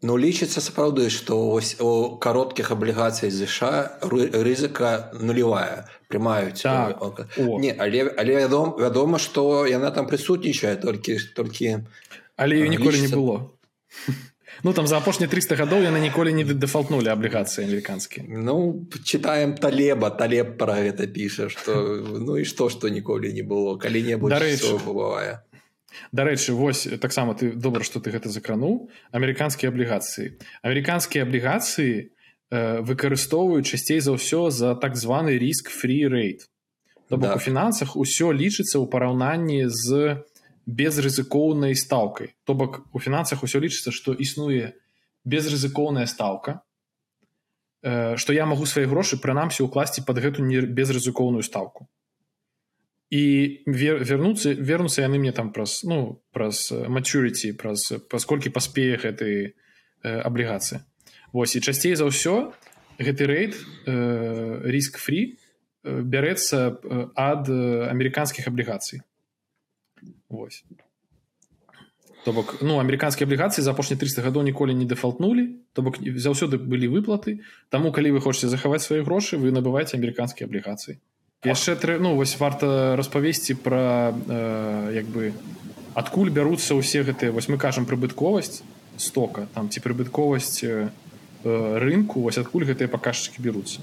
Ну 0.06 0.14
лічыцца 0.22 0.62
сапраўды 0.62 1.08
што 1.10 1.58
у 1.58 1.90
кароткіх 2.22 2.70
аблігацый 2.74 3.30
ЗША 3.34 3.98
рызыка 4.46 5.10
нулевая 5.18 5.90
прымаюць 6.06 6.62
так. 6.62 7.02
не 7.36 7.74
але 7.74 8.06
але 8.14 8.36
вядом 8.38 8.74
вядома 8.78 9.18
што 9.18 9.66
яна 9.66 9.90
там 9.90 10.06
прысутнічае 10.06 10.76
толькі 10.86 11.18
толькі 11.34 11.74
але 12.36 12.68
ніколі 12.74 13.02
не 13.06 13.10
было 13.10 13.36
Ну 14.64 14.72
там 14.72 14.86
за 14.86 14.98
апошнія 14.98 15.30
300 15.30 15.54
гадоў 15.54 15.86
яны 15.86 16.00
ніколі 16.02 16.32
не 16.34 16.42
дэфалтнулі 16.42 17.08
аблігацыі 17.14 17.66
амерыканскія 17.66 18.26
Ну 18.26 18.86
читаем 19.04 19.54
талеба. 19.54 20.10
Талеб 20.10 20.58
пра 20.58 20.82
гэта 20.82 21.06
піша 21.06 21.48
что 21.48 22.02
ну 22.02 22.36
і 22.36 22.44
што 22.44 22.68
што 22.68 22.90
ніколі 22.90 23.30
не 23.32 23.42
было? 23.42 23.78
Калі-небудзь 23.78 24.66
бывае 24.82 25.46
Дарэчы 26.12 26.52
вось 26.52 26.88
таксама 27.00 27.34
ты 27.34 27.52
добра 27.52 27.84
што 27.84 28.00
ты 28.00 28.10
гэта 28.10 28.28
закрануў 28.28 28.90
амерыканскія 29.12 29.70
аблігацыі 29.70 30.34
амерыканскія 30.62 31.24
аблігацыі 31.24 32.10
э, 32.50 32.80
выкарыстоўваюць 32.82 33.66
часцей 33.66 34.00
за 34.00 34.12
ўсё 34.18 34.50
за 34.50 34.74
так 34.74 34.96
званы 34.96 35.38
ріск 35.38 35.70
фрі 35.70 36.08
рейт 36.08 36.50
То 37.08 37.16
бок 37.16 37.30
да. 37.30 37.36
у 37.36 37.38
фінансах 37.38 37.96
усё 37.96 38.34
лічыцца 38.36 38.76
ў 38.76 38.86
параўнанні 38.90 39.70
з 39.70 40.20
безрызыкоўнай 40.68 41.72
стаўкай. 41.74 42.36
То 42.44 42.54
бок 42.54 42.84
у 42.92 43.00
фінансах 43.00 43.42
усё 43.42 43.56
лічыцца 43.56 43.88
што 43.88 44.12
існуе 44.12 44.76
безрызыкоўная 45.24 46.04
стаўка 46.04 46.60
што 47.82 48.34
я 48.34 48.44
магу 48.46 48.66
свае 48.66 48.86
грошы 48.90 49.16
прынамсі 49.22 49.64
ўкласці 49.64 50.02
под 50.02 50.18
гэту 50.18 50.42
не 50.42 50.60
безрызыкоўную 50.60 51.46
стаўку. 51.46 51.86
І 53.08 53.64
вернуцца 53.64 54.52
вернуцца 54.52 55.00
яны 55.06 55.16
мне 55.16 55.32
там 55.32 55.52
праз 55.54 55.80
ну 55.88 56.20
праз 56.34 56.68
maturity 56.68 57.54
праз 57.56 57.96
пасколькі 58.10 58.52
паспее 58.52 59.00
гэтай 59.00 59.56
аблігацыі 60.04 60.84
Вось 61.32 61.56
і 61.56 61.60
часцей 61.64 61.96
за 61.96 62.04
ўсё 62.04 62.52
гэты 63.00 63.24
рэйд 63.24 63.52
ріск 64.68 65.00
фрі 65.00 65.38
бярэцца 65.84 66.76
ад 67.16 67.48
амерыканскіх 67.48 68.44
аблігацый 68.52 69.00
Вось. 70.28 70.64
То 72.24 72.32
бок 72.32 72.58
ну 72.60 72.76
амерыканскія 72.82 73.24
аблігацыі 73.24 73.64
за 73.64 73.72
апошні 73.72 73.96
300 73.96 74.20
гадоў 74.20 74.44
ніколі 74.44 74.74
не 74.74 74.84
дэфалтнулі 74.84 75.64
то 75.72 75.82
бок 75.82 75.96
заўсёды 76.02 76.58
былі 76.60 76.90
выплаты. 76.92 77.40
Таму 77.70 77.92
калі 77.92 78.12
вы 78.12 78.20
хочаце 78.20 78.52
захаваць 78.52 78.82
свае 78.84 79.00
грошы 79.06 79.38
вы 79.38 79.54
набываеце 79.54 79.96
амерыканскія 79.96 80.44
аблігацыі. 80.44 80.98
Яшчэ 81.48 81.78
трэ 81.80 81.96
ну 82.02 82.12
вось 82.18 82.36
варта 82.36 82.96
распавесці 83.00 83.56
пра 83.62 84.12
э, 84.12 85.00
як 85.00 85.06
бы 85.08 85.32
адкуль 85.94 86.28
бяруцца 86.28 86.76
ўсе 86.76 87.06
гэтыя 87.06 87.32
вось 87.32 87.48
мы 87.48 87.56
кажам 87.56 87.86
прыбытковасць 87.86 88.60
стока 88.98 89.48
там 89.54 89.70
ці 89.70 89.80
прыбытковасць 89.80 90.60
э, 90.66 90.90
рынку 91.80 92.20
вось 92.20 92.36
адкуль 92.36 92.68
гэтыя 92.68 92.92
паказчыкі 92.92 93.40
бяруцца. 93.40 93.80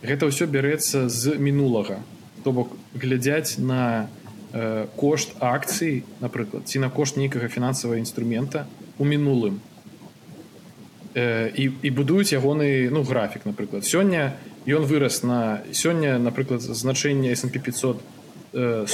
Гэта 0.00 0.30
ўсё 0.30 0.46
бярэцца 0.46 1.10
з 1.10 1.36
мінулага. 1.36 2.00
То 2.46 2.54
бок 2.54 2.72
глядзяць 2.94 3.58
на 3.58 4.06
Э, 4.06 4.27
кошт 4.96 5.36
акцый 5.40 6.04
напрыклад 6.20 6.64
ці 6.64 6.78
на 6.78 6.88
кошт 6.88 7.16
нейкага 7.16 7.48
фінансавага 7.48 8.00
інструмента 8.00 8.66
у 8.98 9.04
мінулым 9.04 9.60
э, 11.14 11.52
і, 11.52 11.70
і 11.82 11.90
будуюць 11.90 12.32
ягоны 12.32 12.88
ну 12.90 13.02
графік 13.02 13.44
напрыклад. 13.44 13.84
Сёння 13.84 14.40
ён 14.64 14.88
вырас 14.88 15.22
на 15.22 15.60
сёння 15.72 16.18
напрыклад 16.18 16.62
значэнне 16.62 17.32
S&P 17.32 17.58
500 17.58 18.00
100 18.52 18.88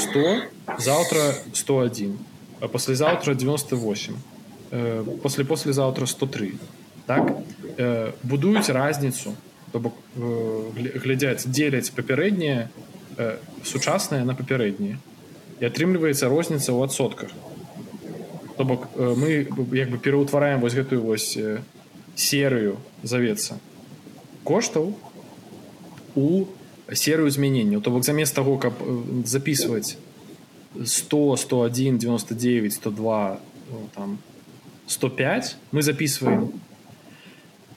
заўтра 0.78 1.38
101 1.52 2.18
а 2.61 2.68
паслязаўтра 2.68 3.34
98 3.34 4.14
после 5.22 5.44
послезаўтра 5.44 6.07
103 6.07 6.52
так? 7.07 7.30
Будуюць 8.22 8.68
разніцу 8.70 9.34
то 9.70 9.78
бок 9.78 9.94
глядзяць 10.18 11.46
дзеляць 11.46 11.94
папярэднія 11.94 12.68
сучасныя 13.62 14.24
на 14.24 14.34
папярэднія 14.34 14.98
і 15.61 15.66
атрымліваецца 15.68 16.28
розніца 16.28 16.72
ў 16.72 16.84
адсотках 16.88 17.30
то 18.57 18.64
бок 18.64 18.86
мы 18.96 19.46
як 19.74 19.90
бы 19.90 19.98
пераўтвараем 19.98 20.61
вось 20.61 20.74
гэтую 20.78 21.02
вось 21.02 21.38
серыю 22.14 22.76
завецца 23.02 23.59
коштаў 24.44 24.94
у 26.14 26.28
серыю 26.92 27.30
змяненняў 27.30 27.82
то 27.82 27.90
бок 27.90 28.05
замест 28.05 28.34
таго 28.34 28.59
каб 28.59 28.78
записываць 29.24 29.96
100 30.74 31.36
101 31.36 31.98
99 31.98 32.72
102 32.74 33.40
там 33.94 34.18
105 34.86 35.57
мы 35.72 35.82
записываем 35.82 36.52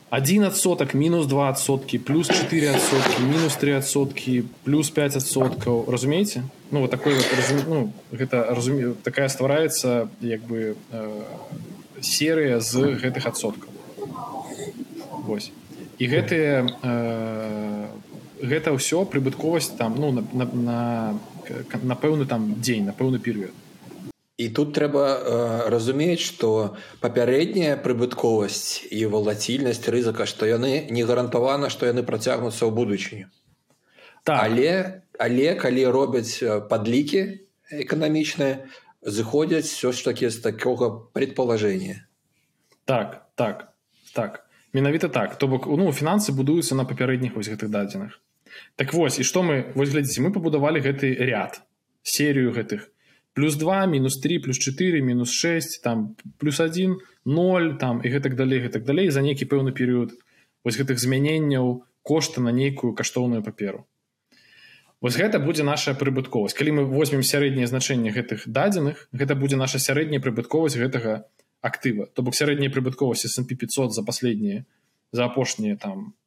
1 0.10 0.44
отсоток 0.44 0.94
минус 0.94 1.26
2 1.26 1.50
отсотки 1.50 1.98
плюс 1.98 2.28
4 2.28 2.70
отсотки 2.72 3.22
минус 3.22 3.56
3 3.56 3.72
отсотки 3.72 4.46
плюс 4.64 4.90
5 4.90 5.18
отсоткаў 5.18 5.86
разумееце 5.88 6.44
ну 6.72 6.82
вот 6.82 6.92
такой 6.92 7.16
вот, 7.16 7.26
ну, 7.68 7.92
гэта 8.12 8.48
разуме 8.50 8.94
такая 9.04 9.28
ствараецца 9.28 10.10
як 10.22 10.42
бы 10.42 10.78
э, 10.92 11.24
серыя 12.00 12.60
з 12.60 12.96
гэтых 12.96 13.28
адсоткаў 13.28 13.70
Вось 15.28 15.52
і 16.00 16.08
гэтыя 16.08 16.72
э, 16.84 17.88
гэта 18.42 18.72
ўсё 18.72 19.04
прыбытковасць 19.04 19.76
там 19.76 19.96
ну 20.00 20.12
на, 20.12 20.24
на, 20.32 20.46
на, 20.46 21.14
на 21.84 21.96
пэўны 21.96 22.26
там 22.26 22.62
дзень 22.62 22.86
на 22.86 22.94
пэўны 22.94 23.20
перыяд 23.20 23.52
і 24.38 24.50
тут 24.50 24.74
трэба 24.78 25.04
э, 25.04 25.70
разумець 25.74 26.22
што 26.22 26.78
папярэдняя 27.02 27.78
прыбытковасць 27.82 28.86
і 28.94 29.06
валацільнасць 29.14 29.90
рызыка 29.90 30.30
што 30.30 30.50
яны 30.50 30.88
не 30.90 31.04
гарантавана 31.04 31.70
што 31.74 31.90
яны 31.90 32.04
працягнуцца 32.04 32.66
ў 32.66 32.72
будучыню 32.72 33.26
так. 34.24 34.38
але 34.38 35.02
але 35.18 35.56
калі 35.56 35.88
робяць 35.90 36.42
падлікі 36.70 37.24
эканамічныя 37.72 38.70
зыходзяць 39.02 39.72
все 39.74 39.92
ж 39.92 40.06
таки 40.06 40.30
з 40.30 40.38
такога 40.40 40.92
предположения 41.14 42.06
так 42.86 43.26
так 43.36 43.74
так. 44.18 44.48
Менавіта 44.74 45.10
так. 45.10 45.38
То 45.38 45.48
бок 45.48 45.68
ну 45.68 45.92
фінансы 45.92 46.34
будуюцца 46.34 46.76
на 46.76 46.86
папярэдніх 46.86 47.36
вось 47.36 47.50
гэтых 47.50 47.70
дадзеных. 47.70 48.18
Так 48.76 48.94
вось 48.94 49.20
і 49.20 49.24
што 49.24 49.44
мы 49.46 49.72
вось 49.76 49.94
глядзіце 49.94 50.26
мы 50.26 50.34
пабудавалі 50.34 50.82
гэты 50.82 51.14
ряд 51.14 51.62
серію 52.02 52.52
гэтых 52.52 52.90
плюс 53.38 53.56
2 53.56 53.86
мінус 53.86 54.18
3 54.18 54.40
плюс 54.40 54.58
4 54.58 55.02
мінус 55.02 55.32
6 55.32 55.84
там 55.84 56.16
плюс 56.38 56.60
1 56.60 56.98
0 57.26 57.78
там 57.80 58.02
і 58.04 58.10
гэтак 58.10 58.34
далей 58.34 58.60
гэтак 58.66 58.84
далей 58.84 59.12
за 59.14 59.22
нейкі 59.22 59.46
пэўны 59.46 59.78
перыяд. 59.78 60.10
Вось 60.66 60.74
гэтых 60.74 60.98
змяненняў 60.98 61.86
кошта 62.02 62.42
на 62.42 62.50
нейкую 62.50 62.98
каштоўную 62.98 63.44
паперу. 63.46 63.86
Вось 65.02 65.22
гэта 65.22 65.38
будзе 65.38 65.62
наша 65.62 65.94
прыбытковасць. 65.94 66.58
Калі 66.58 66.82
мы 66.82 66.84
возьмем 66.90 67.22
сярэдняе 67.22 67.70
значэнне 67.70 68.10
гэтых 68.10 68.50
дадзеных 68.50 69.06
гэта 69.14 69.38
будзе 69.38 69.62
наша 69.62 69.78
сярэдняя 69.78 70.18
прыбытковасць 70.18 70.82
гэтага 70.82 71.30
актыва. 71.62 72.10
То 72.18 72.26
бок 72.26 72.34
сярэдняя 72.34 72.74
прыбытковасць 72.74 73.30
S&P 73.30 73.54
500 73.54 73.94
за 73.94 74.02
паследнія 74.02 74.66
за 75.14 75.30
апошнія 75.30 75.78
там 75.78 76.18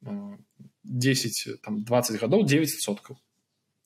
10 0.87 1.59
там 1.59 1.83
20 1.83 2.23
гадоў 2.23 2.47
9соткаў 2.47 3.19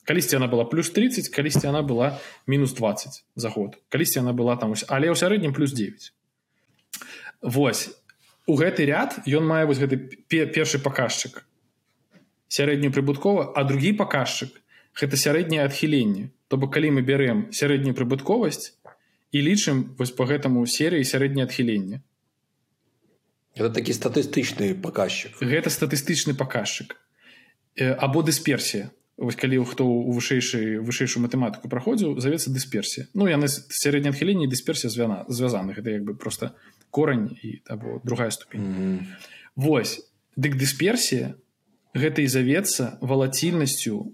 калісьці 0.06 0.38
она 0.38 0.48
была 0.48 0.70
плюс 0.70 0.90
30 0.90 1.30
калісьці 1.30 1.68
она 1.68 1.82
была 1.82 2.20
мінус 2.48 2.74
20 2.74 3.26
за 3.36 3.50
год. 3.50 3.78
Калісьці 3.90 4.20
она 4.20 4.34
была 4.34 4.56
там 4.58 4.74
але 4.88 5.10
ў 5.10 5.16
сярэднім 5.16 5.54
плюс 5.54 5.74
9 5.74 6.14
Вось 7.42 7.90
у 8.46 8.56
гэты 8.56 8.86
ряд 8.86 9.20
ён 9.26 9.46
мае 9.46 9.66
вось 9.66 9.82
гэты 9.82 9.98
першы 10.30 10.80
паказчык. 10.80 11.46
Сярэднюю 12.48 12.94
прыбыткова 12.94 13.54
а 13.58 13.64
другі 13.66 13.94
паказчык 13.98 14.54
гэта 14.94 15.18
сярэдняе 15.18 15.66
адхіленне. 15.66 16.30
То 16.48 16.58
бок 16.58 16.74
калі 16.74 16.96
мы 16.98 17.02
бярэм 17.02 17.50
сярэднюю 17.52 17.98
прыбытковасць 17.98 18.78
і 19.34 19.42
лічым 19.42 19.98
вось 19.98 20.14
по 20.14 20.30
гэтаму 20.30 20.66
серыі 20.70 21.04
сярэдняе 21.04 21.50
адхіленне. 21.50 22.06
Это 23.56 23.70
такі 23.72 23.94
статыстычны 23.96 24.76
паказчык. 24.76 25.42
Гэта 25.42 25.72
статыстычны 25.74 26.36
паказчык. 26.36 26.96
Або 27.76 28.22
дысперсія 28.22 28.92
вось 29.18 29.36
калі 29.36 29.64
хто 29.64 29.88
у 29.88 30.12
вышэйшай 30.12 30.84
вышэйшую 30.84 31.24
матэматыку 31.24 31.72
праходзіў 31.72 32.20
завецца 32.20 32.52
дысперсія. 32.52 33.08
Ну 33.16 33.28
яны 33.32 33.48
сярэдні 33.48 34.12
адхіленне 34.12 34.48
дысперсія 34.52 34.92
звяна 34.92 35.24
звязаных 35.28 35.80
это 35.80 35.90
як 35.90 36.04
бы 36.04 36.16
просто 36.16 36.52
корань 36.92 37.32
і 37.44 37.62
або 37.68 38.02
другая 38.04 38.32
ступень. 38.32 38.62
Mm 38.62 38.76
-hmm. 38.76 39.00
Вось. 39.56 40.12
Дык 40.38 40.60
дысперсія 40.60 41.34
гэта 41.96 42.20
і 42.20 42.28
завецца 42.28 42.98
валацільнасцю 43.02 44.12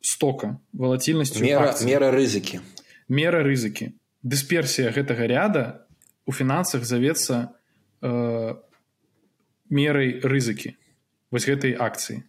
стока 0.00 0.58
валацільнасцю 0.72 1.40
мера, 1.40 1.74
мера 1.84 2.12
рызыкі. 2.12 2.60
Мера 3.08 3.42
рызыкі. 3.42 3.92
Дысперсія 4.22 4.92
гэтага 4.92 5.26
ряда 5.26 5.86
у 6.26 6.32
фінансах 6.32 6.84
завецца 6.84 7.48
э, 8.02 8.54
мерай 9.70 10.20
рызыкі 10.20 10.76
вось 11.30 11.48
гэтай 11.48 11.72
акцыі 11.72 12.22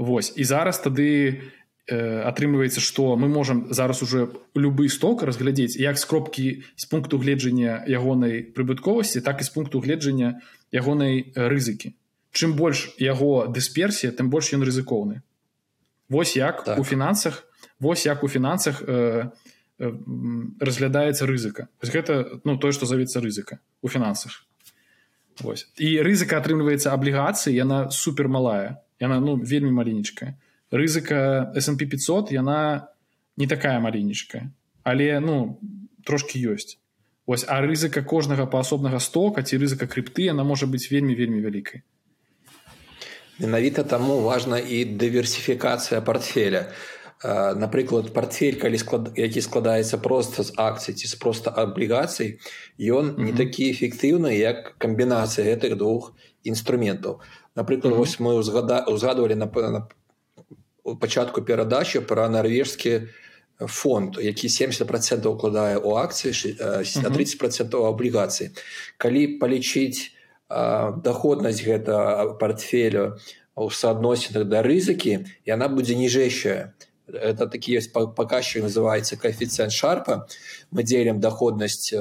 Вось. 0.00 0.32
І 0.36 0.44
зараз 0.48 0.80
тады 0.80 1.44
э, 1.84 2.24
атрымліваецца 2.24 2.80
што 2.80 3.20
мы 3.20 3.28
можам 3.28 3.68
зараз 3.68 4.00
уже 4.00 4.32
любы 4.56 4.88
сток 4.88 5.20
разглядзець 5.28 5.76
як 5.76 6.00
з 6.00 6.04
кропкі 6.08 6.46
з 6.72 6.84
пункту 6.88 7.20
гледжання 7.20 7.84
ягонай 7.84 8.48
прыбытковасці 8.56 9.20
так 9.20 9.44
і 9.44 9.44
з 9.44 9.52
пункту 9.52 9.84
гледжання 9.84 10.40
ягонай 10.72 11.36
рызыкі. 11.36 11.92
Чым 12.32 12.56
больш 12.56 12.96
яго 12.96 13.44
дысперсія 13.44 14.16
тым 14.16 14.32
больш 14.32 14.56
ён 14.56 14.64
рызыкоўны. 14.64 15.20
Вось 16.08 16.32
як 16.32 16.64
так. 16.64 16.80
у 16.80 16.84
фінансах 16.84 17.44
вось 17.76 18.08
як 18.08 18.24
у 18.24 18.28
фінансах 18.32 18.80
э, 18.80 19.28
э, 19.76 19.92
разглядаецца 20.64 21.28
рызыка. 21.28 21.68
Гэта 21.84 22.40
ну 22.48 22.56
тое 22.56 22.72
што 22.72 22.88
завецца 22.88 23.20
рызыка 23.20 23.60
у 23.84 23.88
фінансах. 23.92 24.48
Вось. 25.44 25.68
і 25.76 26.00
рызыка 26.00 26.40
атрымліваецца 26.40 26.88
аблігацыі 26.88 27.52
яна 27.52 27.92
супер 27.92 28.32
малая 28.32 28.80
яна 29.00 29.20
ну 29.20 29.36
вельмі 29.36 29.72
маленечкая 29.72 30.36
рызыка 30.70 31.52
S&P 31.56 31.86
500 31.86 32.32
яна 32.32 32.88
не 33.36 33.46
такая 33.46 33.80
маленечкая 33.80 34.52
але 34.82 35.20
ну 35.20 35.58
трошки 36.04 36.38
ёсць. 36.38 36.78
Ось 37.26 37.44
а 37.46 37.60
рызыка 37.60 38.02
кожнага 38.02 38.46
паасобнага 38.46 38.98
стока 38.98 39.42
ці 39.42 39.58
рызыка 39.62 39.86
крыпты 39.86 40.30
она 40.30 40.44
можа 40.44 40.66
быць 40.66 40.90
вельмі 40.90 41.14
вельмі 41.14 41.40
вялікай 41.40 41.82
менавіта 43.40 43.84
таму 43.84 44.20
важна 44.20 44.58
і 44.58 44.84
дыверсіфікацыя 44.84 46.00
портфеля 46.04 46.72
напрыклад 47.22 48.12
портфель 48.16 48.56
калі 48.60 48.80
склад 48.80 49.12
які 49.16 49.40
складаецца 49.44 50.00
просто 50.00 50.42
з 50.42 50.56
акцый 50.56 50.96
ці 50.96 51.06
з 51.06 51.14
просто 51.20 51.52
аблігацый 51.52 52.40
ён 52.80 53.14
не 53.20 53.32
такі 53.32 53.70
эфектыўны 53.72 54.32
як 54.36 54.74
камбінацыя 54.78 55.44
гэтых 55.52 55.76
двух 55.76 56.12
інструментаў 56.44 57.20
напрыклад 57.56 57.94
вось 57.94 58.18
мы 58.20 58.34
узгадывалі 58.38 59.34
на, 59.34 59.46
на 59.46 59.88
пачатку 61.00 61.42
перадачы 61.42 62.00
пра 62.00 62.28
нарвежскі 62.28 63.08
фонд 63.60 64.18
які 64.18 64.48
70 64.48 64.88
процентаў 64.88 65.36
укладае 65.36 65.76
у 65.78 65.96
акцыі 65.96 66.56
на 67.04 67.10
30 67.10 67.38
процентаў 67.38 67.86
аблігацыі 67.90 68.50
калі 68.96 69.40
палічыць 69.42 70.16
доходнасць 70.48 71.62
гэта 71.62 72.36
портфелю 72.40 73.18
у 73.56 73.70
суадносінах 73.70 74.48
да 74.48 74.62
рызыкі 74.62 75.26
яна 75.44 75.68
будзе 75.68 75.94
ніжэйшая 75.94 76.72
это 77.14 77.46
такі 77.46 77.78
ёсць 77.78 77.90
паказчык 77.92 78.62
называется 78.62 79.16
коэфіцыент 79.16 79.72
шарпа. 79.72 80.26
Мы 80.70 80.82
дзелім 80.82 81.20
доходнасць 81.20 81.92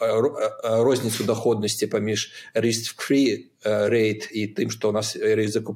розніцу 0.00 1.24
доходнасці 1.24 1.86
паміж 1.86 2.30
рыст 2.54 2.92
free 2.96 3.48
рейд 3.64 4.28
і 4.30 4.46
тым 4.54 4.70
што 4.70 4.90
у 4.90 4.92
нас 4.92 5.16
рызыку 5.16 5.72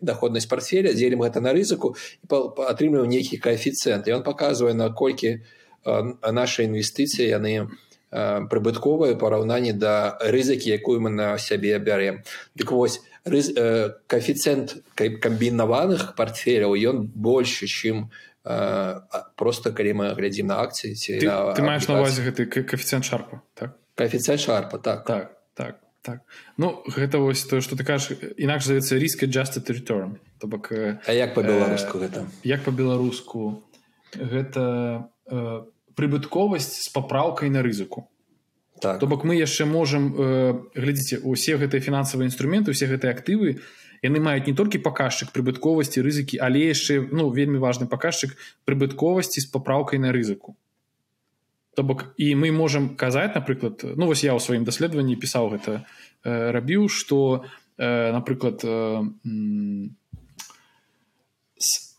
доходнасць 0.00 0.46
портфеля 0.46 0.92
дзелім 0.92 1.24
гэта 1.24 1.40
на 1.40 1.52
рызыку 1.56 1.96
атрымліваем 2.28 3.08
нейкі 3.08 3.40
коэфіцыент 3.40 4.08
ён 4.08 4.22
показывае 4.22 4.74
наколькі 4.74 5.40
наши 5.84 6.68
інвестыцыі 6.68 7.26
яны 7.32 7.72
прыбытковыя 8.12 9.16
параўнанні 9.16 9.72
да 9.72 10.20
рызыкі 10.20 10.68
якую 10.68 11.00
мы 11.00 11.10
на 11.10 11.38
сябе 11.38 11.78
бярем. 11.80 12.20
Дык 12.54 12.70
вось 12.70 13.00
рыз, 13.24 13.52
э, 13.56 13.96
коэфіцыент 14.06 14.82
камбінаваных 14.96 16.14
портфеляў 16.16 16.74
ён 16.76 17.08
больше 17.14 17.66
чым 17.66 18.10
э, 18.44 19.00
просто 19.36 19.72
калі 19.72 19.92
мы 19.92 20.06
глядзім 20.14 20.46
на 20.46 20.60
акцыі 20.60 20.94
ці 20.94 21.18
ты, 21.18 21.26
на 21.26 21.54
ты 21.54 21.62
маеш 21.62 21.88
на 21.88 22.02
увазе 22.02 22.22
гэты 22.26 22.46
коэфіцыент 22.50 23.04
шарпа 23.04 23.42
так? 23.54 23.78
Коэфіцыент 23.96 24.40
шарпа 24.40 24.78
так. 24.78 25.06
Так 25.06 25.38
так 25.54 25.78
так. 26.02 26.20
Ну 26.56 26.82
гэта 26.86 27.18
вось 27.18 27.44
то 27.44 27.60
что 27.60 27.76
ты 27.76 27.84
кажаш 27.84 28.18
інакш 28.36 28.66
завецца 28.66 28.98
риск 28.98 29.22
just 29.24 29.56
return. 29.68 30.18
То 30.38 30.46
бок 30.46 30.72
э, 30.72 30.98
а 31.06 31.12
як 31.12 31.34
по-беларуску 31.34 31.98
э, 31.98 32.00
гэта? 32.08 32.26
як 32.42 32.62
по-беларуску 32.62 33.62
гэта 34.14 35.08
э, 35.30 35.62
прыбытковасць 35.96 36.82
з 36.82 36.88
папраўкай 36.92 37.50
на 37.50 37.62
рызыку. 37.62 38.08
Так. 38.82 38.98
то 38.98 39.06
бок 39.06 39.22
мы 39.22 39.38
яшчэ 39.38 39.64
можемм 39.64 40.10
э, 40.18 40.58
глядзіце 40.74 41.22
усе 41.22 41.54
гэтыя 41.54 41.78
фінансавыя 41.78 42.26
інструменты 42.26 42.74
усе 42.74 42.90
гэтыя 42.90 43.14
актывы 43.14 43.62
яны 44.02 44.18
маюць 44.18 44.50
не 44.50 44.54
толькі 44.58 44.82
паказчык 44.82 45.30
прыбытковасці 45.30 46.02
рызыкі 46.02 46.42
але 46.42 46.66
яшчэ 46.66 46.98
ну 47.14 47.30
вельмі 47.30 47.62
важны 47.62 47.86
паказчык 47.86 48.34
прыбытковасці 48.66 49.38
з 49.38 49.46
папраўкай 49.54 50.02
на 50.02 50.10
рызыку. 50.10 50.58
То 51.78 51.86
бок 51.86 52.10
і 52.18 52.34
мы 52.34 52.50
можемм 52.50 52.98
казаць 52.98 53.38
напрыклад 53.38 53.86
ну 53.86 54.10
вось 54.10 54.26
я 54.26 54.34
ў 54.34 54.42
сваім 54.42 54.66
даследаванні 54.66 55.14
пісаў 55.14 55.54
гэта 55.54 55.86
э, 56.26 56.50
рабіў 56.50 56.90
что 56.90 57.46
э, 57.78 58.10
напрыклад 58.10 58.66
э, 58.66 59.06
с, 61.54 61.94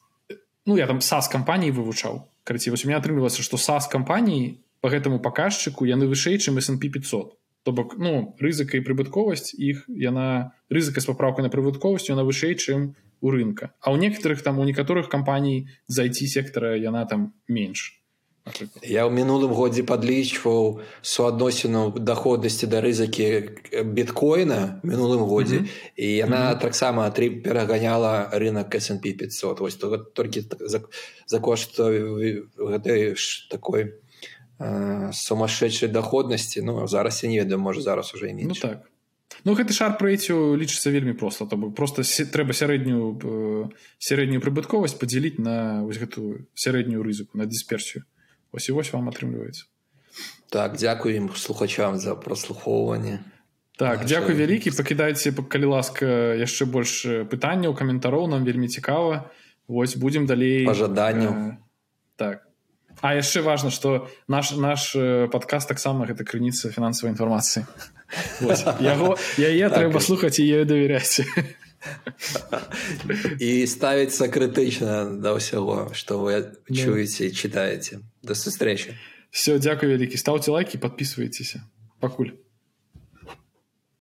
ну 0.68 0.76
я 0.76 0.84
там 0.84 1.00
сас 1.00 1.32
кампаніі 1.32 1.72
вывучаў 1.72 2.28
карці 2.44 2.74
вось 2.74 2.86
у 2.86 2.92
меня 2.92 3.00
атрымліваецца 3.00 3.46
што 3.46 3.58
сас 3.58 3.88
кампаніі 3.88 4.60
по 4.84 4.92
гэтаму 4.92 5.20
паказчыку 5.24 5.88
яны 5.88 6.08
вышэй 6.12 6.38
чым 6.38 6.60
снп 6.60 6.92
500 7.00 7.34
то 7.64 7.72
бок 7.72 7.96
ну 7.98 8.36
рызыка 8.44 8.78
і 8.78 8.84
прыбытковасць 8.84 9.56
іх 9.56 9.88
яна 9.88 10.52
рызыка 10.70 11.00
з 11.00 11.08
папраўкай 11.12 11.48
на 11.48 11.52
прыбытковасць 11.54 12.12
яна 12.12 12.28
вышэй 12.28 12.60
чым 12.60 12.94
у 13.24 13.32
рынка. 13.32 13.72
А 13.80 13.96
ў 13.96 14.04
некаторых 14.04 14.44
там 14.44 14.60
у 14.60 14.68
некаторых 14.68 15.08
кампаній 15.08 15.72
зайти 15.88 16.28
сектара 16.28 16.76
яна 16.76 17.08
там 17.08 17.32
менш 17.48 18.03
я 18.84 19.08
ў 19.08 19.12
мінулым 19.16 19.56
годзе 19.56 19.84
падлічваў 19.88 20.84
суадносіну 21.02 21.96
доходнасці 21.96 22.68
да 22.68 22.84
рызыкі 22.84 23.56
біткоіна 23.84 24.84
мінулым 24.84 25.24
годзе 25.24 25.58
mm 25.58 25.64
-hmm. 25.64 25.92
і 25.96 26.08
яна 26.16 26.44
mm 26.44 26.56
-hmm. 26.56 26.62
таксама 26.62 27.10
тры 27.10 27.42
пераганяла 27.42 28.30
рынок 28.34 28.80
снп 28.80 29.16
500 29.18 29.60
вось 29.60 29.76
то 29.76 29.98
толькі 29.98 30.44
за, 30.60 30.82
за 31.28 31.40
кошт 31.40 31.80
гэтай 31.80 33.16
такой 33.50 34.04
Э, 34.60 35.10
сумасшедшай 35.14 35.90
доходнасці 35.90 36.62
ну 36.62 36.88
зараз 36.88 37.24
я 37.24 37.30
не 37.30 37.40
ведаю 37.40 37.60
можа 37.60 37.82
зараз 37.82 38.14
уже 38.14 38.32
не 38.32 38.44
ну, 38.44 38.54
так. 38.54 38.88
Ну 39.44 39.56
гэты 39.58 39.74
шар 39.74 39.98
прэйцю 39.98 40.56
лічыцца 40.56 40.94
вельмі 40.94 41.18
проста 41.18 41.46
то 41.50 41.58
просто 41.58 42.06
трэба 42.06 42.54
сярэднюю 42.54 43.18
э, 43.18 43.70
сярэднюю 43.98 44.40
прыбытковасць 44.46 44.96
падзяліць 44.96 45.42
на 45.42 45.82
вось 45.82 45.98
гэтую 45.98 46.46
сярэднюю 46.54 47.02
рызыку 47.02 47.36
на 47.36 47.50
дысперсію 47.50 48.06
ось 48.54 48.70
і 48.70 48.78
вось 48.78 48.94
вам 48.94 49.10
атрымліваецца 49.10 49.66
так 50.54 50.78
дзякую 50.78 51.18
ім 51.18 51.30
слухачам 51.36 51.98
за 52.00 52.16
праслухоўванне 52.16 53.20
так 53.78 54.06
дзякуй 54.06 54.38
вялікі 54.38 54.72
пакідайце 54.78 55.34
калі 55.34 55.74
ласка 55.74 56.06
яшчэ 56.38 56.70
больш 56.70 56.94
пытанняў 57.34 57.74
каментароў 57.74 58.30
нам 58.30 58.46
вельмі 58.46 58.70
цікава 58.70 59.34
вось 59.68 59.98
будзем 59.98 60.30
далей 60.30 60.66
пожаданню 60.66 61.32
э, 61.34 61.52
так. 62.16 62.48
А 63.02 63.16
яшчэ 63.16 63.42
важно 63.42 63.72
что 63.72 64.08
наш 64.28 64.54
наш 64.54 64.94
подкаст 65.34 65.68
таксама 65.68 66.06
гэта 66.06 66.24
крыніца 66.24 66.70
фінансавай 66.70 67.18
інфармацыі 67.18 67.66
яго 68.80 69.18
яе 69.42 69.70
трэба 69.74 70.00
слухаць 70.00 70.38
і 70.38 70.46
ёй 70.46 70.70
давяряць 70.70 71.26
і 73.42 73.52
ставіцца 73.68 74.30
крытычна 74.30 75.18
да 75.18 75.34
ўсяго 75.34 75.90
што 75.98 76.22
вы 76.22 76.54
чуеце 76.70 77.34
читаеце 77.34 78.06
да 78.24 78.36
сустрэчы 78.36 78.96
все 79.30 79.60
дзякуй 79.60 79.94
вялікі 79.94 80.18
стаўце 80.18 80.52
лайки 80.56 80.80
подписывайтеся 80.80 81.64
пакуль 82.00 82.32